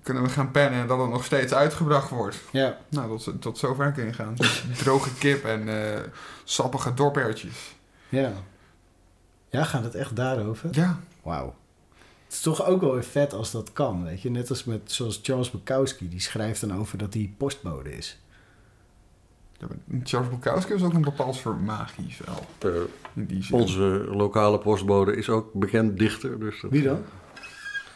[0.03, 2.37] kunnen we gaan pennen en dat het nog steeds uitgebracht wordt.
[2.51, 2.79] Ja.
[2.89, 4.37] Nou, tot, tot zover kun je gaan.
[4.83, 6.01] Droge kip en eh,
[6.45, 7.77] sappige dorpertjes.
[8.09, 8.33] Ja.
[9.51, 10.69] Ja, gaat het echt daarover?
[10.73, 10.99] Ja.
[11.23, 11.55] Wauw.
[12.27, 14.31] Het is toch ook wel weer vet als dat kan, weet je.
[14.31, 18.19] Net als met, zoals Charles Bukowski, die schrijft dan over dat hij postbode is.
[19.59, 19.67] Ja,
[20.05, 22.73] Charles Bukowski is ook een bepaald soort magie wel.
[22.73, 22.81] Eh,
[23.15, 23.57] In die zin.
[23.61, 26.41] onze lokale postbode is ook bekend dichter.
[26.41, 27.03] Dus dat, Wie dan?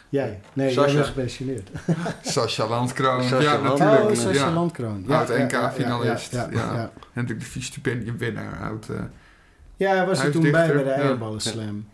[0.09, 0.39] Jij?
[0.53, 0.91] Nee, Sascha.
[0.91, 1.69] jij bent gepensioneerd.
[2.21, 3.23] Sascha Landkroon.
[3.23, 3.89] Sascha ja, Landkroon.
[3.89, 4.17] natuurlijk.
[4.19, 4.53] Oh, Sascha ja.
[4.53, 5.05] Landkroon.
[5.11, 6.31] Oud NK-finalist.
[6.31, 6.73] Ja, ja, Ja.
[6.73, 6.81] ja.
[6.81, 8.61] En natuurlijk de vice stipendiumwinnaar.
[8.61, 8.99] Oud, eh,
[9.75, 10.95] Ja, hij was er toen bij bij de ja.
[10.95, 11.85] Eierballen Slam.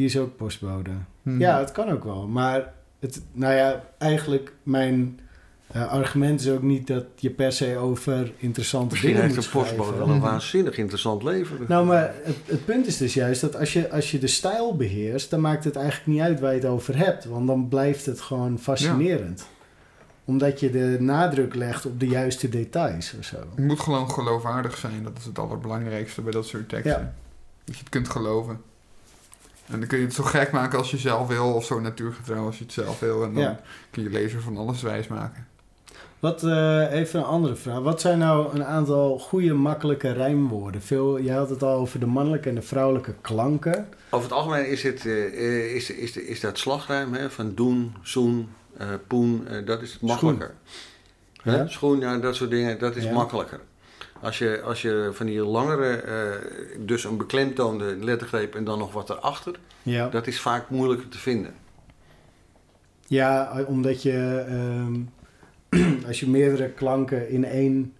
[0.00, 0.90] Die is ook postbode.
[1.22, 1.40] hmm.
[1.40, 2.26] Ja, het kan ook wel.
[2.26, 5.20] Maar het, nou ja, eigenlijk mijn
[5.66, 9.44] eh, argument is ook niet dat je per se over interessante Misschien dingen heeft moet
[9.44, 11.56] een postbode wel een waanzinnig interessant leven.
[11.68, 14.76] Nou, maar het, het punt is dus juist dat als je, als je de stijl
[14.76, 17.24] beheerst, dan maakt het eigenlijk niet uit waar je het over hebt.
[17.24, 19.46] Want dan blijft het gewoon fascinerend.
[20.24, 23.36] Omdat je de nadruk legt op de juiste details of zo.
[23.36, 25.02] Het moet gewoon geloofwaardig zijn.
[25.02, 27.00] Dat is het allerbelangrijkste bij dat soort teksten.
[27.00, 27.14] Ja.
[27.64, 28.68] Dat je het kunt geloven.
[29.70, 31.52] En dan kun je het zo gek maken als je zelf wil.
[31.54, 33.24] Of zo natuurgetrouw als je het zelf wil.
[33.24, 33.60] En dan Ja.
[33.90, 35.46] kun je lezer van alles wijs maken.
[36.20, 37.78] Wat, eh, even een andere vraag.
[37.78, 40.82] Wat zijn nou een aantal goede, makkelijke rijmwoorden?
[40.82, 43.88] Veel, je had het al over de mannelijke en de vrouwelijke klanken.
[44.10, 47.94] Over het algemeen is, het, eh, eh, is, is, is dat slagruim hè, van doen,
[48.02, 50.54] zoen, eh, poen, eh, dat is makkelijker.
[51.42, 51.56] Hè?
[51.56, 51.66] Ja.
[51.66, 53.12] Schoen, ja, dat soort dingen, dat is Ja.
[53.12, 53.60] makkelijker.
[54.20, 58.92] Als je, als je van die langere, eh, dus een beklemtoonde lettergreep en dan nog
[58.92, 61.54] wat erachter, Ja, dat is vaak moeilijker te vinden.
[63.06, 64.44] ja omdat je...
[64.48, 65.00] ehm,
[66.06, 67.92] als je meerdere klanken in één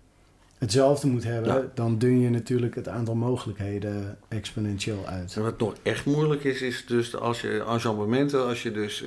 [0.59, 5.37] hetzelfde moet hebben, dan dun je natuurlijk het aantal mogelijkheden exponentieel uit.
[5.37, 9.05] En wat nog echt moeilijk is, is dus als je enjambementen, als je dus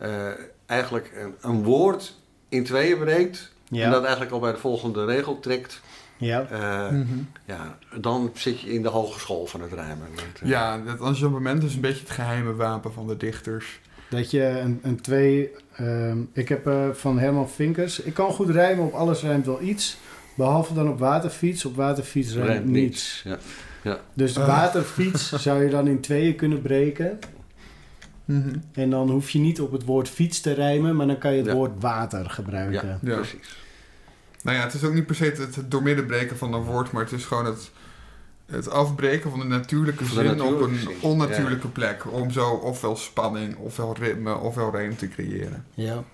[0.00, 0.30] uh,
[0.66, 2.16] eigenlijk een, een, woord
[2.48, 5.80] in tweeën breekt en dat eigenlijk al bij de volgende regel trekt.
[6.22, 6.46] Ja.
[6.52, 7.00] Uh,
[7.44, 10.06] ja, dan zit je in de hogeschool van het rijmen.
[10.44, 13.80] Ja, dat enjambement is een beetje het geheime wapen van de dichters.
[14.10, 15.50] Dat je een, een twee...
[15.80, 18.00] Uh, ik heb uh, van Herman Vinkers...
[18.00, 19.96] Ik kan goed rijmen, op alles rijmt wel iets.
[20.34, 21.64] Behalve dan op waterfiets.
[21.64, 23.22] Op waterfiets rijmt niets.
[23.24, 23.38] Ja.
[23.82, 23.98] Ja.
[24.14, 27.18] Dus waterfiets zou je dan in tweeën kunnen breken.
[28.24, 28.62] Mm -hmm.
[28.72, 31.42] En dan hoef je niet op het woord fiets te rijmen, maar dan kan je
[31.42, 32.98] het woord water gebruiken.
[33.02, 33.56] Ja, precies.
[34.42, 37.02] Nou ja, het is ook niet per se het, het doormiddenbreken van een woord, maar
[37.02, 37.70] het is gewoon het,
[38.46, 42.12] het afbreken van de natuurlijke zin op een onnatuurlijke plek.
[42.12, 45.64] Om zo ofwel spanning, ofwel ritme, ofwel rijm te creëren.
[45.74, 46.04] Ja.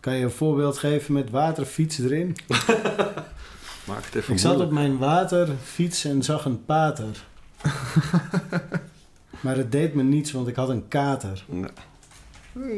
[0.00, 2.36] Kan je een voorbeeld geven met waterfiets erin?
[3.88, 7.24] Maak het even Ik zat op mijn waterfiets en zag een pater.
[9.42, 11.44] maar het deed me niets, want ik had een kater.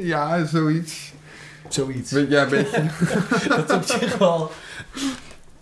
[0.01, 1.13] Ja, zoiets.
[1.69, 2.11] Zoiets.
[2.11, 2.85] Ja, een beetje.
[3.49, 4.51] dat is op zich wel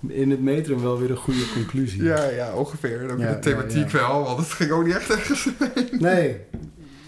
[0.09, 2.03] in het metrum wel weer een goede conclusie.
[2.03, 3.09] Ja, ja ongeveer.
[3.09, 5.49] Dan ja, de thematiek wel, want het ging ook niet echt ergens
[5.99, 6.41] Nee,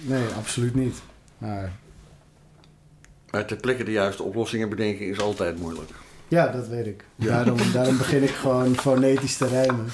[0.01, 1.03] nee, absoluut niet.
[1.39, 1.73] Maar
[3.31, 5.91] maar ter plekke de juiste oplossingen bedenken is altijd moeilijk.
[6.29, 7.05] Ja, dat weet ik.
[7.17, 9.87] Daarom, daarom begin ik gewoon fonetisch te rijmen.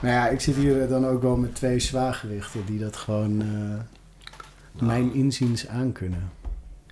[0.00, 3.78] Maar ja, ik zit hier dan ook wel met twee zwaargewichten die dat gewoon uh,
[4.72, 6.30] mijn inziens aankunnen.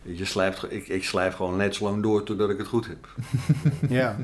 [0.02, 3.08] Je slijpt, ik, ik slijf gewoon net zo lang door totdat ik het goed heb.
[3.88, 4.16] ja.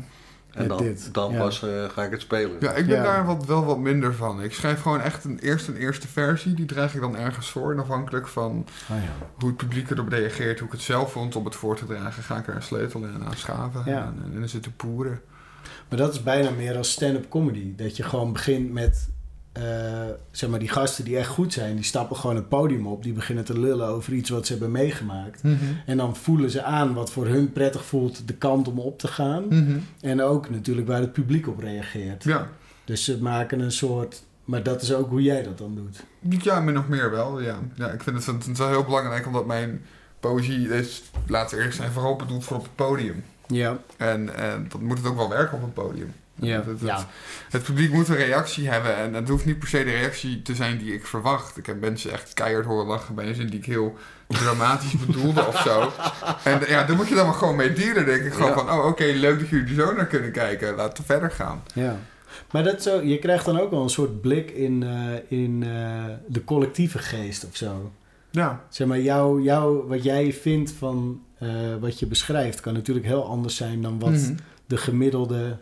[0.53, 2.57] En dan, dan pas uh, ga ik het spelen.
[2.61, 4.43] Ja, ik ben daar wat, wel wat minder van.
[4.43, 6.55] Ik schrijf gewoon echt een eerste, een eerste versie.
[6.55, 7.73] Die draag ik dan ergens voor.
[7.73, 9.27] En afhankelijk van ah, ja.
[9.39, 12.23] hoe het publiek erop reageert, hoe ik het zelf vond om het voor te dragen,
[12.23, 13.85] ga ik er een sleutel in aan schaven.
[13.85, 15.21] En, en, en dan zitten poeren.
[15.89, 17.75] Maar dat is bijna meer als stand-up comedy.
[17.77, 19.09] Dat je gewoon begint met
[19.57, 19.63] uh,
[20.31, 23.03] zeg maar, die gasten die echt goed zijn, die stappen gewoon het podium op.
[23.03, 25.43] Die beginnen te lullen over iets wat ze hebben meegemaakt.
[25.43, 25.57] Mhm.
[25.87, 29.09] En dan voelen ze aan wat voor hun prettig voelt de kant om op te
[29.09, 29.47] gaan.
[29.49, 29.79] Mhm.
[30.01, 32.25] En ook natuurlijk waar het publiek op reageert.
[32.25, 32.49] Ja.
[32.85, 34.23] Dus ze maken een soort...
[34.45, 36.05] Maar dat is ook hoe jij dat dan doet.
[36.45, 37.41] Ja, min of meer wel.
[37.41, 39.83] Ja, ja ik vind het, het is wel heel belangrijk omdat mijn
[40.21, 43.25] poëzie is, laat eerlijk zijn, vooral bedoeld voor op het podium.
[43.47, 43.79] Ja.
[43.97, 46.13] En, en dat moet het ook wel werken op een podium.
[46.41, 46.65] Ja.
[46.67, 47.07] Het, ja.
[47.51, 50.55] het, publiek moet een reactie hebben en het hoeft niet per se de reactie te
[50.55, 51.57] zijn die ik verwacht.
[51.57, 55.47] Ik heb mensen echt keihard horen lachen bij een zin die ik heel dramatisch bedoelde
[55.47, 55.93] of zo.
[56.45, 58.33] En ja, daar moet je dan maar gewoon mee dealen, denk ik.
[58.33, 60.75] Gewoon van, oh oké, leuk dat jullie er zo naar kunnen kijken.
[60.75, 61.63] Laten we verder gaan.
[61.75, 61.99] Ja.
[62.53, 66.05] Maar dat zo, je krijgt dan ook wel een soort blik in, uh, in uh,
[66.27, 67.93] de collectieve geest of zo.
[68.31, 68.65] Ja.
[68.69, 73.27] Zeg maar, jou, jou, wat jij vindt van uh, wat je beschrijft, kan natuurlijk heel
[73.27, 74.37] anders zijn dan wat mm -hmm.
[74.67, 75.57] de gemiddelde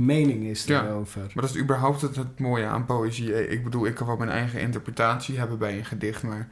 [0.00, 1.20] mening is daarover.
[1.20, 3.48] maar dat is überhaupt het, het, mooie aan poëzie.
[3.48, 6.48] Ik bedoel, ik kan wel mijn eigen interpretatie hebben bij een gedicht, maar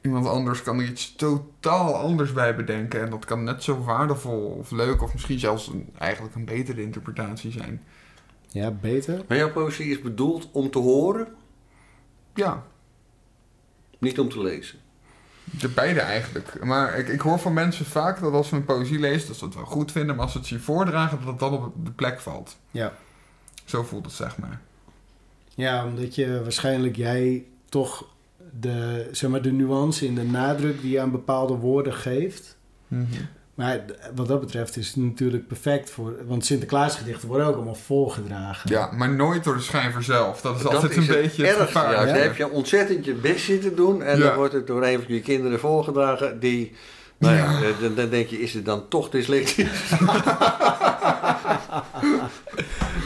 [0.00, 3.00] iemand anders kan er iets totaal anders bij bedenken.
[3.00, 6.82] En dat kan net zo waardevol of leuk of misschien zelfs een, eigenlijk een betere
[6.82, 7.82] interpretatie zijn.
[8.48, 9.24] Ja, beter.
[9.28, 11.28] Maar jouw poëzie is bedoeld om te horen?
[12.34, 12.66] Ja.
[13.98, 14.78] Niet om te lezen?
[15.50, 16.64] De beide eigenlijk.
[16.64, 19.44] Maar ik, ik hoor van mensen vaak dat als ze een poëzie lezen, dat ze
[19.44, 21.90] het wel goed vinden, maar als ze het zien voordragen, dat het dan op de
[21.90, 22.56] plek valt.
[22.70, 22.92] Ja.
[23.64, 24.60] Zo voelt het, zeg maar.
[25.54, 28.08] Ja, omdat je waarschijnlijk jij toch
[28.60, 32.56] de, zeg maar, de nuance in de nadruk die je aan bepaalde woorden geeft.
[32.88, 33.08] Mm
[33.60, 33.80] maar
[34.14, 36.14] wat dat betreft is het natuurlijk perfect voor...
[36.26, 38.70] Want Sinterklaasgedichten worden ook allemaal voorgedragen.
[38.70, 40.40] Ja, maar nooit door de schrijver zelf.
[40.40, 41.92] Dat is altijd een beetje het gevaar.
[41.92, 44.02] Ja, dan heb je ontzettend je best zitten doen...
[44.02, 46.40] en dan wordt het door een van je kinderen voorgedragen...
[46.40, 46.72] die...
[47.18, 49.90] Nou ja, dan, dan, denk je, is het dan toch dyslectisch?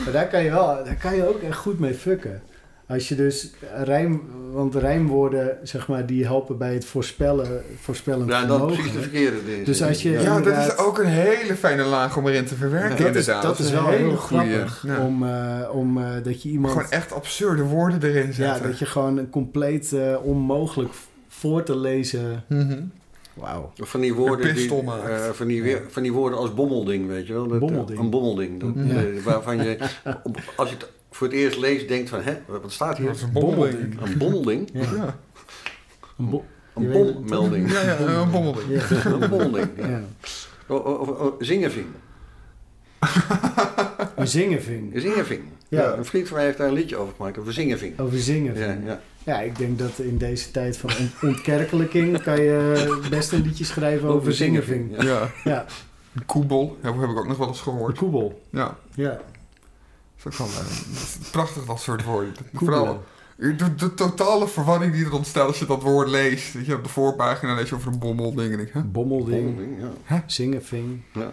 [0.04, 2.42] maar daar kan, je wel, daar kan je ook echt goed mee fucken.
[2.88, 3.50] Als je dus
[3.82, 4.22] rijm,
[4.52, 9.00] want rijmwoorden, zeg maar, die helpen bij het voorspellen, voorspellen Ja, dat is precies de
[9.00, 9.64] verkeerde ding.
[9.64, 12.96] Dus als je ja, dat is ook een hele fijne laag om erin te verwerken,
[12.96, 13.42] dat inderdaad.
[13.42, 16.72] Is, dat is wel heel grappig, om, uh, om uh, dat je iemand...
[16.72, 18.46] Gewoon echt absurde woorden erin zet.
[18.46, 20.92] Ja, dat je gewoon een compleet uh, onmogelijk
[21.28, 22.44] voor te lezen...
[22.48, 22.92] Mm -hmm.
[23.34, 23.72] Wauw.
[23.76, 25.78] Van die woorden, die, uh, van, die, ja.
[25.88, 27.46] van die woorden als bommelding, weet je wel?
[27.46, 27.98] Dat, bommelding.
[27.98, 28.60] Een bommelding.
[28.60, 29.22] Dat, ja.
[29.24, 29.78] waarvan je,
[30.56, 33.08] als je het voor het eerst leest, denkt van, hè, wat staat hier?
[33.08, 34.00] een bommelding.
[34.00, 34.70] Een bommelding?
[34.72, 35.16] Ja.
[36.18, 36.44] Een, bo
[36.74, 37.72] een bommelding.
[37.72, 38.68] Ja, ja, een bommelding.
[38.68, 39.04] Ja.
[39.12, 39.86] een bommelding, ja.
[39.88, 40.02] ja.
[40.66, 41.86] Oh, oh, oh, zing even.
[44.16, 44.94] Een zingenving.
[44.94, 45.42] Een zingenving.
[45.68, 45.92] Ja.
[45.92, 47.98] Een vriend van mij heeft daar een liedje over gemaakt, over zingenving.
[47.98, 48.84] Over zingenving.
[48.84, 49.00] Ja, ja.
[49.24, 50.90] ja, ik denk dat in deze tijd van
[51.22, 55.02] ontkerkelijking kan je best een liedje schrijven over, over zingenving.
[55.02, 55.30] Ja.
[55.44, 55.64] ja.
[56.26, 57.98] Koebel, ja, heb ik ook nog wel eens gehoord.
[57.98, 58.42] Koebel.
[58.50, 58.76] Ja.
[58.94, 59.20] Ja.
[60.24, 60.32] Dat
[60.92, 62.34] is, prachtig, dat soort woorden.
[62.52, 63.04] Vooral
[63.36, 66.52] de, de, totale verwarring die er ontstaat als je dat woord leest.
[66.52, 68.52] Weet je, op de voorpagina lees je over een bommelding.
[68.52, 68.82] En ik, hè?
[68.82, 69.44] Bommelding.
[69.44, 70.22] Bommelding ja.
[70.26, 71.02] Zingenving.
[71.12, 71.30] Ja.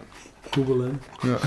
[0.50, 1.00] Koebelen.
[1.22, 1.38] Ja.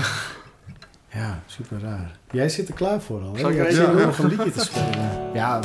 [1.08, 2.18] Ja, super raar.
[2.30, 3.32] Jij zit er klaar voor al.
[3.32, 3.40] Hè?
[3.40, 5.30] Zal ik ja, nog een liedje te spelen?
[5.34, 5.60] Ja.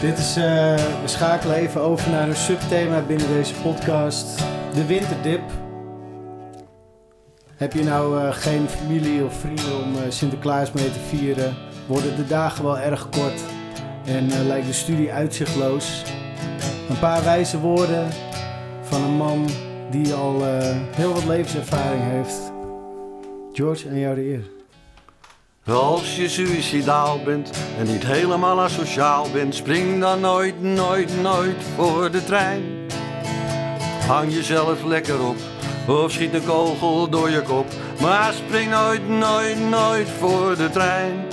[0.00, 0.44] Dit is, uh,
[1.02, 4.38] we schakelen even over naar een subthema binnen deze podcast.
[4.74, 5.65] De winterdip.
[7.56, 11.56] Heb je nou uh, geen familie of vrienden om uh, Sinterklaas mee te vieren?
[11.86, 13.40] Worden de dagen wel erg kort
[14.04, 16.02] en lijkt de studie uitzichtloos?
[16.88, 18.08] Een paar wijze woorden
[18.82, 19.48] van een man
[19.90, 20.42] die al
[20.90, 22.52] heel wat levenservaring heeft
[23.52, 24.44] George, en jou de eer.
[25.74, 32.10] Als je suicidaal bent en niet helemaal asociaal bent, spring dan nooit, nooit, nooit voor
[32.10, 32.62] de trein.
[34.06, 35.36] Hang jezelf lekker op
[35.88, 37.66] of schiet een kogel door je kop,
[38.00, 41.26] maar spring nooit, nooit, nooit voor de trein.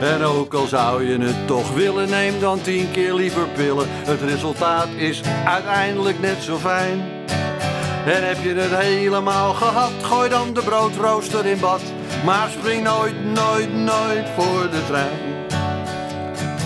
[0.00, 3.86] En ook al zou je het toch willen, neem dan tien keer liever pillen.
[3.90, 7.00] Het resultaat is uiteindelijk net zo fijn.
[8.06, 11.80] En heb je het helemaal gehad, gooi dan de broodrooster in bad.
[12.24, 15.36] Maar spring nooit, nooit, nooit voor de trein.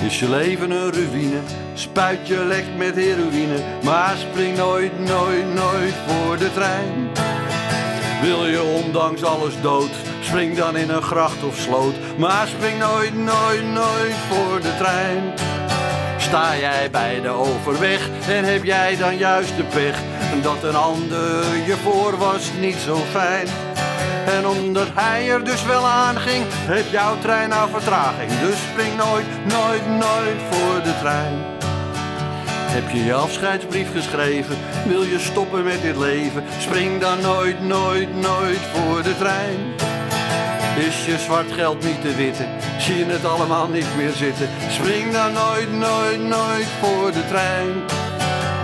[0.07, 1.41] Is je leven een ruïne,
[1.75, 3.59] spuit je lek met heroïne.
[3.83, 7.11] Maar spring nooit, nooit, nooit voor de trein.
[8.23, 11.95] Wil je ondanks alles dood, spring dan in een gracht of sloot.
[12.19, 15.33] Maar spring nooit, nooit, nooit voor de trein.
[16.19, 19.99] Sta jij bij de overweg en heb jij dan juist de pech
[20.43, 23.72] dat een ander je voor was niet zo fijn.
[24.27, 28.31] En omdat hij er dus wel aan ging, heeft jouw trein nou vertraging.
[28.41, 31.53] Dus spring nooit, nooit, nooit voor de trein.
[32.75, 34.57] Heb je je afscheidsbrief geschreven?
[34.87, 36.45] Wil je stoppen met dit leven?
[36.59, 39.59] Spring dan nooit, nooit, nooit voor de trein.
[40.77, 42.47] Is je zwart geld niet te witte?
[42.79, 44.49] Zie je het allemaal niet meer zitten?
[44.69, 47.73] Spring dan nooit, nooit, nooit voor de trein.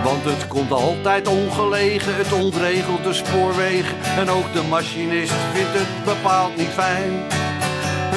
[0.03, 3.97] Want het komt altijd ongelegen, het ontregelt de spoorwegen.
[4.17, 7.11] En ook de machinist vindt het bepaald niet fijn.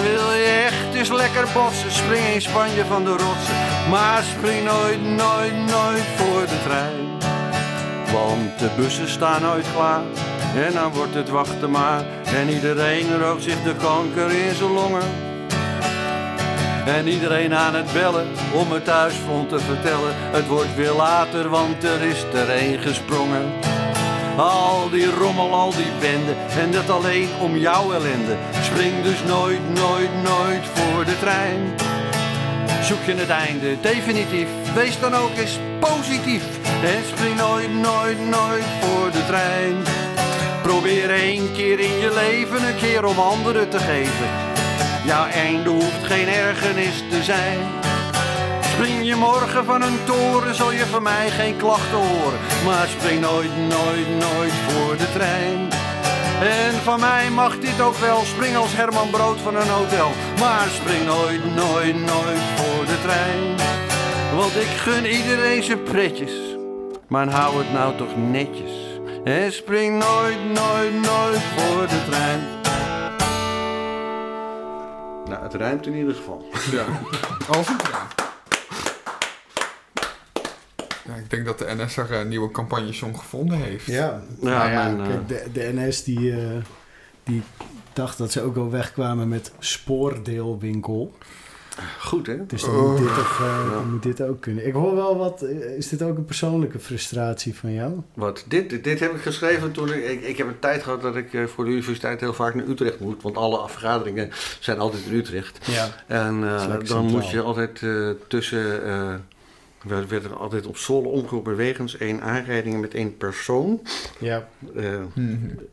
[0.03, 3.57] Wil je echt eens lekker botsen, spring in Spanje van de rotsen.
[3.91, 7.11] Maar spring nooit, nooit, nooit voor de trein.
[8.13, 10.03] Want de bussen staan nooit klaar.
[10.55, 12.05] En dan wordt het wachten maar.
[12.25, 15.32] En iedereen rookt zich de kanker in zijn longen.
[16.87, 20.13] En iedereen aan het bellen om het thuisfront te vertellen.
[20.15, 23.53] Het wordt weer later, want er is er een gesprongen.
[24.37, 28.37] Al die rommel, al die bende en dat alleen om jouw ellende.
[28.63, 31.75] Spring dus nooit, nooit, nooit voor de trein.
[32.83, 36.45] Zoek je het einde definitief, wees dan ook eens positief.
[36.85, 39.77] En spring nooit, nooit, nooit voor de trein.
[40.63, 44.52] Probeer één keer in je leven een keer om anderen te geven.
[45.05, 47.59] Jouw einde hoeft geen ergernis te zijn.
[48.61, 52.39] Spring je morgen van een toren, zal je van mij geen klachten horen.
[52.65, 55.69] Maar spring nooit, nooit, nooit voor de trein.
[56.43, 60.11] En van mij mag dit ook wel, spring als Herman Brood van een hotel.
[60.39, 63.57] Maar spring nooit, nooit, nooit voor de trein.
[64.37, 66.33] Want ik gun iedereen zijn pretjes,
[67.09, 68.73] maar hou het nou toch netjes.
[69.25, 72.62] En spring nooit, nooit, nooit voor de trein.
[75.33, 76.49] Nou, het ruimt in ieder geval.
[76.71, 76.85] Ja,
[77.57, 78.15] als het ruimt.
[81.05, 83.87] Ja, ik denk dat de NS er een nieuwe campagnesong gevonden heeft.
[83.87, 86.39] Ja, ja, nou ja kijk, de, de NS die, uh,
[87.25, 87.43] die
[87.93, 91.15] dacht dat ze ook wel wegkwamen met spoordeelwinkel.
[91.99, 92.47] Goed, hè?
[92.47, 94.67] Dus dan moet, dit uh, moet dit ook kunnen.
[94.67, 95.43] Ik hoor wel wat...
[95.77, 97.93] Is dit ook een persoonlijke frustratie van jou?
[98.15, 98.45] Wat?
[98.49, 100.05] Dit, dit heb ik geschreven toen ik...
[100.05, 102.67] Ik, ik heb een tijd gehad dat ik uh, voor de universiteit heel vaak naar
[102.67, 103.23] Utrecht moet.
[103.23, 104.31] Want alle vergaderingen
[104.61, 105.59] zijn altijd in Utrecht.
[105.67, 105.89] Ja.
[106.07, 107.83] En uh, dan moet je altijd
[108.29, 108.81] tussen
[109.85, 113.83] we werden altijd op Zwolle omgeroepen wegens één aanrijding met één persoon.
[114.19, 114.49] Ja.
[114.77, 115.01] Uh,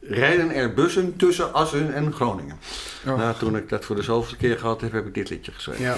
[0.02, 2.58] Rijden er bussen tussen Assen en Groningen.
[3.08, 3.18] Oh.
[3.18, 5.84] Nou, toen ik dat voor de zoveelste keer gehad heb, heb ik dit liedje geschreven.
[5.84, 5.96] Ja.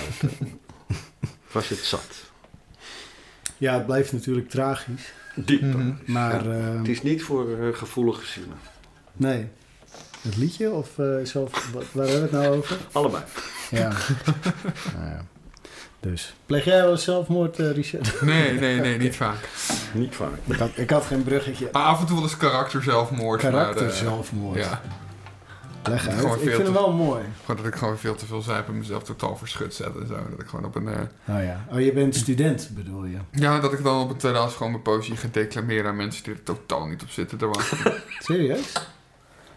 [1.52, 2.30] was het zat.
[3.58, 5.14] Ja, het blijft natuurlijk tragisch.
[5.36, 5.62] Diep.
[5.62, 8.58] Mm Maar, ja, het is niet voor uh, gevoelige zielen.
[9.14, 9.48] Nee.
[10.22, 10.90] Het liedje of
[11.24, 12.78] zelf, waar hebben we het nou over?
[12.92, 13.24] Allebei.
[13.72, 13.88] Ja.
[14.96, 15.26] nou ja.
[16.02, 16.34] Dus.
[16.46, 18.22] Pleeg jij wel zelfmoord, uh, Richard?
[18.22, 19.50] Nee, nee, nee, niet vaak.
[19.94, 20.30] niet vaak.
[20.46, 21.70] Ik had, ik had geen bruggetje.
[21.72, 23.42] Maar af en toe wel eens karakter zelfmoord.
[23.42, 24.58] Karakter zelfmoord.
[24.58, 24.82] Ja.
[25.84, 26.22] Leg uit.
[26.24, 27.24] Ik vind hem te- wel mooi.
[27.46, 30.14] Gewoon dat ik gewoon veel te veel zuip en mezelf totaal verschut zet en zo.
[30.30, 30.88] Dat ik gewoon op een...
[30.88, 31.66] eh, Oh ja.
[31.72, 33.18] Oh, je bent student bedoel je?
[33.32, 36.34] Ja, dat ik dan op een terras gewoon mijn poëzie ga declameren aan mensen die
[36.34, 37.94] er totaal niet op zitten te wachten.
[38.20, 38.72] Serieus?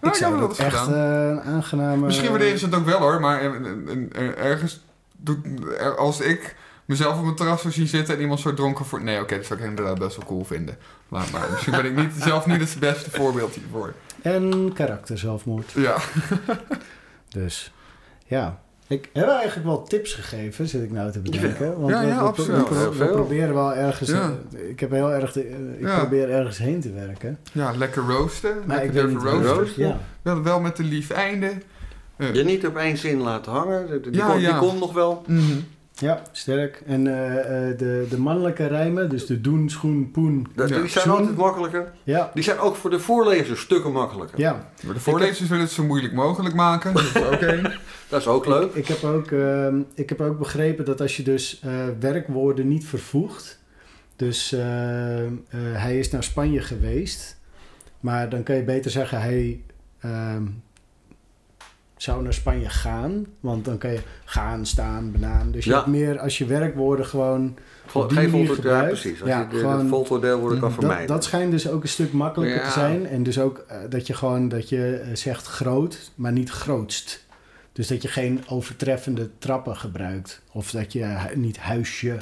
[0.02, 0.94] Ja, ik zou dat eens echt eh,
[1.28, 1.96] een aangename...
[2.06, 3.52] Misschien waarderen ze het ook wel hoor, maar eh, eh,
[4.12, 4.80] eh, ergens er-
[5.96, 9.02] als ik mezelf op een terras zou zien zitten en iemand zo dronken voor.
[9.02, 10.76] Nee, oké, dat zou ik inderdaad best wel cool vinden.
[11.08, 11.48] Laat maar.
[11.50, 13.92] Misschien ben ik niet, zelf niet het beste voorbeeld hiervoor.
[14.22, 15.72] En karakter zelfmoord.
[15.72, 15.96] Ja.
[17.28, 17.72] Dus
[18.26, 18.62] ja.
[18.88, 21.80] Ik heb eigenlijk wel tips gegeven, zit ik nou te bedenken.
[21.80, 22.68] Want Ja, we, ja, we- absoluut.
[22.98, 24.08] we- proberen wel ergens...
[24.10, 24.32] Ja.
[24.54, 25.32] eh, ik heb heel erg...
[25.32, 25.98] de- eh, ik Ja.
[25.98, 27.38] probeer ergens heen te werken.
[27.52, 28.56] ja, lekker roosten.
[28.66, 29.86] Maar lekker ik durven roosten.
[29.86, 29.98] Ja.
[30.22, 31.52] Wel, wel met een lief einde.
[32.18, 33.86] Je niet op één zin laten hangen.
[33.90, 35.22] Die, die Ja, komt, die komt nog wel.
[35.26, 35.42] mhm.
[35.94, 36.82] ja, sterk.
[36.86, 37.38] En eh,
[37.70, 40.46] eh, de, de mannelijke rijmen, dus de doen, schoen, poen.
[40.54, 40.78] Dat- Ja.
[40.80, 41.92] Die zijn altijd makkelijker.
[42.02, 44.38] Ja, Die zijn ook voor de voorlezers stukken makkelijker.
[44.40, 44.68] ja.
[44.84, 46.94] Maar de voorlezers willen het zo moeilijk mogelijk maken.
[46.94, 47.78] Dus oké.
[48.08, 48.68] Dat is ook leuk.
[48.68, 51.70] Ik, ik, heb ook, ehm, ik heb ook begrepen dat als je dus eh,
[52.00, 53.62] werkwoorden niet vervoegt.
[54.16, 57.36] Dus eh, eh, hij is naar Spanje geweest.
[58.00, 59.60] Maar dan kan je beter zeggen hij
[60.00, 60.42] ehm,
[61.96, 63.26] zou naar Spanje gaan.
[63.40, 65.50] Want dan kan je gaan, staan, banaan.
[65.50, 65.76] Dus je Ja.
[65.76, 67.56] hebt meer als je werkwoorden gewoon...
[67.86, 69.20] Vol- Geen voltooid, ja precies.
[69.20, 71.06] Als Ja, je gewoon- het voltooideelwoorden kan Dat, vermijden.
[71.06, 72.64] dat schijnt dus ook een stuk makkelijker Ja.
[72.66, 73.06] te zijn.
[73.06, 77.24] En dus ook eh, dat je gewoon dat je eh, zegt groot, maar niet grootst.
[77.72, 80.42] Dus dat je geen overtreffende trappen gebruikt.
[80.52, 82.16] Of dat je niet huisje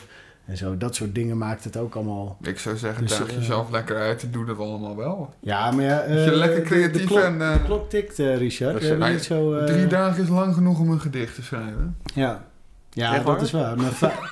[0.44, 0.76] en zo.
[0.76, 2.36] Dat soort dingen maakt het ook allemaal.
[2.42, 5.34] Ik zou zeggen, Dus, daag eh, jezelf lekker uit en doe dat allemaal wel.
[5.40, 5.98] Ja, maar ja.
[5.98, 8.98] Dat je eh, lekker de- de creatief klok- en, eh, de klok tikt, eh, Richard.
[9.12, 9.54] Niet zo.
[9.54, 11.96] eh, Drie dagen is lang genoeg om een gedicht te schrijven.
[12.14, 12.44] Ja,
[12.90, 13.42] ja Echt dat waar?
[13.44, 13.76] is waar.
[13.76, 14.18] Maar va-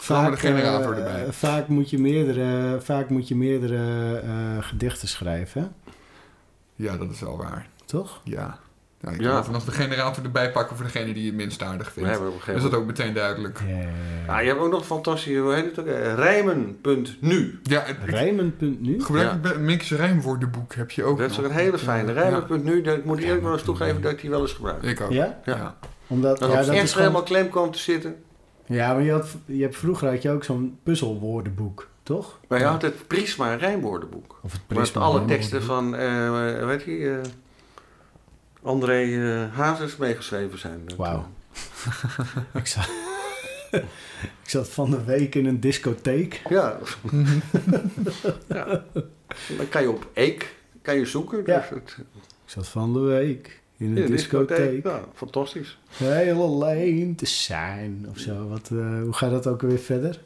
[0.00, 1.32] Vooral met de generator erbij.
[1.32, 4.30] vaak moet je meerdere, vaak moet je meerdere eh,
[4.60, 5.72] gedichten schrijven,
[6.74, 7.66] Ja, dat is wel waar.
[7.84, 8.20] toch?
[8.24, 8.58] Ja.
[9.00, 9.40] Ja ik Ja.
[9.40, 12.18] kan nog de generator erbij pakken voor degene die het minst aardig vindt.
[12.46, 13.60] een Is dat ook meteen duidelijk?
[13.68, 13.88] Ja, ja,
[14.26, 14.34] ja.
[14.36, 15.86] Ah, je hebt ook nog fantastische, hoe heet het ook?
[15.86, 17.60] Eh, Rijmen.nu.
[17.62, 19.02] Ja, het- ik Rijmen.nu?
[19.02, 19.50] gebruik Ja.
[19.52, 21.44] een mix rijmwoordenboek heb je ook Dat is nog.
[21.46, 22.12] ook een hele fijne.
[22.12, 22.20] Ja.
[22.22, 24.82] Rijmen.nu, dat moet ik eerlijk wel eens toegeven dat ik die wel eens gebruik.
[24.82, 25.10] Ik ook.
[25.10, 25.38] Ja?
[25.44, 25.76] Ja.
[26.06, 28.16] Omdat, Als ja, het dat echt is gewoon, helemaal klem kwam te zitten.
[28.66, 32.38] ja, maar je, had, je hebt, vroeger had je ook zo'n puzzelwoordenboek, toch?
[32.48, 34.40] Maar je had het Prisma rijmwoordenboek.
[34.42, 35.28] Of het Prisma alle Rijmwoordenboek.
[35.50, 37.30] teksten van, eh weet je, eh,
[38.62, 40.80] André eh, Hazes meegeschreven zijn.
[40.96, 41.26] Wauw.
[41.84, 42.88] eh, Ik zat,
[44.42, 46.42] ik zat van de week in een discotheek.
[46.48, 46.78] Ja.
[48.48, 48.84] ja.
[49.56, 51.42] Dan kan je op Eek kan je zoeken.
[51.46, 51.58] Ja.
[51.58, 54.84] Dus het, Ik zat van de week in een discotheek.
[54.84, 55.78] Ja, fantastisch.
[55.88, 58.48] Heel alleen te zijn of zo.
[58.48, 60.20] Wat, eh, hoe gaat dat ook weer verder?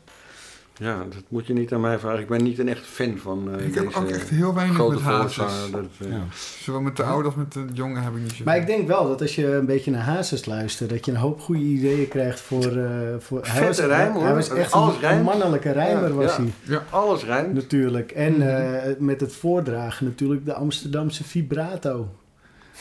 [0.77, 2.21] Ja, dat moet je niet aan mij vragen.
[2.21, 4.75] Ik ben niet een echt fan van eh Ik heb deze ook echt heel weinig
[4.77, 5.71] grote met hazes.
[5.71, 6.21] Dat, eh, Ja.
[6.63, 8.45] Zowel met de oude als met de jonge heb ik niet zo.
[8.45, 11.17] Maar ik denk wel dat als je een beetje naar Hazes luistert, dat je een
[11.17, 12.77] hoop goede ideeën krijgt voor.
[12.77, 14.23] eh voor Vette was, rijm, hoor.
[14.25, 16.43] Hij was echt Alles een, mannelijke rijmer, Ja, was ja.
[16.65, 16.81] hij.
[16.91, 17.55] Alles rijmt.
[17.55, 18.11] Natuurlijk.
[18.13, 18.43] En Mhm.
[18.43, 22.09] eh, met het voordragen natuurlijk de Amsterdamse vibrato.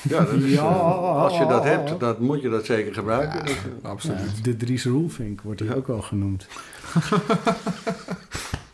[0.10, 0.62] Ja, dat is, Ja.
[0.62, 3.38] als je dat hebt, dan moet je dat zeker gebruiken.
[3.40, 3.44] Ja.
[3.46, 4.20] Dat, Absoluut.
[4.36, 6.48] Ja, de Dries Roelvink wordt hij ook wel genoemd.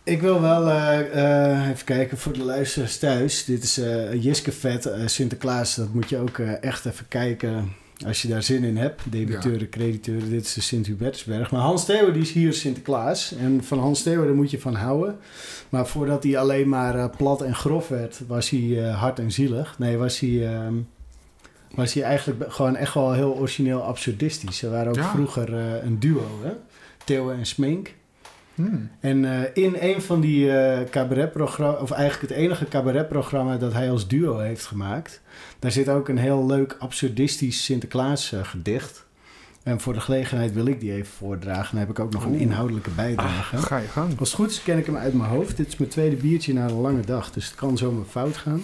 [0.03, 0.99] Ik wil wel eh,
[1.61, 3.45] eh, even kijken voor de luisteraars thuis.
[3.45, 5.75] Dit is eh Jiske Vet, Sinterklaas.
[5.75, 7.73] Dat moet je ook echt even kijken
[8.05, 9.01] als je daar zin in hebt.
[9.11, 10.29] Debiteuren, crediteuren.
[10.29, 11.51] Dit is de Sint-Hubertsberg.
[11.51, 13.33] Maar Hans Theo die is hier Sinterklaas.
[13.39, 15.17] En van Hans Theo daar moet je van houden.
[15.69, 19.75] Maar voordat hij alleen maar plat en grof werd, was hij hard en zielig.
[19.79, 20.47] Nee, was hij...
[20.55, 20.73] ehm,
[21.75, 24.57] was hij eigenlijk gewoon echt wel heel origineel absurdistisch.
[24.57, 25.09] Ze waren ook Ja.
[25.09, 25.53] vroeger
[25.83, 26.51] een duo, hè?
[27.05, 27.93] Theo en Smink.
[28.57, 28.89] Hmm.
[28.99, 33.91] En eh, in een van die eh cabaretprogramma's, of eigenlijk het enige cabaretprogramma dat hij
[33.91, 35.21] als duo heeft gemaakt,
[35.59, 39.05] daar zit ook een heel leuk absurdistisch Sinterklaas eh, gedicht.
[39.63, 41.69] En voor de gelegenheid wil ik die even voordragen.
[41.69, 43.57] Dan heb ik ook nog een inhoudelijke bijdrage.
[43.57, 44.19] Ga je gang.
[44.19, 45.57] Als het goed is ken ik hem uit mijn hoofd.
[45.57, 48.61] Dit is mijn tweede biertje na een lange dag, dus het kan zomaar fout gaan.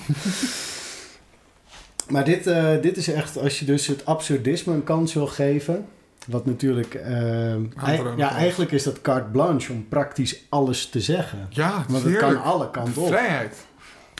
[2.13, 2.43] maar dit,
[2.81, 5.85] dit is echt, als je dus het absurdisme een kans wil geven,
[6.27, 11.01] wat natuurlijk, eh, er ook ja, eigenlijk is dat carte blanche om praktisch alles te
[11.01, 11.47] zeggen.
[11.49, 13.07] Ja, Want het kan alle kanten op.
[13.07, 13.65] Vrijheid.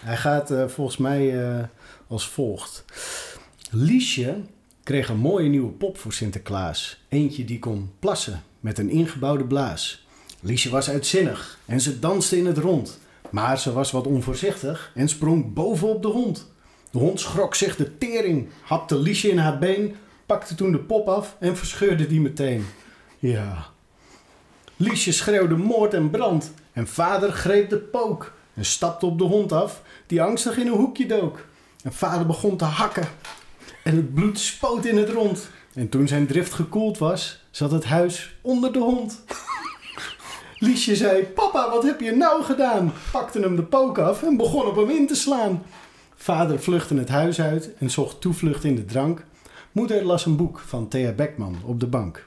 [0.03, 1.63] Hij gaat eh, volgens mij eh,
[2.07, 2.85] als volgt.
[3.69, 4.35] Liesje
[4.83, 7.03] kreeg een mooie nieuwe pop voor Sinterklaas.
[7.09, 10.07] Eentje die kon plassen met een ingebouwde blaas.
[10.39, 12.99] Liesje was uitzinnig en ze danste in het rond.
[13.29, 16.51] Maar ze was wat onvoorzichtig en sprong bovenop de hond.
[16.91, 19.95] De hond schrok zich de tering, hapte Liesje in haar been,
[20.33, 22.65] pakte toen de pop af en verscheurde die meteen.
[23.19, 23.65] Ja.
[24.75, 29.51] Liesje schreeuwde moord en brand en vader greep de pook en stapte op de hond
[29.51, 31.45] af die angstig in een hoekje dook.
[31.83, 33.07] En vader begon te hakken
[33.83, 35.49] En het bloed spoot in het rond.
[35.73, 39.23] En toen zijn drift gekoeld was, zat het huis onder de hond.
[40.57, 42.93] Liesje zei, papa, wat heb je nou gedaan?
[43.11, 45.63] Pakte hem de pook af en begon op hem in te slaan.
[46.15, 49.25] Vader vluchtte het huis uit en zocht toevlucht in de drank.
[49.73, 52.25] Moeder las een boek van Thea Beckman op de bank.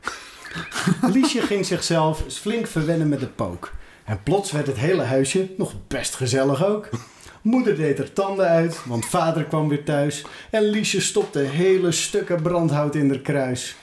[1.13, 3.73] Liesje ging zichzelf flink verwennen met de pook.
[4.05, 6.89] En plots werd het hele huisje nog best gezellig ook.
[7.43, 10.25] Moeder deed er tanden uit, want vader kwam weer thuis.
[10.51, 13.77] En Liesje stopte hele stukken brandhout in haar kruis.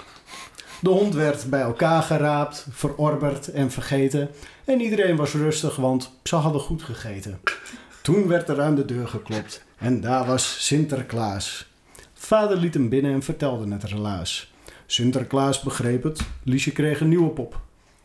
[0.82, 4.30] De hond werd bij elkaar geraapt, verorberd en vergeten.
[4.66, 7.40] En iedereen was rustig, want ze hadden goed gegeten.
[8.02, 11.73] Toen werd er aan de deur geklopt en daar was Sinterklaas.
[12.26, 14.54] Vader liet hem binnen en vertelde het relaas.
[14.86, 17.62] Sinterklaas begreep het, Liesje kreeg een nieuwe pop.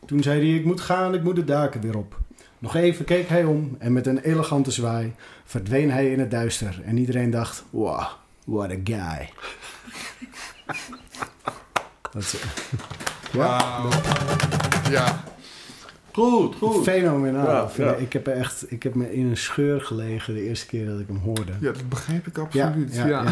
[0.07, 2.19] Toen zei hij, ik moet gaan, ik moet de daken weer op.
[2.59, 5.15] Nog even keek hij om en met een elegante zwaai
[5.45, 6.81] verdween hij in het duister.
[6.85, 8.07] En iedereen dacht, wow,
[8.45, 9.29] what a guy.
[12.13, 12.37] Dat is,
[13.33, 13.83] ja,
[14.91, 15.25] ja.
[16.19, 16.85] Goed, goed.
[16.85, 17.47] Fenomenaal.
[17.47, 17.95] Ja, ja.
[17.95, 21.07] Ik, heb echt, ik heb me in een scheur gelegen de eerste keer dat ik
[21.07, 21.53] hem hoorde.
[21.61, 22.95] Ja, dat begreep ik absoluut.
[22.95, 23.25] Ja, ja,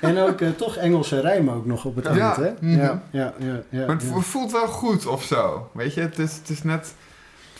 [0.00, 2.50] En ook uh, toch Engelse rijm ook nog op het eind, hè?
[2.50, 2.80] Mm -hmm.
[2.80, 3.34] ja, ja,
[3.68, 5.70] ja, Maar het voelt wel goed of zo.
[5.72, 6.94] Weet je, het is, het is net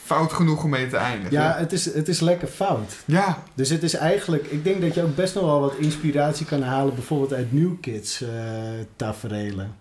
[0.09, 1.32] fout genoeg om mee te eindigen.
[1.32, 2.96] Ja, het is, het is lekker fout.
[3.05, 3.42] Ja.
[3.55, 4.46] Dus het is eigenlijk...
[4.46, 6.94] Ik denk dat je ook best nog wel wat inspiratie kan halen...
[6.94, 8.28] bijvoorbeeld uit New Kids uh,
[8.96, 9.74] taferelen.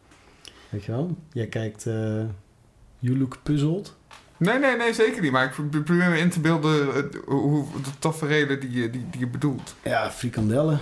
[0.70, 1.16] Weet je wel?
[1.32, 1.86] Jij kijkt...
[1.86, 1.94] Uh,
[3.00, 3.97] you Look Puzzled.
[4.38, 5.32] Nee, nee, nee, zeker niet.
[5.32, 6.88] Maar ik probeer me in te beelden
[7.26, 9.76] hoe, de taferelen die, je, die, die je bedoelt.
[9.84, 10.80] Ja, frikandellen.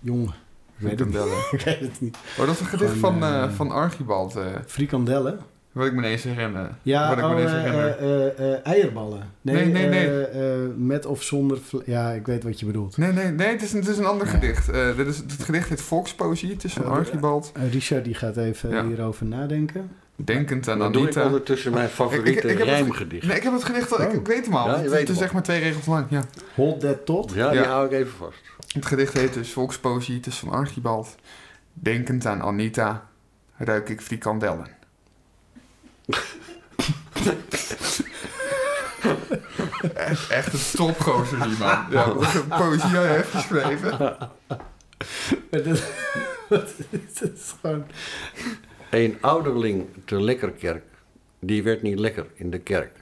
[0.00, 0.32] Jong.
[0.78, 1.36] Frikandellen.
[1.52, 2.16] ik weet het niet.
[2.38, 4.36] Oh, dat is een gedicht van, uh, uh, van Archibald.
[4.36, 4.46] Uh.
[4.66, 5.38] Frikandellen?
[5.72, 6.70] Wat ik me ineens herinner.
[6.82, 9.30] Ja, wat ik oh, me eierballen.
[9.40, 10.08] Nee, nee, nee.
[10.08, 10.68] nee.
[10.76, 11.58] met of zonder...
[11.84, 12.96] Ja, ik weet wat je bedoelt.
[12.96, 13.48] Nee, nee, nee.
[13.48, 14.32] Het is een, het is een ander ja.
[14.32, 14.72] gedicht.
[14.96, 16.52] dit is, het gedicht heet Volkspoëzie.
[16.52, 17.52] Het is van Archibald.
[17.70, 18.86] Richard die gaat even ja.
[18.86, 19.90] hierover nadenken.
[20.16, 21.10] Denkend aan Dan Anita.
[21.12, 23.26] doe ik ondertussen mijn favoriete ik, ik, ik rijmgedicht.
[23.26, 24.68] Nee, ik heb het gedicht al, ik, ik weet hem al.
[24.68, 26.06] Ja, het, is zeg maar twee regels lang.
[26.10, 26.24] Ja.
[26.54, 27.32] Hold that tot.
[27.32, 28.38] Ja, die hou ik even vast.
[28.72, 30.16] Het gedicht heet dus Volkspoëzie.
[30.16, 31.14] Het is van Archibald.
[31.72, 33.08] Denkend aan Anita
[33.56, 34.68] ruik ik frikandellen.
[39.94, 41.86] echt, echt een stopgozer die man.
[41.90, 42.08] Ja,
[42.48, 44.16] poëzie heeft geschreven.
[45.50, 47.86] Het is gewoon...
[48.94, 50.84] Een ouderling te Lekkerkerk,
[51.40, 52.92] die werd niet lekker in de kerk.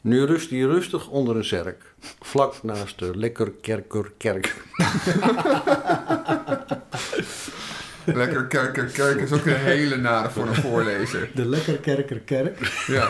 [0.00, 4.54] Nu rust hij rustig onder een zerk, vlak naast de Lekkerkerkerkerk.
[8.04, 11.30] Lekker kerker kerk is ook een hele nare voor een voorlezer.
[11.34, 12.84] De lekkerkerkerkerk.
[12.86, 13.08] Ja.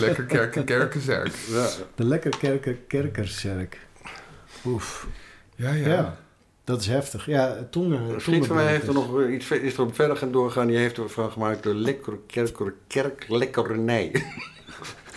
[0.00, 1.34] Lekker kerker kerkerzerk.
[1.48, 1.68] Ja.
[1.94, 3.78] De lekkerkerkerkerkerzerk.
[4.64, 5.06] Oef.
[5.56, 6.23] Ja, ja, ja.
[6.64, 7.26] Dat is heftig.
[7.26, 8.00] Ja, tongen.
[8.00, 10.66] Een vriend van mij heeft er nog iets is erop verder gaan doorgaan.
[10.66, 14.12] Die heeft ervan gemaakt de lekker kerker kerk lekkernij.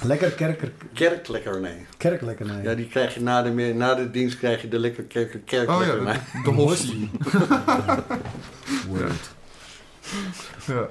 [0.01, 0.71] Lekker kerker...
[0.93, 1.85] Kerklekkernij.
[1.97, 2.63] Kerklekkernij.
[2.63, 6.15] Ja, die krijg je na de, na de dienst krijg je de lekker kerker kerklekkernij.
[6.15, 7.09] Oh ja, de, de hostie.
[8.89, 9.35] Word.
[10.65, 10.87] Ja.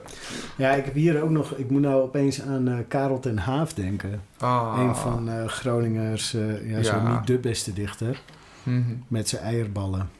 [0.57, 1.53] ja, ik heb hier ook nog...
[1.53, 4.23] Ik moet nou opeens aan uh, Karel ten Haaf denken.
[4.39, 4.77] Ah.
[4.79, 6.35] Een van uh, Groningers...
[6.35, 6.83] Uh, ja, ja.
[6.83, 8.21] zo niet de beste dichter.
[8.63, 9.05] Mm -hmm.
[9.09, 10.11] Met zijn eierballen.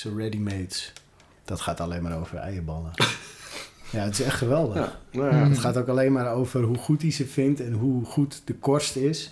[0.00, 0.92] Zijn ready-mates.
[1.44, 2.90] Dat gaat alleen maar over eierballen.
[3.92, 4.76] Ja, het is echt geweldig.
[4.76, 5.48] Ja, nou ja.
[5.48, 8.54] Het gaat ook alleen maar over hoe goed hij ze vindt en hoe goed de
[8.54, 9.30] korst is.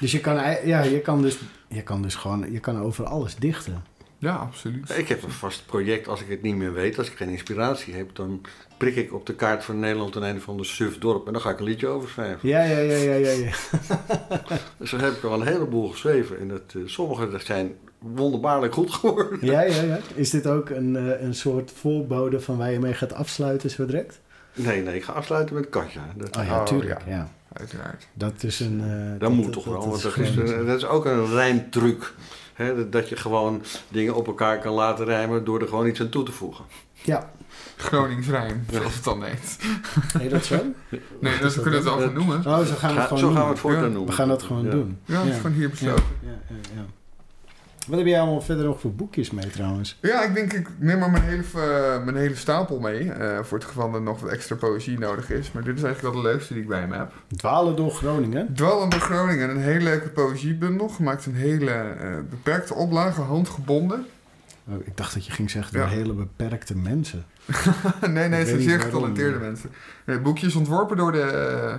[0.00, 3.36] Dus je kan, ja, je kan, dus, je kan dus gewoon je kan over alles
[3.36, 3.84] dichten.
[4.20, 4.98] Ja, absoluut.
[4.98, 7.94] Ik heb een vast project, als ik het niet meer weet, als ik geen inspiratie
[7.94, 8.40] heb, dan
[8.76, 11.42] prik ik op de kaart van Nederland een een van de suf dorp en dan
[11.42, 12.48] ga ik een liedje over schrijven.
[12.48, 13.30] Ja, ja, ja, ja, ja.
[13.30, 13.52] ja.
[14.78, 16.38] dus daar heb ik al een heleboel geschreven.
[16.38, 19.38] En dat, uh, sommige zijn wonderbaarlijk goed geworden.
[19.40, 19.98] Ja, ja, ja.
[20.14, 23.86] Is dit ook een, uh, een soort voorbode van waar je mee gaat afsluiten zo
[23.86, 24.20] direct?
[24.54, 26.12] Nee, nee, ik ga afsluiten met Katja.
[26.16, 27.00] Dat, oh ja, tuurlijk.
[27.06, 27.12] Ja.
[27.12, 27.30] ja.
[27.52, 28.06] Uiteraard.
[28.14, 28.80] Dat is een...
[28.80, 32.14] Uh, dat, dat, moet toch wel, want dat is, een, dat is ook een rijmtruc.
[32.54, 36.08] Hè, dat je gewoon dingen op elkaar kan laten rijmen door er gewoon iets aan
[36.08, 36.64] toe te voegen.
[36.92, 37.30] Ja.
[37.76, 39.58] Gronings rijm, zoals het dan heet.
[40.18, 40.56] Nee, dat zo?
[41.20, 42.36] Nee, dus we kunnen het wel noemen.
[42.46, 43.34] Oh, zo gaan we het gewoon Zo doen.
[43.36, 43.88] gaan we het voortaan Ja.
[43.88, 44.06] noemen.
[44.06, 44.70] We gaan dat gewoon Ja.
[44.70, 44.98] doen.
[45.04, 46.04] Ja, dat is gewoon hier besloten.
[46.22, 46.84] Ja, ja, ja.
[47.90, 49.98] Wat heb jij allemaal verder nog voor boekjes mee trouwens?
[50.02, 53.12] Ja, ik denk ik neem maar mijn hele, eh, mijn hele stapel mee.
[53.12, 55.52] eh, voor het geval er nog wat extra poëzie nodig is.
[55.52, 57.12] Maar dit is eigenlijk wel de leukste die ik bij me heb.
[57.36, 58.54] Dwalen door Groningen.
[58.54, 59.50] Dwalen door Groningen.
[59.50, 60.88] Een hele leuke poëziebundel.
[60.88, 64.06] Gemaakt in hele eh, beperkte oplage, handgebonden.
[64.68, 65.88] Oh, ik dacht dat je ging zeggen door Ja.
[65.88, 67.24] hele beperkte mensen.
[68.00, 69.70] nee, nee, weet zijn zeer getalenteerde mensen.
[70.04, 71.78] Nee, het boekje is ontworpen door de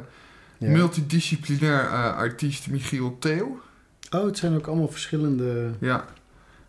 [0.58, 0.70] Ja.
[0.70, 3.60] multidisciplinair artiest Michiel Theo.
[4.12, 5.72] Oh, het zijn ook allemaal verschillende...
[5.80, 6.06] Ja.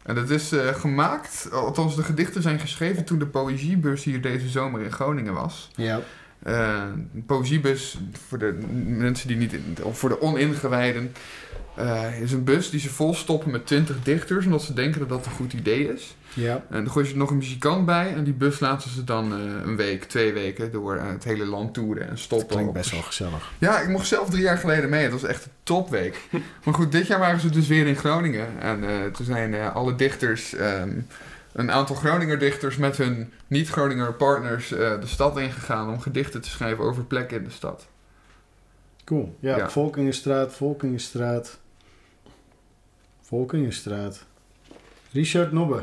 [0.02, 4.48] En dat is uh, gemaakt, althans de gedichten zijn geschreven toen de poëziebus hier deze
[4.48, 5.70] zomer in Groningen was.
[5.76, 6.00] Ja.
[6.46, 6.82] Uh,
[7.26, 11.12] poëziebus, voor de mensen die niet, of voor de oningewijden,
[11.78, 15.26] uh, is een bus die ze volstoppen met twintig dichters, omdat ze denken dat dat
[15.26, 16.16] een goed idee is.
[16.34, 16.64] Ja.
[16.70, 19.32] En dan gooi je er nog een muzikant bij en die bus laten ze dan
[19.32, 22.48] uh, een week, twee weken door het hele land toeren en stoppen.
[22.48, 23.52] Dat klinkt best wel gezellig.
[23.58, 25.02] Ja, ik mocht zelf drie jaar geleden mee.
[25.02, 26.20] Het was echt een topweek.
[26.64, 28.60] maar goed, dit jaar waren ze dus weer in Groningen.
[28.60, 31.06] En uh, toen zijn alle dichters, um,
[31.52, 36.84] een aantal Groninger dichters met hun niet-Groninger partners de stad ingegaan om gedichten te schrijven
[36.84, 37.86] over plekken in de stad.
[39.04, 39.36] Cool.
[39.40, 39.70] Ja, ja.
[39.70, 41.58] Volkingenstraat, Volkingenstraat.
[43.20, 44.24] Volkingenstraat.
[45.12, 45.82] Richard Nobbe.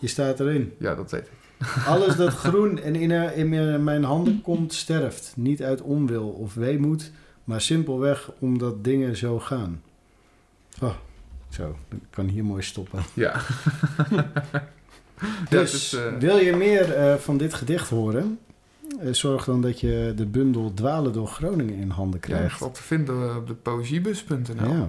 [0.00, 0.72] Je staat erin.
[0.78, 1.66] Ja, dat weet ik.
[1.86, 5.32] Alles dat groen en in, in mijn handen komt, sterft.
[5.36, 7.10] Niet uit onwil of weemoed,
[7.44, 9.82] maar simpelweg omdat dingen zo gaan.
[10.82, 10.94] Oh,
[11.48, 13.02] zo, ik kan hier mooi stoppen.
[13.14, 13.40] Ja.
[15.48, 16.16] dus, uh...
[16.18, 18.38] wil je meer uh, van dit gedicht horen?
[19.02, 22.58] Uh, zorg dan dat je de bundel Dwalen door Groningen in handen krijgt.
[22.60, 24.68] Ja, op te vinden op de poëziebus.nl.
[24.68, 24.88] Ja.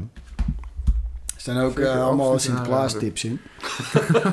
[1.42, 3.42] Er staan ook uh, allemaal Sinterklaas tips in.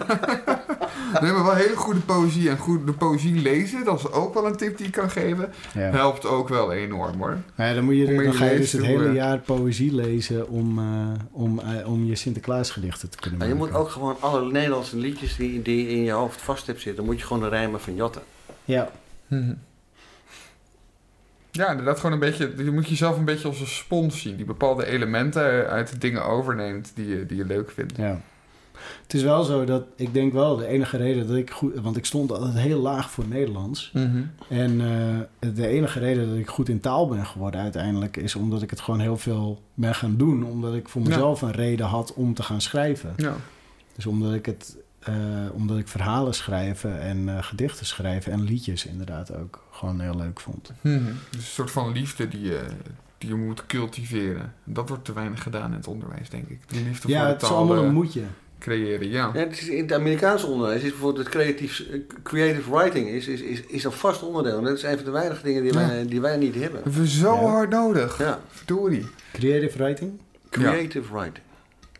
[1.21, 4.47] nee, maar wel hele goede poëzie en goed de poëzie lezen, dat is ook wel
[4.47, 5.53] een tip die ik kan geven.
[5.75, 5.81] Ja.
[5.81, 7.39] Helpt ook wel enorm hoor.
[7.57, 10.85] Ja, dan, moet je, dan ga je dus het hele jaar poëzie lezen om, uh,
[11.31, 13.55] om, uh, om je Sinterklaasgedichten te kunnen maken.
[13.55, 17.05] je moet ook gewoon alle Nederlandse liedjes die, die in je hoofd vast hebt zitten,
[17.05, 18.23] moet je gewoon de rijmen van jatten.
[18.65, 18.91] Ja.
[19.29, 19.53] Hm.
[21.51, 22.53] Ja, inderdaad gewoon een beetje...
[22.57, 24.37] Je moet jezelf een beetje als een spons zien.
[24.37, 27.97] Die bepaalde elementen uit de dingen overneemt die je, die je leuk vindt.
[27.97, 28.21] Ja.
[29.03, 31.81] Het is wel zo dat ik denk wel de enige reden dat ik goed...
[31.81, 33.91] Want ik stond altijd heel laag voor Nederlands.
[33.95, 34.31] Mm -hmm.
[34.49, 38.17] En uh, de enige reden dat ik goed in taal ben geworden uiteindelijk...
[38.17, 40.45] is omdat ik het gewoon heel veel ben gaan doen.
[40.45, 41.47] Omdat ik voor mezelf ja.
[41.47, 43.13] een reden had om te gaan schrijven.
[43.17, 43.35] Ja.
[43.95, 44.77] Dus omdat ik het...
[45.09, 45.15] Uh,
[45.53, 50.41] omdat ik verhalen schrijven en uh, gedichten schrijven en liedjes inderdaad ook gewoon heel leuk
[50.41, 50.71] vond.
[50.81, 51.05] Hmm.
[51.31, 52.63] Dus een soort van liefde die je,
[53.19, 54.55] die je moet cultiveren.
[54.65, 56.61] Dat wordt te weinig gedaan in het onderwijs, denk ik.
[56.67, 58.23] Die liefde ja, voor de het is allemaal een moetje.
[58.59, 59.31] Creëren, ja.
[59.35, 61.85] ja het is in het Amerikaanse onderwijs is bijvoorbeeld het creatief,
[62.23, 64.59] creative writing is, is, is, is een vast onderdeel.
[64.59, 65.89] En dat is een van de weinige dingen die, ja.
[65.89, 66.73] wij, die wij niet hebben.
[66.73, 67.41] Dat hebben we zo ja.
[67.41, 68.19] hard nodig.
[68.19, 68.41] Ja.
[68.49, 69.07] Verdorie.
[69.33, 70.21] Creative writing?
[70.51, 71.47] Creative writing.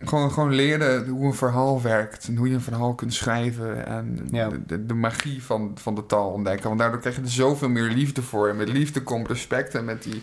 [0.05, 4.29] Gewoon, gewoon leren hoe een verhaal werkt en hoe je een verhaal kunt schrijven en
[4.31, 4.51] ja.
[4.67, 6.69] de, de, magie van, van de taal ontdekken.
[6.69, 8.49] Want daardoor krijg je er zoveel meer liefde voor.
[8.49, 10.23] En met liefde komt respect en met die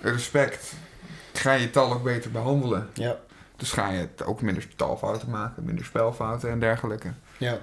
[0.00, 0.72] respect
[1.32, 2.88] ga je taal ook beter behandelen.
[2.92, 3.16] Ja.
[3.56, 7.12] Dus ga je het ook minder taalfouten maken, minder spelfouten en dergelijke.
[7.36, 7.58] Ja.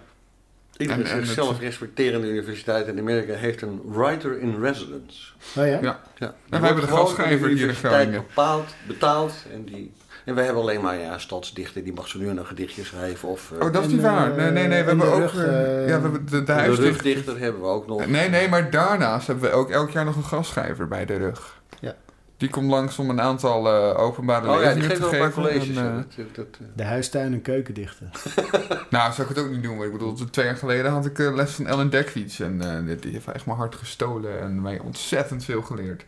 [0.77, 5.31] Iedere zichzelf respecterende universiteit in Amerika heeft een writer in residence.
[5.57, 5.79] Oh ja?
[5.81, 5.99] Ja.
[6.17, 6.35] ja.
[6.49, 8.25] En we hebben de gastschrijver hier in Groningen.
[8.27, 9.93] bepaald, betaald en die...
[10.25, 13.29] En wij hebben alleen maar ja, stadsdichter, die mag zo nu een gedichtje schrijven.
[13.29, 14.35] Of, uh, oh, dat is niet waar.
[14.35, 14.81] Nee, nee, nee.
[14.81, 15.19] We hebben ook.
[15.19, 15.41] Rug, uh,
[15.87, 18.07] ja, we hebben de, de, de rugdichter hebben we ook nog.
[18.07, 21.61] Nee, nee, maar daarnaast hebben we ook elk jaar nog een gastschrijver bij de rug.
[21.79, 21.95] Ja.
[22.37, 25.09] Die komt langs om een aantal uh, openbare oh, lezingen ja, die te geven.
[25.09, 25.31] geven.
[25.31, 25.77] colleges.
[25.77, 28.09] En, ja, dat, dat, de huistuin- en keukendichten.
[28.89, 29.77] nou, zou ik het ook niet doen.
[29.77, 32.39] Maar ik bedoel, twee jaar geleden had ik les van Ellen Dekfiets.
[32.39, 36.05] En die heeft echt mijn hart gestolen en mij ontzettend veel geleerd.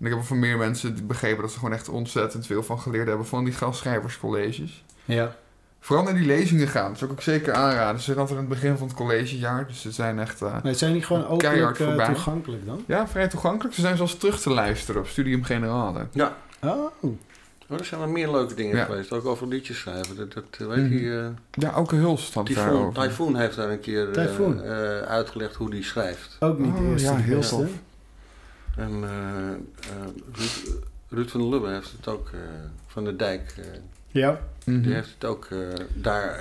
[0.00, 3.08] En ik heb van meer mensen begrepen dat ze gewoon echt ontzettend veel van geleerd
[3.08, 4.84] hebben van die gastschrijverscolleges.
[5.04, 5.36] Ja.
[5.80, 7.98] Vooral naar die lezingen gaan, dat zou ik ook zeker aanraden.
[7.98, 10.42] Ze zijn altijd aan het begin van het collegejaar, dus ze zijn echt.
[10.42, 12.84] Uh, nee, zijn die gewoon openlijk uh, toegankelijk dan?
[12.86, 13.74] Ja, vrij toegankelijk.
[13.74, 16.06] Ze zijn zelfs terug te luisteren op Studium Generale.
[16.12, 16.36] Ja.
[16.62, 16.84] Oh.
[17.68, 18.84] Oh, er zijn wel meer leuke dingen ja.
[18.84, 20.16] geweest, ook over liedjes schrijven.
[20.16, 20.92] Dat, dat weet mm.
[20.92, 21.00] je.
[21.00, 24.18] Uh, ja, ook een Hulst had Typhoon, Typhoon heeft daar een keer
[25.06, 26.36] uitgelegd hoe die schrijft.
[26.40, 27.04] Ook niet oh, eerst.
[27.04, 27.70] Ja, heel tof.
[28.76, 32.40] En uh, uh, Ruud, Ruud, van der Lubbe heeft het ook, uh,
[32.86, 33.54] van de Dijk.
[34.06, 34.40] ja.
[34.64, 34.92] Die mm-hmm.
[34.92, 35.48] heeft het ook
[35.94, 36.40] daar.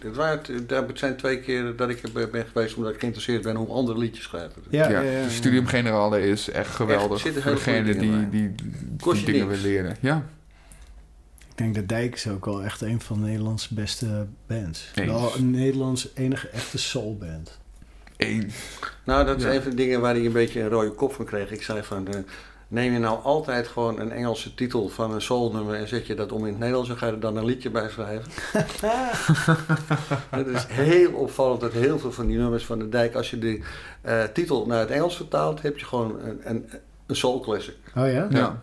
[0.00, 3.56] dit waren, daar zijn twee keer dat ik er ben geweest omdat ik geïnteresseerd ben
[3.56, 4.62] hoe andere liedjes schrijven.
[4.70, 8.54] Ja, ja, ja, ja, de Studium Generale is echt geweldig echt, voor degene die, die,
[8.96, 9.96] die dingen willen leren.
[10.00, 10.24] Ja.
[11.58, 14.90] Ik denk dat Dijk is ook wel echt een van Nederlands beste bands.
[14.94, 15.06] Eens.
[15.06, 17.58] Wel een Nederlands enige echte soulband.
[18.18, 18.54] Eens.
[19.04, 19.52] Nou, dat is ja.
[19.52, 21.50] een van de dingen waar hij een beetje een rode kop van kreeg.
[21.50, 22.14] Ik zei van, uh,
[22.68, 26.32] neem je nou altijd gewoon een Engelse titel van een soulnummer en zet je dat
[26.32, 28.30] om in het Nederlands en ga je er dan een liedje bij schrijven?
[30.38, 33.38] het is heel opvallend dat heel veel van die nummers van de dijk, als je
[33.38, 33.60] de
[34.06, 36.70] uh, titel naar het Engels vertaalt, heb je gewoon een, een,
[37.06, 37.76] een soul classic.
[37.96, 38.26] Oh ja?
[38.30, 38.62] Ja.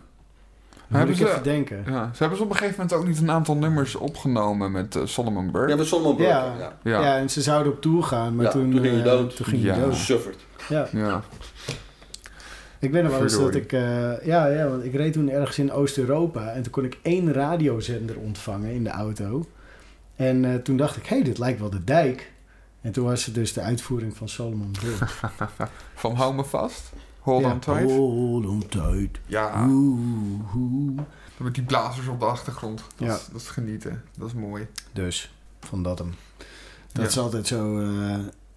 [0.88, 1.84] Hebben ik ze, even denken.
[1.86, 4.94] Ja, ze hebben ze op een gegeven moment ook niet een aantal nummers opgenomen met
[4.94, 5.70] uh, Solomon Burke.
[5.70, 6.32] Ja, met Solomon Burke.
[6.32, 6.72] Ja, ja.
[6.82, 7.00] ja.
[7.00, 9.30] ja en ze zouden op tour gaan, maar ja, toen, toen ging je dood.
[9.30, 9.74] Uh, toen ging ja.
[9.74, 9.94] je dood.
[9.94, 10.44] Sufferd.
[10.68, 10.88] Ja.
[10.92, 11.22] ja.
[12.78, 13.72] Ik weet nog wel eens dat ik...
[13.72, 13.80] Uh,
[14.26, 18.16] ja, ja, want ik reed toen ergens in Oost-Europa en toen kon ik één radiozender
[18.16, 19.46] ontvangen in de auto.
[20.16, 22.32] En toen dacht ik, hé, hey, dit lijkt wel de dijk.
[22.80, 25.06] En toen was het dus de uitvoering van Solomon Hill.
[25.94, 26.92] van Hou me vast?
[27.26, 27.90] Hold on tight?
[27.90, 29.18] Hold on tight.
[29.26, 29.66] Ja.
[31.36, 32.82] Met die blazers op de achtergrond.
[32.96, 33.14] Dat, ja.
[33.14, 34.02] is, dat is genieten.
[34.16, 34.66] Dat is mooi.
[34.92, 36.14] Dus, van dat hem.
[36.92, 37.78] Dat is altijd zo...
[37.78, 38.10] Uh,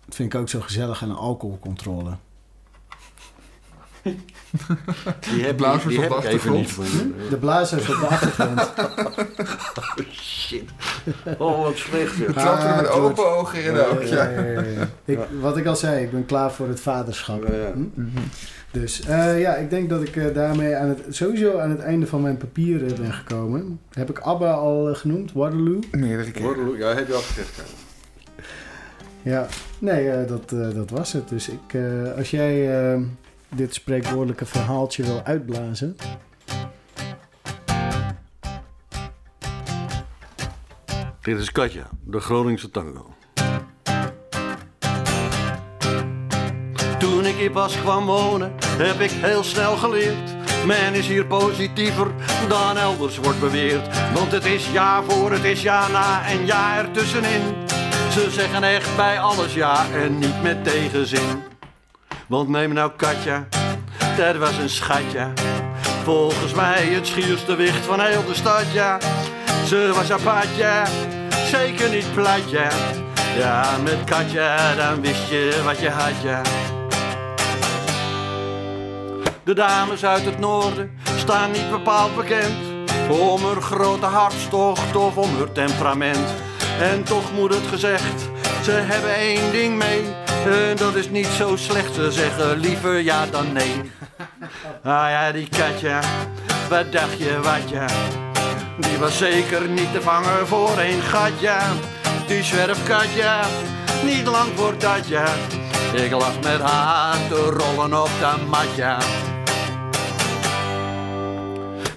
[0.06, 2.18] dat vind ik ook zo gezellig aan een alcoholcontrole.
[5.20, 6.76] Die heb, blazers die, op de achtergrond.
[7.30, 8.74] De blazers op de achtergrond.
[10.00, 10.70] oh shit.
[11.38, 12.16] Oh, wat slecht.
[12.16, 14.02] Je trapt er met ah, open ogen in ook.
[14.02, 14.30] Ja,
[15.06, 17.46] ik, wat ik al zei, ik ben klaar voor het vaderschap.
[17.46, 17.84] Hm?
[18.72, 22.08] Dus uh, ja, ik denk dat ik uh, daarmee aan het, sowieso aan het einde
[22.08, 23.80] van mijn papieren ben gekomen.
[23.94, 25.32] Heb ik ABBA al uh, genoemd?
[25.32, 25.80] Waterloo?
[25.92, 26.44] Meerdere keer.
[26.44, 27.64] Waterloo, ja, heb je al gezegd.
[29.22, 29.48] Ja, ja
[29.80, 31.30] nee, dat, dat was het.
[31.30, 31.78] Dus ik,
[32.18, 32.70] als jij
[33.56, 35.96] dit spreekwoordelijke verhaaltje wil uitblazen.
[41.22, 43.14] Dit is Katja, de Groningse tango.
[47.50, 50.36] Hier pas kwam wonen, heb ik heel snel geleerd.
[50.66, 52.08] Men is hier positiever
[52.48, 53.88] dan elders wordt beweerd.
[54.14, 57.42] Want het is ja voor, het is ja na en ja ertussenin.
[58.12, 61.44] Ze zeggen echt bij alles ja en niet met tegenzin.
[62.28, 63.48] Want neem nou Katja,
[64.18, 65.28] dat was een schatje.
[66.04, 69.00] Volgens mij het schierste wicht van heel de stad, ja.
[69.66, 70.48] Ze was apart,
[71.52, 72.70] Zeker niet plat, ja.
[73.38, 76.42] Ja, met Katja, dan wist je wat je had, ja.
[79.50, 82.56] De dames uit het noorden staan niet bepaald bekend
[83.10, 86.34] om haar grote hartstocht of om haar temperament.
[86.80, 88.30] En toch moet het gezegd,
[88.64, 90.02] ze hebben één ding mee.
[90.46, 93.74] En dat is niet zo slecht, ze zeggen liever ja dan nee.
[94.84, 96.00] Ah ja, die katja,
[96.70, 97.86] wat dacht je wat ja?
[98.80, 101.58] Die was zeker niet te vangen voor een gatje.
[102.28, 103.46] Die zwerfkatja,
[104.04, 105.26] niet lang voor dat ja.
[105.94, 108.98] Ik lag met haar te rollen op de matja.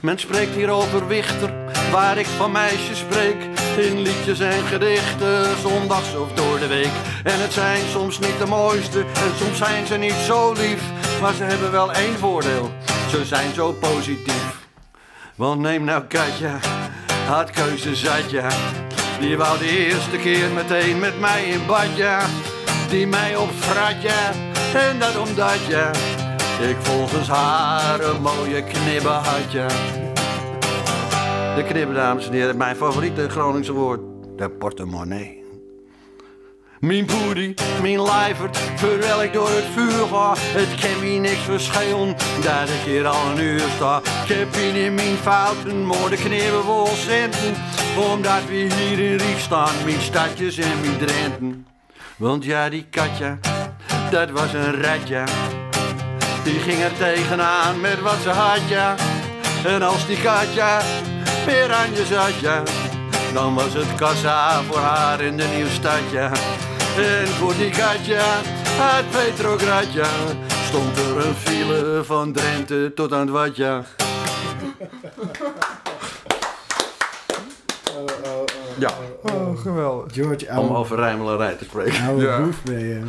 [0.03, 1.53] Men spreekt hier over Wichter,
[1.91, 3.37] waar ik van meisjes spreek.
[3.77, 6.91] In liedjes en gedichten, zondags of door de week.
[7.25, 10.83] En het zijn soms niet de mooiste, en soms zijn ze niet zo lief.
[11.21, 12.71] Maar ze hebben wel één voordeel,
[13.11, 14.67] ze zijn zo positief.
[15.35, 16.59] Want neem nou Katja,
[17.27, 18.49] had keuze zat ja.
[19.21, 22.19] Die wou de eerste keer meteen met mij in badje.
[22.89, 24.15] Die mij op fratje,
[24.75, 25.91] en dat omdat ja
[26.61, 29.53] ik volgens haar een mooie knibben had.
[31.57, 34.01] De knibben, dames en heren, mijn favoriete Groningse woord.
[34.37, 35.43] De portemonnee.
[36.81, 40.35] Mijn poedie, mijn lijvert, terwijl ik door het vuur ga.
[40.37, 43.99] Het kan me niks verschillen, dat ik hier al een uur sta.
[43.99, 47.55] Ik heb in mijn fouten, maar de knibben vol centen.
[48.13, 51.67] Omdat we hier in Riek staan, mijn stadjes en mijn drenten.
[52.17, 53.39] Want ja, die katja,
[54.11, 55.25] dat was een ratje.
[56.45, 58.95] Die ging er tegenaan met wat ze had, ja.
[59.65, 60.81] En als die Katja
[61.47, 62.63] weer aan je zat, ja.
[63.33, 66.31] Dan was het kassa voor haar in de nieuwstad, ja.
[66.97, 68.25] En voor die Katja
[68.81, 70.07] uit Petrogradja
[70.65, 73.83] stond er een file van Drenthe tot aan het Watja.
[78.79, 78.91] Ja.
[79.23, 80.13] Oh, geweldig.
[80.13, 82.07] George, Om over rijmelarij te spreken.
[82.07, 82.41] Oude ja.
[82.41, 83.03] boef ben je.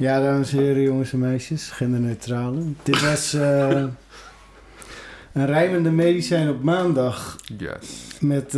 [0.00, 2.62] Ja, dames en heren, jongens en meisjes, genderneutrale.
[2.82, 3.68] Dit was uh,
[5.32, 7.36] een rijmende medicijn op maandag.
[7.58, 8.18] Yes.
[8.20, 8.52] Met uh,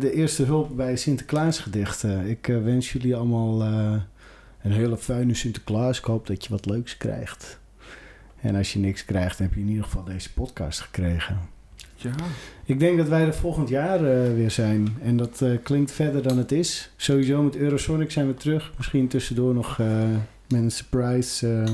[0.00, 2.26] de eerste hulp bij Sinterklaasgedichten.
[2.26, 3.62] Ik uh, wens jullie allemaal
[4.62, 5.98] een hele fijne Sinterklaas.
[5.98, 7.58] Ik hoop dat je wat leuks krijgt.
[8.40, 11.38] En als je niks krijgt, heb je in ieder geval deze podcast gekregen.
[11.94, 12.14] Ja.
[12.64, 14.02] Ik denk dat wij er volgend jaar
[14.34, 14.96] weer zijn.
[15.02, 16.90] En dat klinkt verder dan het is.
[16.96, 18.72] Sowieso met Eurosonic zijn we terug.
[18.76, 19.78] Misschien tussendoor nog
[20.50, 21.64] met een surprise uh,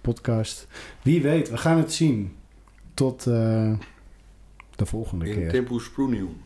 [0.00, 0.66] podcast.
[1.02, 2.36] Wie weet, we gaan het zien.
[2.94, 3.72] Tot uh,
[4.76, 5.42] de volgende in keer.
[5.42, 6.36] In Tempus Prunium.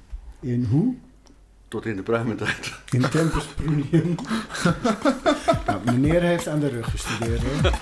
[0.40, 0.94] In hoe?
[1.68, 2.74] Tot in de pruimentijd.
[2.90, 4.14] In Tempus Prunium.
[5.66, 7.72] nou, meneer heeft aan de rug gestudeerd hoor.